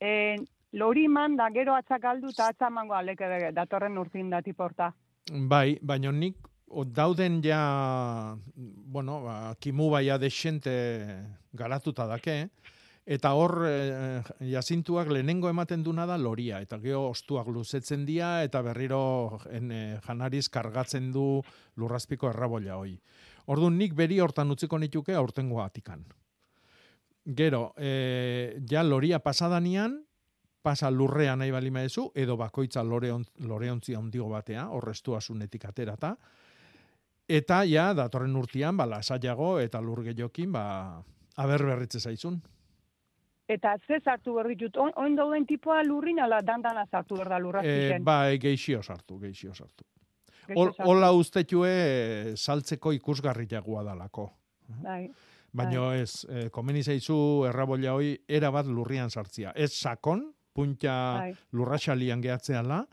e, 0.02 0.36
loriman 0.74 1.38
da 1.38 1.50
gero 1.54 1.74
atzak 1.74 2.04
eta 2.04 2.48
atzamango 2.48 2.94
aleke 2.94 3.28
bege, 3.28 3.52
datorren 3.52 3.98
urtin 3.98 4.30
da 4.30 4.42
tiporta. 4.42 4.92
Bai, 5.32 5.78
baina 5.82 6.12
nik 6.12 6.36
o, 6.68 6.84
dauden 6.84 7.42
ja, 7.44 8.36
bueno, 8.56 9.22
ba, 9.24 9.56
kimu 9.60 9.90
baia 9.92 10.18
desente 10.18 10.74
garatuta 11.54 12.08
dake, 12.08 12.50
eta 13.06 13.34
hor 13.36 13.66
eh, 13.68 14.24
jazintuak 14.48 15.10
lehenengo 15.12 15.50
ematen 15.50 15.84
duna 15.84 16.06
da 16.08 16.18
loria, 16.18 16.62
eta 16.64 16.80
gero 16.80 17.10
ostuak 17.10 17.48
luzetzen 17.52 18.06
dira, 18.08 18.44
eta 18.44 18.62
berriro 18.64 19.40
en, 19.52 19.72
eh, 19.72 20.00
janariz 20.06 20.48
kargatzen 20.50 21.12
du 21.12 21.42
lurrazpiko 21.76 22.30
errabolla 22.30 22.78
hoi. 22.78 22.96
Orduan 23.52 23.78
nik 23.78 23.94
beri 23.94 24.20
hortan 24.24 24.52
utziko 24.52 24.80
nituke 24.80 25.16
aurtengo 25.16 25.62
atikan. 25.62 26.06
Gero, 27.26 27.74
eh, 27.78 28.60
ja 28.70 28.84
loria 28.84 29.20
pasadanian, 29.20 30.00
pasa 30.62 30.90
lurrean 30.90 31.40
nahi 31.40 31.52
bali 31.52 31.72
maezu, 31.72 32.12
edo 32.16 32.38
bakoitza 32.40 32.84
loreon, 32.84 33.26
loreontzi 33.40 33.96
handigo 33.96 34.30
batea, 34.30 34.70
horreztu 34.72 35.16
asunetik 35.16 35.66
aterata, 35.66 36.16
eta 37.28 37.64
ja, 37.68 37.94
datorren 37.94 38.36
urtian, 38.36 38.78
ba, 38.78 38.88
lasaiago 38.88 39.58
eta 39.60 39.82
lur 39.82 40.04
gehiokin, 40.04 40.52
ba, 40.52 41.04
aber 41.36 41.66
berritze 41.66 42.00
zaizun. 42.00 42.42
Eta 43.48 43.76
ze 43.88 44.00
sartu 44.00 44.34
behar 44.38 44.48
ditut, 44.48 44.78
oin, 44.80 44.94
oin 44.96 45.16
dauden 45.16 45.46
tipoa 45.46 45.82
lurrin, 45.84 46.20
ala 46.24 46.42
dandana 46.42 46.86
sartu 46.90 47.16
behar 47.16 47.30
da 47.30 47.38
E, 47.38 47.42
lurrazpiken. 47.42 48.04
bai, 48.04 48.38
geixio 48.40 48.82
sartu, 48.82 49.20
geixio 49.20 49.54
sartu. 49.54 49.84
Hola 50.86 51.12
ustetue 51.16 51.70
e, 51.72 52.36
saltzeko 52.36 52.92
ikusgarriagoa 52.94 53.84
dalako. 53.84 54.30
Bai. 54.84 55.10
Baina 55.54 55.96
ez, 55.96 56.26
e, 56.30 56.50
komeni 56.50 56.82
zaizu 56.84 57.46
errabolla 57.48 57.94
hoi 57.94 58.18
erabat 58.28 58.66
lurrian 58.66 59.10
sartzia. 59.12 59.52
Ez 59.56 59.72
sakon, 59.74 60.34
punta 60.54 60.96
Bai. 61.20 61.34
lurraxalian 61.52 62.22
gehatzeala, 62.22 62.86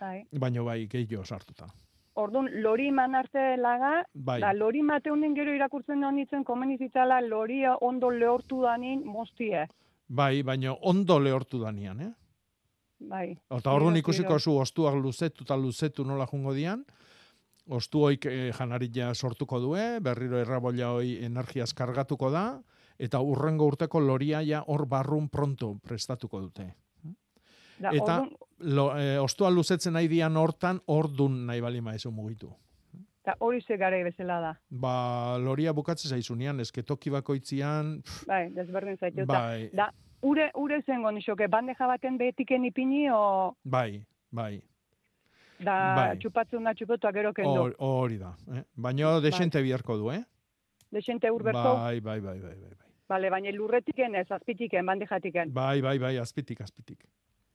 Bai. 0.00 0.24
baina 0.32 0.62
bai 0.62 0.86
gehiago 0.88 1.24
sartuta. 1.24 1.66
Orduan, 2.14 2.50
lori 2.62 2.90
man 2.92 3.14
arte 3.14 3.56
laga, 3.56 4.02
Bai. 4.14 4.40
da 4.40 4.52
lori 4.52 4.82
mateunen 4.82 5.34
gero 5.34 5.54
irakurtzen 5.54 6.04
honitzen 6.04 6.44
komeni 6.44 6.76
zitzala 6.76 7.20
loria 7.22 7.76
ondo 7.80 8.10
lehortu 8.10 8.60
danin 8.62 9.06
mostie. 9.06 9.66
Bai, 10.12 10.42
baina 10.44 10.74
ondo 10.88 11.16
lehortu 11.20 11.62
danian, 11.62 12.00
eh? 12.04 12.10
Bai. 13.08 13.28
Eta 13.32 13.72
orduan 13.72 13.96
ikusiko 13.98 14.38
zu 14.38 14.58
ostuak 14.60 14.94
luzetu 15.00 15.46
eta 15.46 15.56
luzetu 15.56 16.04
nola 16.04 16.26
jungo 16.30 16.52
dian, 16.54 16.84
ostu 17.66 18.04
hoik 18.06 18.26
eh, 18.28 18.50
janaria 18.54 19.12
sortuko 19.14 19.60
due, 19.62 20.00
berriro 20.04 20.38
errabolla 20.38 20.92
hoi 20.98 21.16
energiaz 21.24 21.72
kargatuko 21.74 22.30
da, 22.30 22.44
eta 22.98 23.20
urrengo 23.24 23.66
urteko 23.72 24.00
loria 24.00 24.42
ja 24.46 24.62
hor 24.66 24.86
barrun 24.86 25.28
pronto 25.28 25.74
prestatuko 25.82 26.40
dute. 26.44 26.68
Da, 27.78 27.90
eta 27.90 28.20
orduan, 28.20 28.28
lo, 28.76 28.90
eh, 28.98 29.16
ostua 29.18 29.50
luzetzen 29.50 29.96
nahi 29.96 30.12
dian 30.12 30.36
hortan, 30.36 30.82
ordun 30.86 31.46
nahi 31.46 31.64
bali 31.64 31.80
maezu 31.80 32.12
mugitu. 32.12 32.52
eta 33.22 33.36
hori 33.38 33.60
ze 33.62 33.76
gara 33.78 34.02
bezala 34.02 34.40
da. 34.40 34.52
Ba, 34.68 35.38
loria 35.38 35.72
bukatze 35.72 36.08
zaizunean, 36.08 36.60
eske 36.60 36.82
toki 36.82 37.10
bakoitzian, 37.10 38.00
pff, 38.02 38.26
Bai, 38.26 38.48
desberdin 38.50 38.96
zaitu. 38.98 39.26
Bai. 39.26 39.70
Da, 39.72 39.92
ure, 40.22 40.50
ure 40.54 40.82
zengo 40.82 41.10
nixoke, 41.10 41.48
bandeja 41.48 41.86
baten 41.86 42.16
betiken 42.18 42.64
ipini, 42.64 43.08
o... 43.10 43.56
bai, 43.64 44.02
bai. 44.30 44.60
Da, 45.62 45.74
Bai. 45.94 46.16
txupatzen 46.18 46.64
da 46.66 46.72
txupatu, 46.74 47.10
gero 47.14 47.30
kendo. 47.32 47.50
Hor- 47.68 47.74
Hori 47.78 48.16
da. 48.18 48.32
Eh? 48.56 48.62
Baina 48.74 49.20
desente 49.22 49.60
biharko 49.62 49.96
du, 50.00 50.08
eh? 50.10 50.22
Dexente 50.90 51.30
ur 51.30 51.42
berto. 51.46 51.62
Bai, 51.78 52.00
bai, 52.00 52.20
bai, 52.20 52.38
bai, 52.40 52.54
bai. 52.58 52.72
Bale, 53.08 53.30
baina 53.30 53.52
lurretiken 53.54 54.14
ez, 54.18 54.26
azpitiken, 54.34 54.84
bandijatiken. 54.86 55.52
Bai, 55.54 55.80
bai, 55.84 55.98
bai, 56.02 56.16
azpitik, 56.18 56.60
azpitik. 56.60 57.04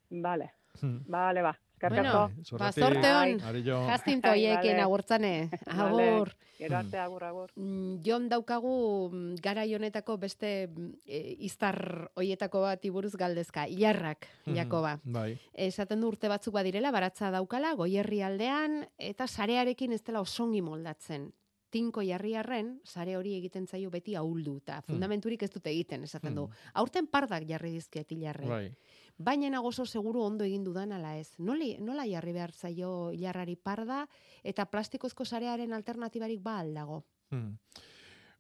Bale, 0.09 0.51
Hmm. 0.79 1.01
bale, 1.09 1.41
ba. 1.41 1.51
Bueno, 1.79 2.31
ba, 2.57 2.71
zorte 2.71 3.11
hon, 3.13 3.39
jo. 3.63 3.87
jastinto 3.87 4.29
Bai, 4.29 4.45
hoiekin 4.47 4.79
agurtzane. 4.79 5.49
Bale, 5.65 6.07
Agur. 6.09 6.35
Gero 6.57 6.77
arte, 6.77 6.97
agur, 6.97 7.23
agur. 7.23 7.51
Mm, 7.55 7.99
Jon 8.03 8.29
daukagu 8.29 9.09
mm, 9.13 9.35
garai 9.43 9.67
honetako 9.75 10.17
beste 10.17 10.67
mm, 10.67 10.87
e, 11.05 11.19
iztar 11.45 12.09
hoietako 12.17 12.61
bat 12.65 12.85
iburuz 12.85 13.13
galdezka, 13.15 13.67
ilarrak, 13.69 14.25
Mhm, 14.47 14.55
Jakoba. 14.55 14.99
Bai. 15.03 15.37
Esaten 15.53 16.01
du 16.01 16.07
urte 16.07 16.27
batzuk 16.27 16.53
badirela, 16.55 16.89
baratza 16.91 17.29
daukala, 17.31 17.75
goierri 17.75 18.23
aldean, 18.23 18.87
eta 18.97 19.27
sarearekin 19.27 19.93
ez 19.93 20.01
dela 20.03 20.21
osongi 20.21 20.61
moldatzen. 20.61 21.31
Tinko 21.69 22.01
jarriarren, 22.01 22.79
sare 22.85 23.17
hori 23.17 23.35
egiten 23.37 23.67
zaio 23.67 23.89
beti 23.91 24.15
ahuldu, 24.15 24.55
eta 24.63 24.81
fundamenturik 24.87 25.43
ez 25.43 25.49
dute 25.51 25.69
egiten, 25.69 26.03
esaten 26.07 26.33
du. 26.33 26.45
Aurten 26.73 27.07
pardak 27.11 27.43
jarri 27.45 27.71
dizkiet 27.73 28.11
ilarrei. 28.15 28.47
Bai. 28.47 28.71
Baina 29.17 29.49
nagozo 29.49 29.85
seguru 29.85 30.21
ondo 30.21 30.45
egin 30.45 30.63
dudan 30.63 30.91
ala 30.93 31.15
ez. 31.17 31.31
Noli, 31.41 31.71
nola 31.81 32.05
jarri 32.05 32.33
behar 32.35 32.53
zaio 32.53 33.11
ilarrari 33.11 33.55
parda, 33.55 34.03
eta 34.43 34.67
plastikozko 34.69 35.25
sarearen 35.25 35.73
alternatibarik 35.73 36.41
ba 36.43 36.59
aldago. 36.59 37.03
Hmm. 37.31 37.57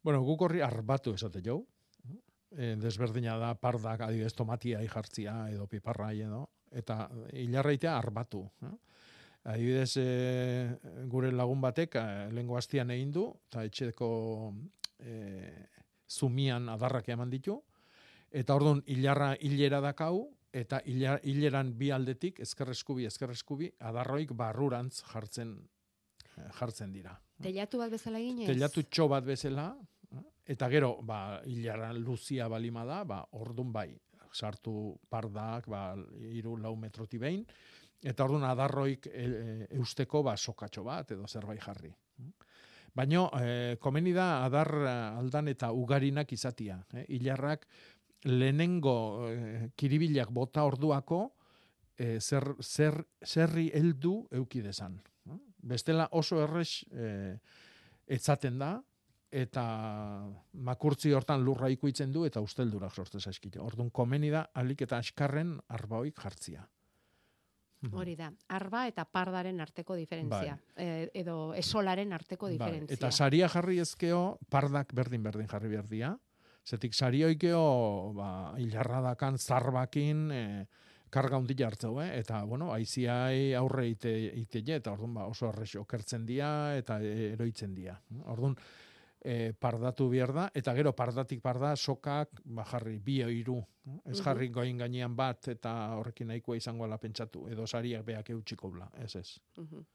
Bueno, 0.03 0.21
guk 0.23 0.45
horri 0.45 0.61
arbatu 0.61 1.15
esate 1.17 1.41
jau. 1.41 1.63
E, 2.47 2.75
desberdina 2.79 3.35
da 3.41 3.55
pardak 3.59 4.05
adibidez 4.05 4.33
tomatia 4.33 4.79
jartzia 4.87 5.33
edo 5.51 5.65
piparra 5.67 6.13
edo 6.13 6.45
eta 6.71 7.09
hilarraitea 7.33 7.97
arbatu. 7.97 8.45
Eh? 8.63 8.75
Adibidez, 9.51 9.97
e, 9.99 10.77
gure 11.11 11.31
lagun 11.31 11.59
batek 11.61 11.97
e, 11.99 12.05
lengo 12.31 12.55
hastian 12.57 12.91
egin 12.95 13.11
du 13.11 13.25
eta 13.49 13.65
etxeko 13.67 14.09
e, 14.99 15.51
zumian 16.07 16.69
adarrak 16.69 17.09
eman 17.09 17.29
ditu 17.29 17.57
eta 18.31 18.55
orduan 18.55 18.81
hilarra 18.87 19.33
hilera 19.39 19.81
dakau 19.83 20.36
eta 20.53 20.79
hileran 20.85 21.73
bi 21.77 21.91
aldetik 21.91 22.39
ezker 22.39 22.71
eskubi 22.71 23.05
ezker 23.05 23.31
eskubi 23.33 23.69
adarroik 23.89 24.31
barrurantz 24.37 25.01
jartzen 25.11 25.57
eh, 26.37 26.49
jartzen 26.59 26.93
dira. 26.93 27.17
Teilatu 27.43 27.81
bat 27.81 27.91
bezala 27.91 28.21
ginez? 28.21 28.47
Telatu 28.49 28.83
txo 28.89 29.07
bat 29.11 29.25
bezala, 29.25 29.69
eh, 30.11 30.23
eta 30.53 30.69
gero, 30.69 30.97
ba, 31.03 31.41
hilara 31.45 31.91
luzia 31.93 32.47
balima 32.49 32.85
da, 32.85 33.03
ba, 33.03 33.21
ordun 33.37 33.71
bai, 33.73 33.89
sartu 34.33 34.95
pardak, 35.09 35.67
ba, 35.67 35.91
iru 36.31 36.57
lau 36.61 36.75
metroti 36.79 37.19
behin, 37.21 37.45
eta 38.03 38.25
ordun 38.25 38.45
adarroik 38.45 39.07
e, 39.09 39.23
e, 39.25 39.55
eusteko, 39.79 40.23
ba, 40.23 40.37
sokatxo 40.37 40.83
bat, 40.85 41.13
edo 41.15 41.27
zerbait 41.27 41.61
jarri. 41.63 41.93
Baina, 42.97 43.27
e, 43.37 43.77
komeni 43.81 44.13
da 44.13 44.43
adar 44.45 44.71
aldan 44.89 45.51
eta 45.51 45.69
ugarinak 45.73 46.31
izatia. 46.33 46.79
Eh? 46.97 47.05
Ilarrak 47.19 47.67
lehenengo 48.23 49.27
eh, 49.29 49.69
kiribilak 49.75 50.31
bota 50.33 50.63
orduako 50.65 51.21
eh, 51.97 52.19
zer, 52.21 52.55
zer, 52.61 53.01
zerri 53.25 53.69
heldu 53.73 54.27
euki 54.31 54.61
desan. 54.61 54.99
eh? 55.29 55.39
Bestela 55.57 56.07
oso 56.11 56.41
errex 56.43 56.83
eh, 56.91 57.37
etzaten 58.07 58.57
da, 58.59 58.77
eta 59.31 59.63
makurtzi 60.53 61.11
hortan 61.11 61.43
lurra 61.43 61.69
ikuitzen 61.69 62.13
du, 62.13 62.23
eta 62.25 62.41
usteldurak 62.41 62.95
sortze 62.95 63.19
zaizkite. 63.19 63.59
Orduan, 63.59 63.89
komeni 63.91 64.29
da, 64.31 64.47
alik 64.55 64.85
eta 64.87 65.01
askarren 65.03 65.57
arbaoik 65.67 66.15
jartzia. 66.23 66.63
Hori 67.93 68.15
da, 68.17 68.31
arba 68.49 68.87
eta 68.89 69.03
pardaren 69.05 69.61
arteko 69.61 69.95
diferentzia. 69.95 70.55
Eh, 70.75 71.09
edo 71.13 71.53
esolaren 71.53 72.13
arteko 72.13 72.47
Bai, 72.47 72.55
diferentzia. 72.55 72.95
Eta 72.97 73.11
saria 73.11 73.49
jarri 73.53 73.77
ezkeo, 73.83 74.39
pardak 74.49 74.95
berdin-berdin 74.97 75.47
jarri 75.51 75.69
behar 75.69 75.87
dira. 75.91 76.15
Zetik 76.67 76.93
sarioikeo, 76.93 78.11
ba, 78.17 78.29
hilarra 78.59 78.99
dakan 79.13 79.37
zarbakin, 79.39 80.25
e, 80.35 80.41
karga 81.09 81.39
hundi 81.39 81.55
jartzeu, 81.55 81.93
eh? 82.03 82.09
eta, 82.19 82.41
bueno, 82.43 82.73
aiziai 82.75 83.53
aurre 83.55 83.85
ite, 83.87 84.11
ite 84.35 84.63
eta 84.75 84.91
orduan, 84.91 85.13
ba, 85.15 85.29
oso 85.31 85.47
arrez 85.47 85.75
okertzen 85.79 86.25
dira, 86.27 86.75
eta 86.75 86.99
e, 86.99 87.31
eroitzen 87.37 87.73
dira. 87.73 87.95
Orduan, 88.33 88.57
e, 89.23 89.53
pardatu 89.53 90.09
behar 90.11 90.33
da, 90.35 90.49
eta 90.53 90.73
gero 90.75 90.91
pardatik 90.95 91.41
parda 91.41 91.75
sokak 91.75 92.41
ba, 92.43 92.65
jarri 92.67 92.97
bi 92.99 93.21
hiru 93.23 93.61
Ez 94.03 94.19
jarri 94.19 94.49
goin 94.51 94.77
gainean 94.77 95.13
bat, 95.15 95.47
eta 95.47 95.71
horrekin 95.95 96.27
nahikoa 96.27 96.57
izango 96.57 96.83
ala 96.83 96.97
pentsatu, 96.99 97.45
edo 97.47 97.63
sariak 97.65 98.03
beak 98.03 98.33
eutxiko 98.33 98.69
bla, 98.73 98.89
ez 98.99 99.15
ez. 99.15 99.39
Mhm. 99.57 99.85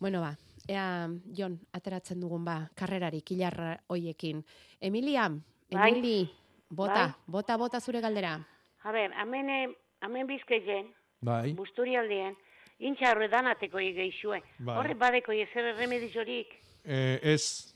Bueno, 0.00 0.20
ba, 0.22 0.30
ea, 0.66 1.10
Jon, 1.36 1.58
ateratzen 1.72 2.20
dugun 2.20 2.44
ba, 2.46 2.70
karrerarik, 2.74 3.32
hilarra 3.34 3.74
hoiekin. 3.90 4.44
Emilia, 4.80 5.28
Bai. 5.70 5.90
Emili, 5.92 6.30
bota, 6.70 6.94
Bai. 6.94 7.14
bota, 7.26 7.56
bota 7.56 7.80
zure 7.80 8.00
galdera. 8.00 8.38
A 8.84 8.92
ber, 8.92 9.12
hemen, 9.12 9.50
eh, 9.50 9.68
hemen 10.00 10.26
bizkeien, 10.26 10.94
Bai. 11.20 11.52
busturi 11.52 11.96
aldien, 11.96 12.36
intxa 12.78 13.12
horre 13.12 13.28
danateko 13.28 13.80
igeixue. 13.80 14.40
Bai. 14.58 14.76
Horre 14.78 14.94
badeko 14.94 15.32
ezer 15.32 15.74
remedizorik. 15.76 16.54
E, 16.84 17.18
ez, 17.34 17.74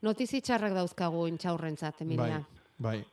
Notizi 0.00 0.40
txarrak 0.40 0.72
dauzkagu 0.72 1.26
intxaurrentzat, 1.28 2.02
Emilia. 2.02 2.40
bai, 2.78 3.00
bai. 3.00 3.04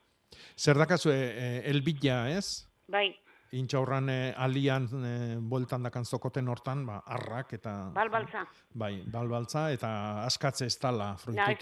Zer 0.58 0.78
dakazu, 0.78 1.12
e, 1.12 1.62
elbila, 1.70 2.30
ez? 2.32 2.68
Bai, 2.88 3.16
Intxaurran 3.56 4.10
e, 4.12 4.34
alian 4.36 4.88
e, 4.91 5.12
bueltan 5.39 5.84
dakan 5.88 6.04
zokoten 6.04 6.48
hortan, 6.52 6.86
ba, 6.86 6.98
arrak 7.06 7.54
eta... 7.56 7.91
balbaltza. 7.95 8.43
Bai, 8.76 9.04
balbaltza 9.08 9.70
eta 9.72 9.89
askatze 10.26 10.66
ez 10.68 10.76
tala 10.78 11.14
Na, 11.32 11.45
ez 11.52 11.60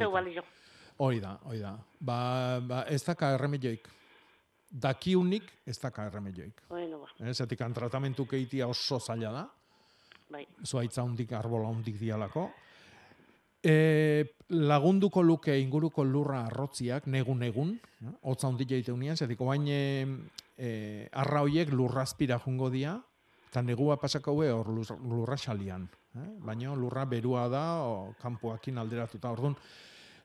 Hoi 0.97 1.19
da, 1.19 1.33
hoi 1.43 1.59
da. 1.59 1.73
Ba, 1.99 2.59
ba, 2.63 2.83
ez 2.87 3.01
daka 3.03 3.33
erremedioik. 3.35 3.87
Dakiunik 4.71 5.49
ez 5.67 5.77
daka 5.79 6.05
erremedioik. 6.09 6.61
Bueno, 6.69 7.01
ba, 7.03 7.09
Ez, 7.29 7.39
etikan 7.41 7.73
tratamentu 7.73 8.25
keitia 8.27 8.67
oso 8.67 8.99
zaila 8.99 9.31
da. 9.31 9.45
bai. 10.31 10.45
zuaitza 10.65 11.03
hundik, 11.03 11.31
arbola 11.33 11.67
hundik 11.69 11.99
dialako. 11.99 12.49
E, 13.63 14.25
lagunduko 14.49 15.21
luke 15.23 15.53
inguruko 15.59 16.03
lurra 16.03 16.45
arrotziak, 16.45 17.05
negun-negun, 17.07 17.75
hotza 18.23 18.47
hundik 18.47 18.69
jaite 18.69 18.91
unian, 18.91 19.17
zetik 19.17 19.41
oain 19.41 19.67
e, 19.67 20.05
e, 20.57 20.69
arra 21.11 21.41
hoiek 21.41 21.69
lurrazpira 21.73 22.39
jungo 22.39 22.69
dia, 22.69 22.95
eta 23.49 23.61
negua 23.61 23.97
pasako 23.97 24.33
hue 24.37 24.51
hor 24.51 24.67
lur- 24.69 24.99
lurra 25.01 25.37
xalian. 25.37 25.87
Eh? 26.15 26.27
Baina 26.45 26.75
lurra 26.75 27.05
berua 27.05 27.47
da, 27.49 27.63
o, 27.85 28.13
kanpoakin 28.21 28.77
alderatuta. 28.77 29.31
Orduan, 29.31 29.55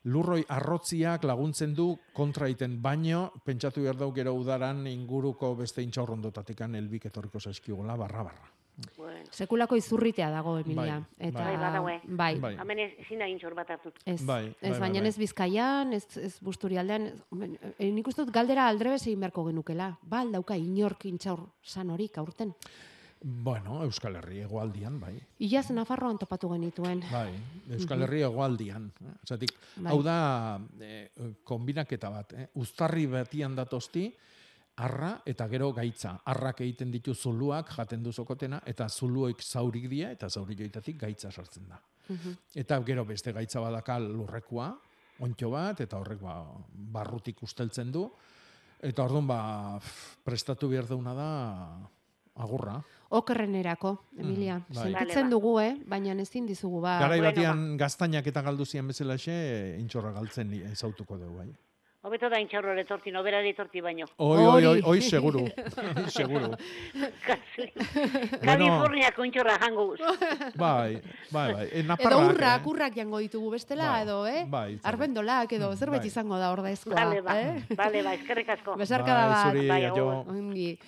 lurroi 0.05 0.45
arrotziak 0.49 1.25
laguntzen 1.25 1.75
du 1.75 1.91
kontra 2.17 2.47
egiten, 2.49 2.79
baino 2.83 3.31
pentsatu 3.45 3.83
behar 3.85 3.99
dau 4.01 4.13
gero 4.17 4.33
udaran 4.35 4.87
inguruko 4.87 5.55
beste 5.57 5.83
intxaurrondotatikan 5.83 6.75
elbik 6.75 7.07
etorriko 7.11 7.41
zaizkigula 7.41 7.97
barra-barra. 7.97 8.49
Bueno. 8.97 9.27
Sekulako 9.31 9.77
izurritea 9.77 10.31
dago, 10.33 10.55
Emilia. 10.59 11.01
Bai, 11.01 11.29
eta, 11.29 11.45
Bai, 11.45 11.57
badaue. 11.61 11.97
bai. 12.05 12.31
Bai. 12.41 12.53
Hemen 12.63 12.79
ez, 12.79 12.91
ezin 13.05 13.19
da 13.21 13.27
intxor 13.29 13.55
bat 13.55 13.69
hartu. 13.75 13.93
Ez, 14.07 14.23
Bai, 14.25 14.55
ez 14.61 14.71
bai, 14.71 14.79
baina 14.81 15.03
bai, 15.03 15.09
ez 15.09 15.19
bizkaian, 15.21 15.93
ez, 15.93 16.05
ez 16.17 16.39
busturialdean, 16.41 17.07
ez, 17.11 17.19
ben, 17.31 17.59
e, 17.77 17.91
nik 17.93 18.09
uste 18.09 18.25
dut 18.25 18.33
galdera 18.33 18.69
aldrebez 18.69 19.03
egin 19.07 19.21
beharko 19.21 19.45
genukela. 19.51 19.91
Ba, 20.03 20.23
aldauka 20.25 20.57
inork 20.57 21.05
intxaur 21.11 21.45
san 21.63 21.91
horik 21.91 22.17
aurten. 22.19 22.55
Bueno, 23.23 23.83
Euskal 23.85 24.17
Herri 24.17 24.39
egoaldian, 24.41 24.97
bai. 25.01 25.13
Iaz 25.45 25.69
Nafarroan 25.77 26.17
topatu 26.19 26.49
genituen. 26.55 27.03
Bai, 27.11 27.35
Euskal 27.77 28.07
Herri 28.07 28.23
egoaldian. 28.25 28.87
Eh? 29.05 29.13
Zatik, 29.29 29.53
Bai. 29.77 29.93
hau 29.93 29.99
da 30.03 30.17
eh, 30.81 31.11
kombinaketa 31.45 32.11
bat. 32.11 32.33
Eh? 32.33 32.47
Uztarri 32.63 33.05
batian 33.13 33.59
datosti, 33.59 34.07
arra 34.81 35.13
eta 35.29 35.47
gero 35.53 35.69
gaitza. 35.77 36.15
Arrak 36.33 36.65
egiten 36.65 36.91
ditu 36.91 37.15
zuluak 37.15 37.75
jaten 37.77 38.03
du 38.03 38.13
zokotena, 38.13 38.63
eta 38.65 38.89
zuluek 38.89 39.45
zaurik 39.45 39.89
dia, 39.93 40.11
eta 40.17 40.31
zaurik 40.31 40.65
joitatik 40.65 40.97
gaitza 41.05 41.31
sartzen 41.31 41.69
da. 41.69 41.81
Eta 42.57 42.81
gero 42.83 43.05
beste 43.05 43.33
gaitza 43.37 43.61
badakal 43.61 44.09
lurrekua, 44.11 44.73
ontxo 45.21 45.51
bat, 45.53 45.85
eta 45.85 46.01
horrek 46.01 46.25
ba, 46.25 46.41
barrutik 46.73 47.43
usteltzen 47.45 47.93
du. 47.93 48.09
Eta 48.81 49.05
orduan 49.05 49.29
ba, 49.29 49.41
prestatu 50.25 50.73
behar 50.73 50.89
dauna 50.89 51.15
da 51.15 51.31
agurra. 52.41 52.81
Okerrenerako, 53.11 53.97
Emilia. 54.19 54.61
bai. 54.69 54.85
Sentitzen 54.93 55.27
ba. 55.27 55.31
dugu, 55.31 55.57
eh? 55.61 55.73
baina 55.87 56.15
ezin 56.23 56.47
dizugu, 56.47 56.81
ba. 56.81 56.99
Garai 57.01 57.19
bueno, 57.19 57.33
batean 57.33 57.77
gaztainak 57.77 58.27
eta 58.27 58.43
galdu 58.43 58.65
zian 58.65 58.87
bezalaxe, 58.87 59.77
intxorra 59.81 60.13
galtzen 60.13 60.53
ezautuko 60.73 61.19
dugu, 61.19 61.39
bai. 61.39 61.51
Hobeto 62.03 62.31
da 62.33 62.39
intxaurro 62.41 62.73
etorti, 62.81 63.11
nobera 63.13 63.43
etorti 63.45 63.83
baino. 63.85 64.07
Oi, 64.17 64.39
oi, 64.41 64.65
oi, 64.67 64.81
oi, 64.89 65.01
seguru. 65.05 65.43
seguru. 66.17 66.55
Kaliforniako 68.41 69.27
intxorra 69.29 69.59
jango 69.61 69.85
guz. 69.91 70.01
Bai, 70.57 70.97
bai, 71.31 71.53
bai. 71.53 71.67
E, 71.69 71.81
Edo 71.83 71.89
naparrak, 71.91 72.31
urrak, 72.31 72.63
eh? 72.63 72.71
urrak 72.73 72.95
jango 72.97 73.19
ditugu 73.21 73.51
bestela, 73.53 73.91
Bai, 73.93 74.03
edo, 74.07 74.17
eh? 74.27 74.45
bai. 74.49 74.79
Arbendolak, 74.83 75.53
edo, 75.53 75.75
zerbait 75.77 76.01
bai. 76.01 76.09
izango 76.09 76.39
da 76.41 76.53
ordezkoa. 76.55 76.95
Bale, 76.97 77.21
ba, 77.21 77.37
eh? 77.41 77.77
bale, 77.77 78.03
ba, 78.07 78.15
eskerrik 78.17 78.49
asko. 78.57 78.77
Besarkada 78.81 79.27
Bai, 79.27 79.35
bat. 79.35 79.53
zuri, 79.53 79.69
Bai. 79.69 80.79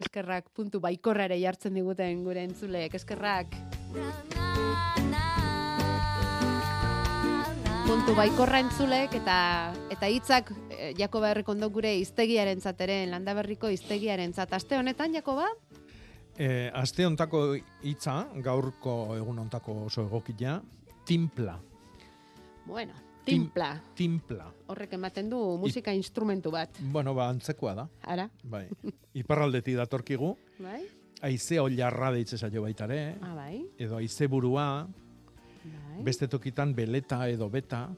Eskerrak 0.00 0.50
puntu 0.54 0.80
baikorrare 0.80 1.38
jartzen 1.40 1.74
diguten 1.74 2.24
gure 2.24 2.44
entzuleek. 2.44 2.94
Eskerrak. 2.94 3.54
Puntu 7.84 8.14
baikorra 8.16 8.58
entzulek 8.64 9.12
eta 9.20 9.36
eta 9.92 10.08
hitzak 10.10 10.50
eh, 10.72 10.92
Jakoba 10.98 11.30
Herrikondo 11.30 11.68
gure 11.70 11.92
hiztegiaren 12.00 12.60
zateren, 12.60 13.12
landaberriko 13.12 13.68
hiztegiaren 13.70 14.32
zat. 14.32 14.52
Aste 14.56 14.78
honetan, 14.80 15.14
Jakoba? 15.14 15.50
E, 16.34 16.70
aste 16.74 17.06
hontako 17.06 17.44
hitza, 17.86 18.16
gaurko 18.42 19.14
egun 19.14 19.38
hontako 19.44 19.84
oso 19.86 20.08
egokia, 20.08 20.56
timpla. 21.06 21.54
Bueno, 22.66 22.96
timpla. 23.24 23.80
Timpla. 23.96 24.46
Horrek 24.68 24.92
ematen 24.96 25.28
du 25.30 25.38
musika 25.58 25.92
instrumentu 25.92 26.50
bat. 26.50 26.70
Bueno, 26.92 27.14
ba, 27.14 27.28
antzekoa 27.28 27.74
da. 27.74 27.88
Ara? 28.02 28.28
Bai. 28.42 28.68
Iparraldeti 29.14 29.74
datorkigu. 29.74 30.36
Bai? 30.62 30.82
Aize 31.24 31.58
oilarra 31.60 32.10
deitze 32.12 32.36
zaio 32.36 32.62
baitare. 32.62 33.16
Ah, 33.22 33.34
bai. 33.34 33.62
Edo 33.78 33.96
aize 33.96 34.26
burua. 34.28 34.86
Bai. 35.64 36.02
Beste 36.04 36.28
tokitan 36.28 36.74
beleta 36.74 37.22
edo 37.28 37.48
beta. 37.50 37.88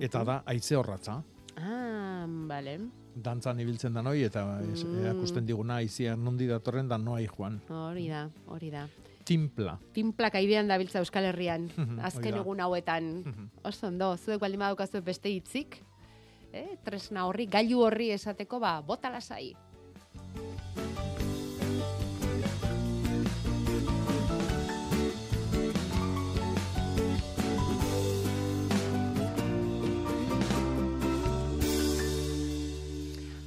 Eta 0.00 0.24
da 0.24 0.42
aize 0.46 0.76
horratza. 0.76 1.22
Ah, 1.56 2.24
bale. 2.28 2.78
Dantzan 3.18 3.58
ibiltzen 3.60 3.92
da 3.94 4.02
noi 4.02 4.22
eta 4.22 4.44
Mm. 4.62 4.98
erakusten 5.04 5.44
diguna 5.46 5.76
aizia 5.82 6.14
nondi 6.16 6.46
datorren 6.46 6.86
da 6.88 6.96
noai 6.98 7.26
joan. 7.26 7.60
Hori 7.68 8.08
da, 8.08 8.28
hori 8.46 8.70
da. 8.70 8.86
Timpla. 9.28 9.76
Timplak 9.92 10.38
aidean 10.40 10.70
dabiltza 10.70 11.02
Euskal 11.02 11.28
Herrian. 11.28 11.68
Azken 12.08 12.40
egun 12.40 12.62
hauetan. 12.64 13.12
Oso 13.68 13.90
ondo, 13.90 14.14
zuek 14.16 14.40
baldin 14.40 14.64
badaukazu 14.64 15.02
beste 15.04 15.32
hitzik. 15.32 15.82
Eh, 16.52 16.78
tresna 16.84 17.26
horri, 17.28 17.44
gailu 17.50 17.82
horri 17.84 18.08
esateko, 18.14 18.60
ba, 18.62 18.78
bota 18.80 19.10
lasai. 19.12 19.52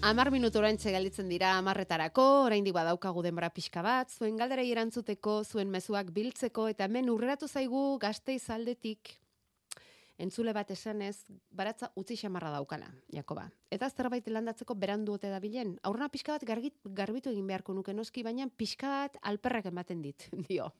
Amar 0.01 0.31
minutu 0.33 0.57
oraintxe 0.57 0.89
galditzen 0.89 1.27
dira 1.29 1.51
amarretarako, 1.59 2.23
oraindik 2.47 2.73
badaukagu 2.73 3.21
denbora 3.21 3.51
pixka 3.53 3.83
bat, 3.85 4.09
zuen 4.09 4.39
galderei 4.39 4.65
erantzuteko, 4.73 5.43
zuen 5.45 5.69
mezuak 5.69 6.09
biltzeko, 6.15 6.65
eta 6.73 6.87
hemen 6.89 7.11
urreratu 7.13 7.45
zaigu 7.45 7.99
gazte 8.01 8.33
izaldetik, 8.33 9.11
entzule 10.21 10.55
bat 10.57 10.71
esanez, 10.73 11.27
baratza 11.53 11.91
utzi 12.01 12.17
xamarra 12.17 12.49
daukala, 12.53 12.87
Jakoba. 13.13 13.45
Eta 13.71 13.89
zerbait 13.89 14.25
landatzeko 14.27 14.73
berandu 14.73 15.13
ote 15.19 15.29
dabilen. 15.29 15.75
Aurrena 15.87 16.09
pixka 16.09 16.33
bat 16.33 16.45
gargit, 16.49 16.75
garbitu 16.97 17.29
egin 17.29 17.45
beharko 17.47 17.75
nuke 17.77 17.93
noski, 17.93 18.23
baina 18.25 18.47
pixka 18.57 18.89
bat 18.89 19.19
alperrak 19.21 19.69
ematen 19.69 20.01
dit, 20.01 20.25
dio. 20.49 20.71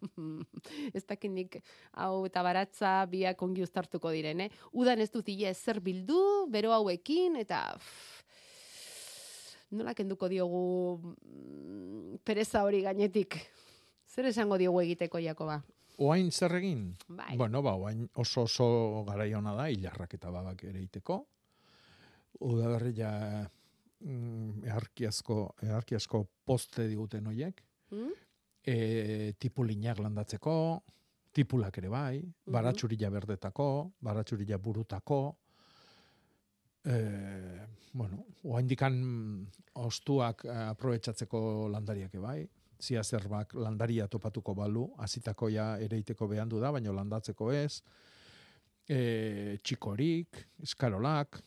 ez 0.97 1.03
dakinik 1.05 1.59
hau 1.93 2.25
eta 2.25 2.41
baratza 2.45 2.95
biak 3.11 3.45
ongi 3.45 3.61
uztartuko 3.65 4.13
diren, 4.17 4.47
eh? 4.47 4.49
Udan 4.73 5.01
ez 5.01 5.11
dut 5.13 5.29
ile 5.29 5.53
zer 5.53 5.77
bildu, 5.79 6.23
bero 6.49 6.73
hauekin, 6.73 7.37
eta... 7.45 7.67
pff, 7.77 8.20
nola 9.71 9.93
kenduko 9.95 10.29
diogu 10.31 10.63
mm, 11.01 12.21
pereza 12.25 12.63
hori 12.63 12.81
gainetik. 12.85 13.37
Zer 14.11 14.27
esango 14.31 14.57
diogu 14.59 14.81
egiteko 14.83 15.21
Jakoba? 15.23 15.61
Oain 16.01 16.31
zer 16.31 16.55
egin? 16.57 16.89
Bai. 17.07 17.35
Bueno, 17.37 17.61
ba, 17.61 17.75
oain 17.77 18.07
oso 18.19 18.45
oso 18.47 18.67
garai 19.07 19.33
ona 19.37 19.53
da, 19.55 19.69
hilarrak 19.69 20.15
eta 20.17 20.31
babak 20.33 20.63
ere 20.67 20.81
iteko. 20.81 21.19
Udaberri 22.47 22.93
ja 22.97 23.11
mm, 24.01 24.63
eharkiazko, 24.65 25.37
eharkiazko 25.61 26.23
poste 26.45 26.87
diguten 26.89 27.27
hoiek. 27.31 27.61
Hmm? 27.91 28.11
E, 28.61 29.33
tipulinak 29.39 29.99
landatzeko, 29.99 30.55
tipulak 31.33 31.77
ere 31.81 31.89
bai, 31.89 32.21
baratxurila 32.51 33.09
berdetako, 33.13 33.67
baratxurila 34.05 34.59
burutako, 34.61 35.21
e, 36.85 37.67
bueno, 37.93 38.25
oaindikan 38.43 38.95
ostuak 39.75 40.45
eh, 40.45 40.55
aprobetxatzeko 40.71 41.67
landariak 41.69 42.15
bai, 42.21 42.47
zia 42.81 43.03
zerbak 43.03 43.53
landaria 43.53 44.07
topatuko 44.07 44.55
balu, 44.55 44.87
hasitako 44.97 45.49
ja 45.53 45.77
ereiteko 45.79 46.27
behandu 46.27 46.59
da, 46.59 46.71
baina 46.71 46.91
landatzeko 46.91 47.51
ez, 47.53 47.81
e, 48.89 49.57
txikorik, 49.63 50.47
eskarolak, 50.63 51.41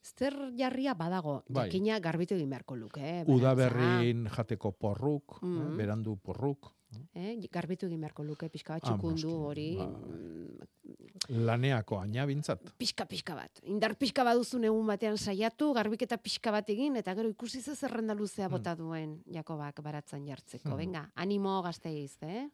Zer 0.00 0.34
jarria 0.56 0.94
badago, 0.96 1.44
Bai. 1.48 1.66
jakina 1.68 1.98
garbitu 2.00 2.34
egin 2.34 2.48
beharko 2.50 2.74
luke, 2.76 3.00
eh? 3.04 3.24
udaberrin 3.28 4.24
jateko 4.32 4.72
porruk, 4.72 5.36
eh, 5.42 5.46
Mhm. 5.46 5.76
berandu 5.76 6.16
porruk, 6.16 6.70
Eh, 7.14 7.36
garbitu 7.52 7.86
egin 7.86 8.00
beharko 8.00 8.24
luke, 8.24 8.48
pixka 8.48 8.74
bat 8.74 8.82
Ah, 8.84 8.88
txukundu 8.90 9.30
hori, 9.46 9.76
ba. 9.76 9.86
mm, 9.86 11.44
laneako 11.46 12.00
aina 12.00 12.24
bintzat. 12.26 12.60
pixka 12.78 13.04
pixka 13.06 13.34
bat. 13.34 13.60
Indar 13.62 13.94
pixka 13.96 14.24
baduzun 14.24 14.64
egun 14.64 14.86
batean 14.86 15.16
saiatu, 15.18 15.72
garbiketa 15.74 16.16
pixka 16.18 16.50
bat 16.50 16.68
egin, 16.70 16.96
eta 16.96 17.14
gero 17.14 17.28
ikusi 17.28 17.60
ze 17.62 17.74
zerrenda 17.76 18.14
luzea 18.14 18.48
bota 18.48 18.74
duen 18.74 19.22
Jakobak 19.26 19.80
baratzan 19.82 20.26
jartzeko. 20.26 20.70
Hmm. 20.70 20.76
Venga, 20.78 21.10
animo 21.14 21.60
gazteiz, 21.62 22.16
eh? 22.22 22.48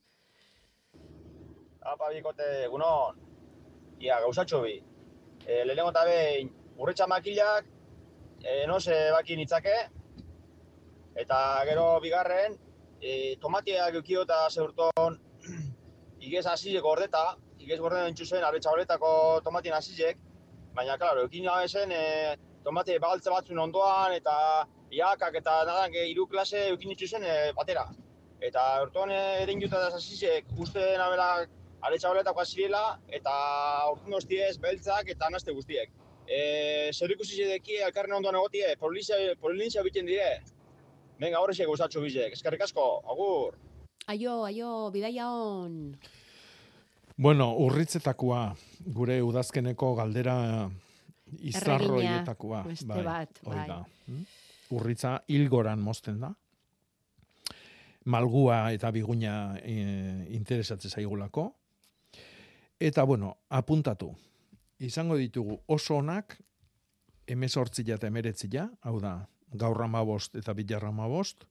Apa, 1.83 2.11
bikote, 2.13 2.65
egunon. 2.67 3.17
Ia, 4.01 4.19
gauzatxo 4.21 4.63
bi. 4.63 4.83
E, 5.47 5.65
lehenengo 5.65 5.91
eta 5.91 6.05
behin, 6.05 6.51
urretxa 6.77 7.07
makilak, 7.07 7.65
e, 8.43 8.67
no 8.67 8.81
se 8.81 9.11
baki 9.13 9.37
nitzake, 9.37 9.75
eta 11.15 11.39
gero 11.65 12.01
bigarren, 12.03 12.59
e, 13.01 13.37
tomatiak 13.41 13.99
eukio 14.01 14.23
eta 14.27 14.47
zeurton, 14.51 15.19
igez 16.27 16.47
hasile 16.47 16.81
gordeta, 16.81 17.25
igez 17.59 17.79
gordeta 17.81 18.09
entzuzen, 18.11 18.45
abetxa 18.45 18.73
horretako 18.73 19.11
tomatien 19.45 19.75
hasizek, 19.75 20.19
baina, 20.75 20.97
klaro, 20.99 21.27
eukin 21.27 21.49
zen, 21.67 21.93
e, 21.93 22.37
tomate 22.65 22.99
bagaltze 22.99 23.31
batzun 23.31 23.59
ondoan, 23.59 24.13
eta 24.13 24.67
iakak 24.91 25.35
eta 25.35 25.65
nadan, 25.65 25.93
hiru 25.93 26.27
klase 26.27 26.69
eukin 26.71 26.93
itxuzen 26.93 27.23
e, 27.23 27.53
batera. 27.57 27.87
Eta 28.41 28.63
orduan 28.83 29.11
eren 29.11 29.61
juta 29.61 29.79
da 29.81 29.95
hasizek, 29.97 30.45
uste 30.59 30.81
nabela 30.99 31.47
aretsa 31.87 32.11
horretako 32.11 32.43
hasirela, 32.43 32.99
eta 33.09 33.33
urtun 33.93 34.13
guztiez, 34.19 34.57
beltzak 34.59 35.09
eta 35.15 35.31
naste 35.31 35.53
guztiek. 35.53 35.91
E, 36.27 36.91
zer 36.93 37.13
ikusi 37.15 37.39
zedeki 37.43 37.81
elkarren 37.87 38.17
ondoan 38.19 38.39
egotie, 38.41 38.75
polintzia, 38.81 39.17
polintzia 39.41 39.83
biten 39.87 40.07
dire. 40.07 40.43
Venga, 41.17 41.41
horrexek 41.41 41.69
guztatxo 41.71 42.03
bizek, 42.05 42.35
eskerrik 42.37 42.67
asko, 42.67 42.85
agur! 43.09 43.55
Aio, 44.13 44.43
aio, 44.45 44.91
bidaia 44.93 45.27
on. 45.33 45.77
Bueno, 47.17 47.47
urritzetakoa, 47.65 48.41
gure 48.95 49.17
udazkeneko 49.25 49.95
galdera 49.97 50.37
izarroietakoa. 51.41 52.63
beste 52.69 53.03
bat, 53.07 53.41
bai. 53.47 53.63
da. 53.69 53.79
Mm? 54.07 54.27
Urritza 54.77 55.15
hilgoran 55.33 55.81
mozten 55.81 56.21
da. 56.21 56.35
Malgua 58.13 58.59
eta 58.77 58.91
biguina 58.93 59.57
e, 59.63 59.77
interesatze 60.37 60.91
zaigulako. 60.91 61.47
Eta, 62.79 63.05
bueno, 63.09 63.33
apuntatu. 63.49 64.11
Izango 64.85 65.17
ditugu 65.17 65.57
oso 65.73 65.97
onak, 65.97 66.37
emezortzila 67.27 67.97
eta 67.97 68.13
emeretzila, 68.13 68.69
hau 68.85 69.01
da, 69.01 69.17
gaur 69.53 69.89
bost 70.05 70.37
eta 70.37 70.55
bilar 70.55 70.85
bost, 70.93 71.45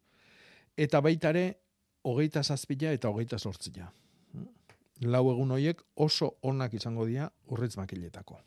eta 0.78 1.02
baitare, 1.02 1.56
hogeita 2.04 2.44
zazpila 2.44 2.92
eta 2.92 3.10
hogeita 3.10 3.38
sortzila. 3.40 3.92
Lau 5.02 5.32
egun 5.32 5.52
horiek 5.52 5.82
oso 5.96 6.38
onak 6.42 6.74
izango 6.74 7.06
dira 7.06 7.30
urritz 7.48 7.76
makiletako. 7.78 8.40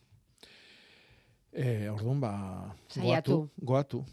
E, 1.51 1.89
orduan, 1.89 2.19
ba, 2.21 2.31
Saiatu. 2.89 3.35
goatu, 3.37 3.49
goatu. 3.65 4.05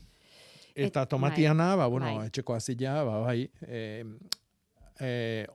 Eta 0.75 1.03
Et- 1.03 1.09
tomatiana, 1.09 1.69
bai, 1.77 1.77
ba, 1.77 1.87
bueno, 1.89 2.15
bai. 2.17 2.27
etxeko 2.27 2.55
azila, 2.55 3.05
ba, 3.05 3.21
bai, 3.21 3.51
e, 3.63 4.05
e, 5.01 5.47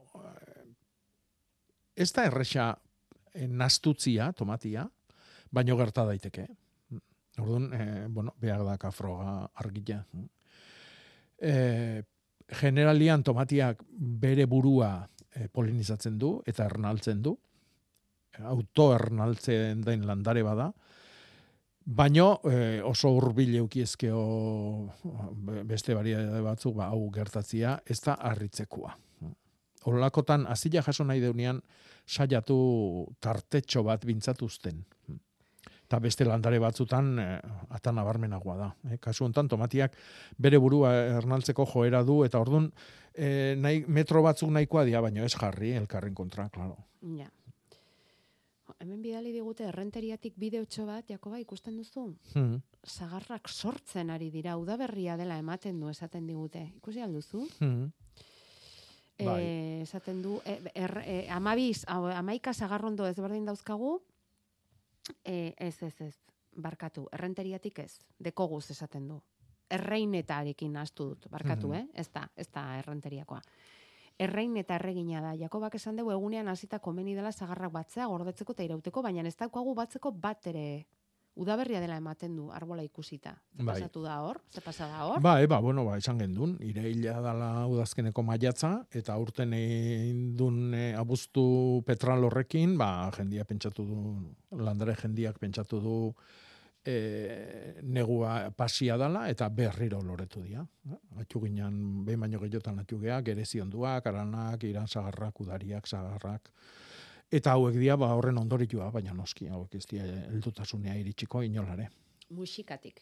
ez 1.96 2.12
da 2.12 2.24
erresa 2.26 2.72
e, 3.34 3.46
nastutzia, 3.46 4.32
tomatia, 4.32 4.88
baino 5.50 5.76
gerta 5.76 6.04
daiteke. 6.06 6.48
Orduan, 7.38 7.72
e, 7.72 8.06
bueno, 8.08 8.34
behar 8.40 8.64
da 8.64 8.76
kafroga 8.78 9.50
argila. 9.54 10.02
E, 11.40 12.02
generalian 12.52 13.22
tomatiak 13.24 13.82
bere 13.88 14.44
burua 14.46 15.08
e, 15.32 15.48
polinizatzen 15.48 16.18
du 16.18 16.34
eta 16.46 16.66
ernaltzen 16.68 17.22
du. 17.22 17.36
Autoernaltzen 18.52 19.80
den 19.84 20.06
landare 20.08 20.42
bada. 20.44 20.72
Baino 21.84 22.40
e, 22.46 22.80
oso 22.86 23.10
hurbil 23.10 23.56
eukiezkeo 23.58 24.20
be- 25.34 25.64
beste 25.66 25.96
variedade 25.98 26.42
batzuk 26.44 26.76
ba, 26.76 26.92
hau 26.92 27.08
gertatzia, 27.10 27.80
ez 27.86 27.98
da 28.04 28.14
harritzekoa. 28.14 28.94
Horlakotan, 29.82 30.46
azila 30.46 30.82
jaso 30.86 31.02
nahi 31.02 31.18
deunean, 31.20 31.58
saiatu 32.06 32.56
tartetxo 33.18 33.82
bat 33.82 34.04
bintzatuzten. 34.06 34.84
Eta 35.92 36.00
beste 36.00 36.24
landare 36.24 36.56
batzutan 36.56 37.12
e, 37.20 37.26
ata 37.76 37.92
nabarmenagoa 37.92 38.56
da. 38.56 38.70
E, 38.88 38.96
kasu 38.96 39.26
hontan 39.26 39.50
tomatiak 39.52 39.98
bere 40.40 40.56
burua 40.56 40.94
ernaltzeko 41.18 41.66
joera 41.68 42.00
du 42.02 42.22
eta 42.24 42.40
ordun 42.40 42.70
e, 43.12 43.54
nahi, 43.60 43.84
metro 43.92 44.22
batzuk 44.24 44.48
nahikoa 44.56 44.86
dira, 44.88 45.02
baina 45.04 45.26
ez 45.26 45.34
jarri 45.36 45.74
elkarren 45.76 46.14
kontra, 46.16 46.48
claro. 46.48 46.78
Ja. 47.18 47.28
Hemen 48.80 49.02
bidali 49.04 49.34
digute 49.34 49.66
errenteriatik 49.68 50.38
bideotxo 50.40 50.86
bat, 50.88 51.04
Jakoba, 51.12 51.36
ikusten 51.42 51.76
duzu? 51.76 52.06
Hmm. 52.32 52.62
Sagarrak 52.82 53.50
sortzen 53.52 54.08
ari 54.10 54.30
dira, 54.32 54.56
udaberria 54.58 55.18
dela 55.20 55.36
ematen 55.38 55.76
du 55.78 55.92
esaten 55.92 56.24
digute. 56.26 56.64
Ikusi 56.80 57.04
alduzu? 57.04 57.44
Hmm. 57.60 57.92
Bai. 59.22 59.42
esaten 59.84 60.22
du, 60.24 60.40
e, 60.48 60.56
er, 60.74 60.96
e, 61.04 61.16
amabiz, 61.30 61.84
amaika 61.86 62.50
sagarrondo 62.56 63.06
ezberdin 63.06 63.44
dauzkagu, 63.46 64.00
e, 65.24 65.54
ez, 65.58 65.82
ez, 65.82 66.00
ez, 66.00 66.14
barkatu, 66.56 67.06
errenteriatik 67.12 67.78
ez, 67.78 67.98
dekoguz 68.18 68.70
esaten 68.70 69.08
du. 69.08 69.20
Erreinetarekin 69.72 70.76
astu 70.76 71.08
dut, 71.12 71.26
barkatu, 71.30 71.68
Mhm. 71.68 71.74
eh? 71.76 71.86
Ez 71.94 72.10
da, 72.12 72.28
ez 72.36 72.48
da 72.52 72.78
errenteriakoa. 72.78 73.40
Errein 74.18 74.56
eta 74.56 74.74
erregina 74.76 75.20
da. 75.20 75.34
Jakobak 75.34 75.74
esan 75.74 75.96
dugu 75.96 76.12
egunean 76.12 76.48
hasita 76.48 76.78
komeni 76.78 77.14
dela 77.14 77.32
sagarrak 77.32 77.72
batzea, 77.72 78.06
gordetzeko 78.06 78.52
eta 78.52 78.62
irauteko, 78.62 79.02
baina 79.02 79.26
ez 79.26 79.36
daukagu 79.36 79.74
batzeko 79.74 80.12
bat 80.12 80.46
ere 80.46 80.86
udaberria 81.34 81.80
dela 81.80 81.96
ematen 81.96 82.36
du 82.36 82.50
arbola 82.52 82.82
ikusita. 82.84 83.32
Ze 83.56 83.62
Bai. 83.64 83.80
pasatu 83.80 84.02
da 84.02 84.20
hor? 84.20 84.42
Ze 84.52 84.60
pasa 84.60 84.86
da 84.86 85.06
hor? 85.06 85.20
Ba, 85.22 85.40
eba, 85.40 85.58
bueno, 85.60 85.84
ba, 85.86 85.96
esan 85.96 86.18
gendun, 86.18 86.58
ireila 86.60 87.20
dala 87.22 87.66
udazkeneko 87.66 88.22
maiatza, 88.22 88.86
eta 88.92 89.16
urten 89.16 89.54
egin 89.54 90.36
dun 90.36 90.61
abuztu 91.02 91.82
petral 91.86 92.24
horrekin, 92.28 92.76
ba, 92.78 93.10
jendia 93.16 93.44
pentsatu 93.48 93.84
du, 93.86 93.98
landare 94.62 94.94
jendiak 95.00 95.38
pentsatu 95.42 95.80
du 95.82 95.96
e, 96.86 96.96
negua 97.82 98.50
pasia 98.56 98.96
dala, 98.96 99.26
eta 99.30 99.48
berriro 99.50 100.00
loretu 100.02 100.42
dira. 100.46 100.64
Atxu 101.20 101.44
ginen, 101.44 102.04
behin 102.06 102.24
baino 102.24 102.40
gehiotan 102.42 102.80
atxu 102.82 103.00
gea, 103.02 103.20
gerezi 103.26 103.60
onduak, 103.60 104.06
aranak, 104.10 104.64
iran 104.70 104.88
zagarrak, 104.88 105.44
udariak, 105.44 105.90
zagarrak, 105.90 106.50
Eta 107.32 107.54
hauek 107.56 107.78
dira 107.80 107.94
ba 107.96 108.10
horren 108.12 108.36
ondoritua, 108.36 108.90
baina 108.92 109.14
noski 109.16 109.46
hauek 109.48 109.78
ez 109.78 109.86
dira 109.88 110.04
heldutasunea 110.28 110.98
iritsiko 111.00 111.40
inolare. 111.46 111.88
Musikatik. 112.36 113.00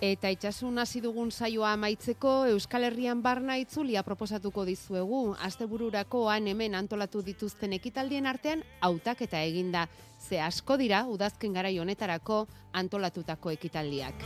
Eta 0.00 0.30
itxasun 0.30 0.78
hasi 0.78 1.00
dugun 1.02 1.32
saioa 1.34 1.72
amaitzeko 1.74 2.32
Euskal 2.52 2.84
Herrian 2.86 3.18
barna 3.22 3.56
itzulia 3.58 4.04
proposatuko 4.06 4.62
dizuegu. 4.64 5.34
Astebururakoan 5.42 6.46
hemen 6.46 6.76
antolatu 6.78 7.22
dituzten 7.26 7.74
ekitaldien 7.74 8.30
artean 8.30 8.62
hautaketa 8.80 9.42
eginda. 9.42 9.88
Ze 10.22 10.38
asko 10.40 10.76
dira 10.78 11.02
udazken 11.10 11.52
garai 11.52 11.78
honetarako 11.82 12.46
antolatutako 12.72 13.50
ekitaldiak. 13.58 14.22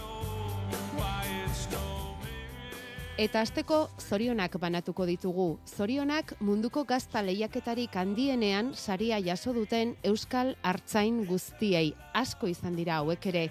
Eta 3.20 3.42
asteko 3.44 3.90
zorionak 4.00 4.54
banatuko 4.56 5.04
ditugu. 5.04 5.58
Zorionak 5.68 6.30
munduko 6.40 6.86
gazta 6.88 7.20
lehiaketarik 7.20 7.92
handienean 8.00 8.70
saria 8.72 9.18
jaso 9.20 9.52
duten 9.52 9.90
Euskal 10.02 10.54
Artzain 10.64 11.18
guztiei. 11.28 11.90
Asko 12.16 12.48
izan 12.48 12.72
dira 12.72 13.02
hauek 13.02 13.26
ere. 13.28 13.42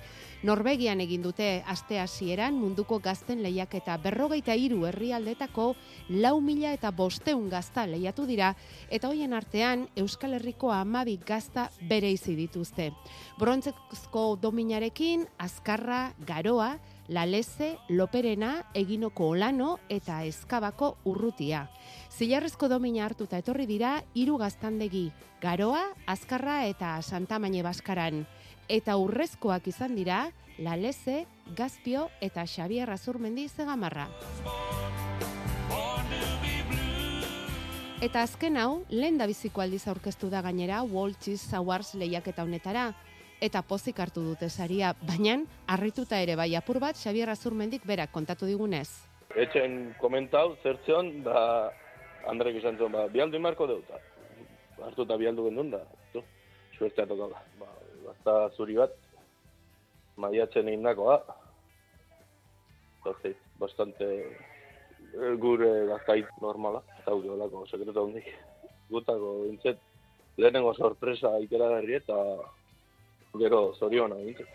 Norvegian 0.41 1.03
egin 1.05 1.21
dute 1.21 1.61
aste 1.69 1.99
hasieran 2.01 2.57
munduko 2.57 2.97
gazten 3.05 3.43
lehiaketa 3.45 3.99
berrogeita 4.01 4.55
hiru 4.57 4.87
herrialdetako 4.89 5.67
lau 6.09 6.39
mila 6.41 6.71
eta 6.73 6.89
bosteun 6.89 7.45
gazta 7.49 7.85
lehiatu 7.85 8.25
dira 8.25 8.55
eta 8.89 9.11
hoien 9.13 9.33
artean 9.37 9.85
Euskal 9.95 10.33
Herriko 10.39 10.71
amabi 10.73 11.19
gazta 11.21 11.67
bere 11.87 12.09
izi 12.09 12.33
dituzte. 12.35 12.89
Brontzezko 13.37 14.25
dominarekin 14.41 15.27
Azkarra, 15.37 16.15
Garoa, 16.25 16.79
Laleze, 17.11 17.75
Loperena, 17.89 18.63
Eginoko 18.73 19.27
Olano 19.35 19.79
eta 19.91 20.21
Eskabako 20.23 20.93
Urrutia. 21.03 21.65
Zilarrezko 22.07 22.69
domina 22.71 23.03
hartuta 23.03 23.41
etorri 23.41 23.65
dira 23.67 23.97
hiru 24.15 24.37
gaztandegi, 24.39 25.09
Garoa, 25.43 25.83
Azkarra 26.07 26.61
eta 26.71 26.93
Santamaine 27.03 27.65
Baskaran. 27.67 28.23
Eta 28.71 28.95
urrezkoak 28.95 29.67
izan 29.67 29.97
dira 29.99 30.29
Laleze, 30.57 31.25
Gazpio 31.57 32.07
eta 32.21 32.47
Xabier 32.47 32.89
Azurmendi 32.95 33.49
Zegamarra. 33.49 34.07
Eta 38.01 38.23
azken 38.23 38.55
hau, 38.57 38.85
lehen 38.89 39.19
da 39.19 39.27
biziko 39.27 39.61
aldiz 39.61 39.83
aurkeztu 39.91 40.29
da 40.29 40.41
gainera 40.41 40.81
Cheese 41.19 41.55
Awards 41.55 41.93
lehiaketa 41.93 42.43
honetara, 42.43 42.95
eta 43.41 43.63
pozik 43.65 43.99
hartu 43.99 44.21
dute 44.21 44.49
saria, 44.49 44.93
baina 45.01 45.39
harrituta 45.67 46.19
ere 46.21 46.35
bai 46.37 46.53
apur 46.55 46.79
bat 46.79 46.95
Xabier 46.95 47.29
Azurmendik 47.33 47.85
berak 47.89 48.11
kontatu 48.13 48.45
digunez. 48.45 48.87
Etxen 49.35 49.95
komentau, 49.99 50.55
zertzeon, 50.61 51.23
da 51.25 51.71
Andrek 52.29 52.59
izan 52.59 52.77
zuen, 52.77 52.93
ba, 52.93 53.07
bialdu 53.09 53.39
imarko 53.39 53.65
deuta. 53.67 53.97
Hartuta 54.85 55.17
bialdu 55.17 55.47
gendun 55.49 55.71
da, 55.73 55.81
zu, 56.13 56.21
suertea 56.77 57.07
tokala. 57.09 57.41
Ba, 57.59 57.69
gazta 58.05 58.35
zuri 58.57 58.77
bat, 58.77 58.93
maiatzen 60.21 60.69
egin 60.69 60.85
dakoa. 60.85 61.17
Entonces, 62.99 63.37
bastante 63.57 64.07
eh, 64.21 65.35
gure 65.41 65.71
gaztait 65.89 66.29
normala, 66.41 66.83
eta 66.99 67.17
gure 67.17 67.33
olako 67.39 67.65
sekretu 67.71 68.05
hondik. 68.05 68.27
Gutako 68.91 69.37
bintzet, 69.47 69.79
lehenengo 70.37 70.75
sorpresa 70.75 71.37
ikera 71.41 71.79
eta 71.81 72.17
gero 73.39 73.73
zoriona 73.79 74.15
bintzet. 74.15 74.47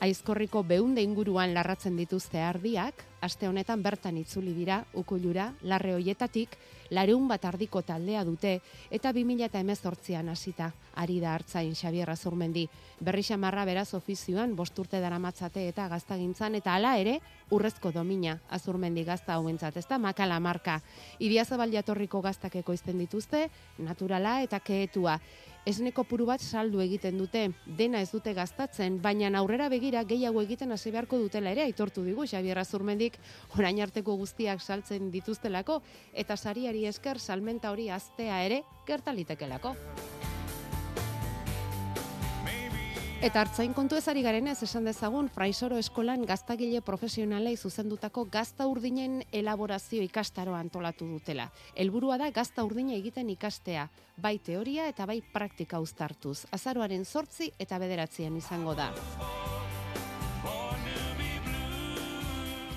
Aizkorriko 0.00 0.62
beunde 0.62 1.02
inguruan 1.02 1.54
larratzen 1.56 1.96
dituzte 1.98 2.40
ardiak, 2.40 3.02
aste 3.20 3.48
honetan 3.48 3.82
bertan 3.82 4.16
itzuli 4.16 4.52
dira, 4.54 4.84
ukulura, 4.94 5.52
larre 5.62 5.94
hoietatik, 5.94 6.56
lareun 6.90 7.26
bat 7.28 7.44
ardiko 7.44 7.82
taldea 7.82 8.22
dute, 8.24 8.58
eta 8.90 9.12
2018an 9.12 10.30
hasita 10.32 10.70
ari 10.96 11.18
da 11.20 11.34
hartzain 11.34 11.74
Xabier 11.74 12.10
Azurmendi. 12.10 12.66
Berri 13.00 13.22
xamarra 13.22 13.64
beraz 13.64 13.92
ofizioan, 13.94 14.54
bosturte 14.56 15.00
daramatzate 15.00 15.66
eta 15.68 15.88
gaztagintzan, 15.88 16.56
eta 16.58 16.74
hala 16.74 16.96
ere, 16.98 17.18
urrezko 17.50 17.92
domina 17.92 18.38
Azurmendi 18.50 19.04
gazta 19.04 19.34
hauentzat, 19.34 19.76
ez 19.76 19.86
da 19.86 19.98
makala 19.98 20.40
marka. 20.40 20.80
Idiazabal 21.18 21.72
jatorriko 21.72 22.22
gaztak 22.22 22.56
ekoizten 22.56 22.98
dituzte, 22.98 23.48
naturala 23.78 24.40
eta 24.42 24.60
keetua. 24.60 25.18
Esneko 25.68 26.00
puru 26.08 26.24
bat 26.24 26.40
saldu 26.40 26.80
egiten 26.80 27.18
dute, 27.20 27.42
dena 27.76 28.00
ez 28.00 28.08
dute 28.08 28.32
gaztatzen, 28.32 29.02
baina 29.04 29.28
aurrera 29.36 29.66
begira 29.68 30.00
gehiago 30.08 30.40
egiten 30.40 30.72
hasi 30.72 30.90
beharko 30.94 31.18
dutela 31.20 31.50
ere 31.52 31.66
aitortu 31.66 32.04
digu 32.06 32.24
Xabier 32.24 32.56
Azurmendik 33.08 33.58
orain 33.58 33.80
arteko 33.80 34.16
guztiak 34.16 34.60
saltzen 34.60 35.10
dituztelako 35.10 35.80
eta 36.14 36.36
sariari 36.36 36.86
esker 36.86 37.18
salmenta 37.18 37.70
hori 37.70 37.88
aztea 37.90 38.44
ere 38.44 38.62
gertalitekelako. 38.86 39.74
Eta 43.20 43.40
hartzain 43.40 43.72
kontu 43.74 43.96
ezari 43.98 44.22
garenez 44.22 44.62
esan 44.62 44.84
dezagun 44.84 45.28
Fraisoro 45.28 45.76
eskolan 45.76 46.22
gaztagile 46.24 46.80
profesionalei 46.80 47.56
zuzendutako 47.56 48.28
gazta 48.30 48.68
urdinen 48.70 49.24
elaborazio 49.32 50.02
ikastaro 50.02 50.54
antolatu 50.54 51.04
dutela. 51.04 51.50
Helburua 51.74 52.16
da 52.16 52.30
gazta 52.30 52.62
urdina 52.62 52.94
egiten 52.94 53.28
ikastea, 53.30 53.88
bai 54.16 54.38
teoria 54.38 54.86
eta 54.86 55.04
bai 55.04 55.20
praktika 55.32 55.80
uztartuz. 55.80 56.44
Azaroaren 56.52 57.04
sortzi 57.04 57.50
eta 57.58 57.78
bederatzean 57.78 58.36
izango 58.36 58.76
da. 58.78 58.92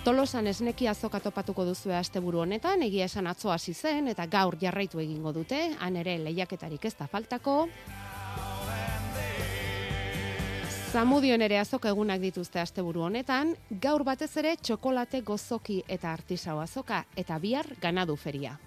Tolosan 0.01 0.47
esneki 0.49 0.87
azoka 0.89 1.19
topatuko 1.21 1.61
duzue 1.67 1.93
asteburu 1.93 2.39
honetan, 2.41 2.81
egia 2.81 3.05
esan 3.05 3.27
atzo 3.29 3.51
hasi 3.53 3.75
zen 3.77 4.07
eta 4.09 4.25
gaur 4.25 4.55
jarraitu 4.57 4.97
egingo 5.03 5.29
dute, 5.35 5.59
han 5.77 5.99
ere 6.01 6.15
lehiaketarik 6.23 6.87
ez 6.89 6.95
da 6.97 7.05
faltako. 7.11 7.67
Zamudion 10.91 11.45
ere 11.45 11.61
azoka 11.61 11.93
egunak 11.93 12.19
dituzte 12.19 12.59
asteburu 12.59 13.05
honetan, 13.11 13.53
gaur 13.85 14.01
batez 14.03 14.31
ere 14.41 14.55
txokolate 14.57 15.21
gozoki 15.21 15.83
eta 15.87 16.09
artisau 16.17 16.57
azoka 16.65 17.05
eta 17.15 17.37
bihar 17.37 17.69
ganadu 17.79 18.17
feria. 18.17 18.57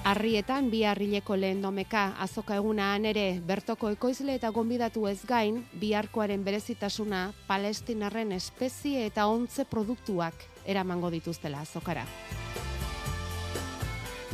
Arrietan 0.00 0.70
bi 0.72 0.80
harrileko 0.88 1.36
lehen 1.36 1.58
domeka 1.60 2.14
azoka 2.24 2.56
egunan 2.56 3.04
ere 3.04 3.24
bertoko 3.44 3.90
ekoizle 3.92 4.38
eta 4.38 4.48
gonbidatu 4.48 5.04
ez 5.10 5.18
gain, 5.28 5.58
biharkoaren 5.76 6.40
berezitasuna 6.44 7.34
palestinarren 7.46 8.32
espezie 8.32 9.04
eta 9.10 9.26
ontze 9.28 9.66
produktuak 9.68 10.46
eramango 10.64 11.10
dituztela 11.12 11.60
azokara. 11.60 12.06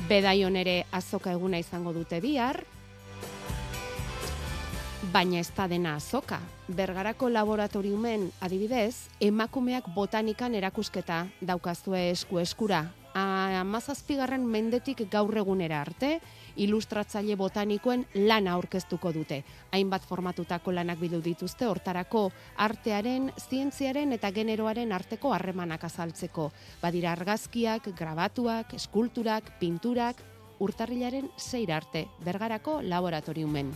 Bedaion 0.07 0.55
ere 0.57 0.85
azoka 0.95 1.35
eguna 1.35 1.59
izango 1.59 1.93
dute 1.93 2.21
bihar, 2.23 2.62
baina 5.12 5.41
ez 5.41 5.51
da 5.57 5.67
dena 5.67 5.97
azoka. 5.97 6.39
Bergarako 6.69 7.29
laboratoriumen 7.29 8.31
adibidez, 8.41 9.09
emakumeak 9.21 9.91
botanikan 9.95 10.55
erakusketa 10.55 11.25
daukazue 11.43 12.11
esku 12.12 12.39
eskura. 12.39 12.85
Amazazpigarren 13.17 14.45
mendetik 14.47 15.03
gaur 15.11 15.37
egunera 15.41 15.81
arte, 15.81 16.21
ilustratzaile 16.57 17.37
botanikoen 17.37 18.05
lana 18.14 18.55
aurkeztuko 18.57 19.12
dute. 19.12 19.43
Hainbat 19.73 20.07
formatutako 20.09 20.75
lanak 20.77 21.01
bildu 21.01 21.21
dituzte 21.25 21.67
hortarako 21.67 22.31
artearen, 22.57 23.31
zientziaren 23.49 24.12
eta 24.17 24.31
generoaren 24.31 24.93
arteko 24.93 25.33
harremanak 25.33 25.85
azaltzeko. 25.89 26.51
Badira 26.83 27.12
argazkiak, 27.12 27.93
grabatuak, 27.97 28.75
eskulturak, 28.75 29.55
pinturak, 29.61 30.23
urtarrilaren 30.61 31.31
zeir 31.39 31.73
arte, 31.73 32.07
bergarako 32.25 32.81
laboratoriumen. 32.83 33.73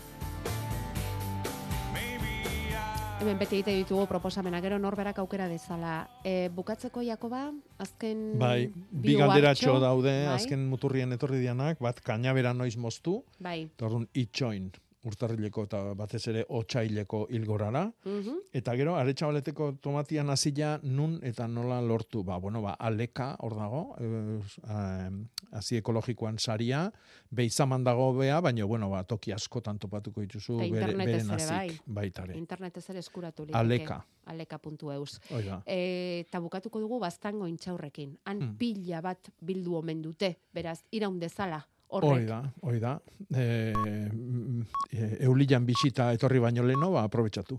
Hemen 3.21 3.37
beti 3.37 3.59
egite 3.59 3.73
ditugu 3.77 4.07
proposamena, 4.09 4.62
gero 4.64 4.79
norberak 4.81 5.18
aukera 5.21 5.45
dezala. 5.51 6.07
E, 6.25 6.49
bukatzeko 6.57 7.03
Jakoba, 7.05 7.51
azken 7.77 8.39
Bai, 8.41 8.71
bi 8.73 9.18
galderatxo 9.21 9.75
daude, 9.83 10.14
bai? 10.25 10.39
azken 10.39 10.62
muturrien 10.71 11.12
etorri 11.12 11.43
dianak, 11.43 11.83
bat 11.85 12.01
kainabera 12.01 12.55
noiz 12.57 12.79
moztu, 12.81 13.18
Bai. 13.39 13.66
eta 13.68 13.91
orduan 13.91 14.09
itxoin 14.16 14.71
urtarrileko 15.05 15.64
eta 15.64 15.94
batez 15.94 16.26
ere 16.28 16.44
otsaileko 16.48 17.26
ilgorara. 17.30 17.86
Mhm. 18.05 18.34
Eta 18.53 18.74
gero, 18.76 18.96
aretsabaleteko 18.96 19.72
tomatian 19.80 20.28
hasila 20.30 20.78
nun 20.82 21.18
eta 21.22 21.46
nola 21.48 21.80
lortu. 21.80 22.22
Ba, 22.24 22.36
bueno, 22.38 22.61
ba, 22.62 22.74
aleka 22.78 23.36
hor 23.40 23.55
dago, 23.57 23.96
eh, 24.01 25.11
hasi 25.53 25.76
ekologikoan 25.76 26.38
saria, 26.38 26.92
beizaman 27.30 27.84
dago 27.84 28.12
bea, 28.16 28.40
baina, 28.40 28.64
bueno, 28.64 28.90
ba, 28.90 29.03
toki 29.05 29.32
askotan 29.32 29.78
topatuko 29.78 30.20
dituzu 30.20 30.61
Eta 30.61 30.72
bere, 30.72 30.92
internetez 30.92 31.26
beren 31.26 31.40
ere, 31.40 31.46
bai. 31.57 31.80
baitare. 31.86 32.36
Internetez 32.36 32.84
ere 32.90 32.98
eskuratu 32.98 33.44
liteke. 33.46 33.59
Aleka. 33.59 34.05
Aleka.eus. 34.26 35.20
E, 35.66 36.24
eta 36.26 36.38
bukatuko 36.40 36.80
dugu 36.80 36.98
baztango 37.01 37.46
intxaurrekin. 37.48 38.18
Han 38.26 38.40
Hmm. 38.40 38.57
pila 38.57 39.01
bat 39.01 39.30
bildu 39.40 39.74
omen 39.76 40.03
dute, 40.03 40.38
beraz, 40.53 40.82
iraun 40.90 41.18
dezala. 41.18 41.66
Hoi 41.93 42.07
Horrek. 42.07 42.26
da, 42.26 42.53
hoi 42.62 42.78
da. 42.78 43.01
E, 43.34 43.72
mm, 43.74 44.61
e, 44.91 45.16
eulian 45.26 45.64
bisita 45.66 46.12
etorri 46.14 46.38
baino 46.38 46.62
leno, 46.62 46.93
ba, 46.95 47.03
aprobetsatu. 47.03 47.59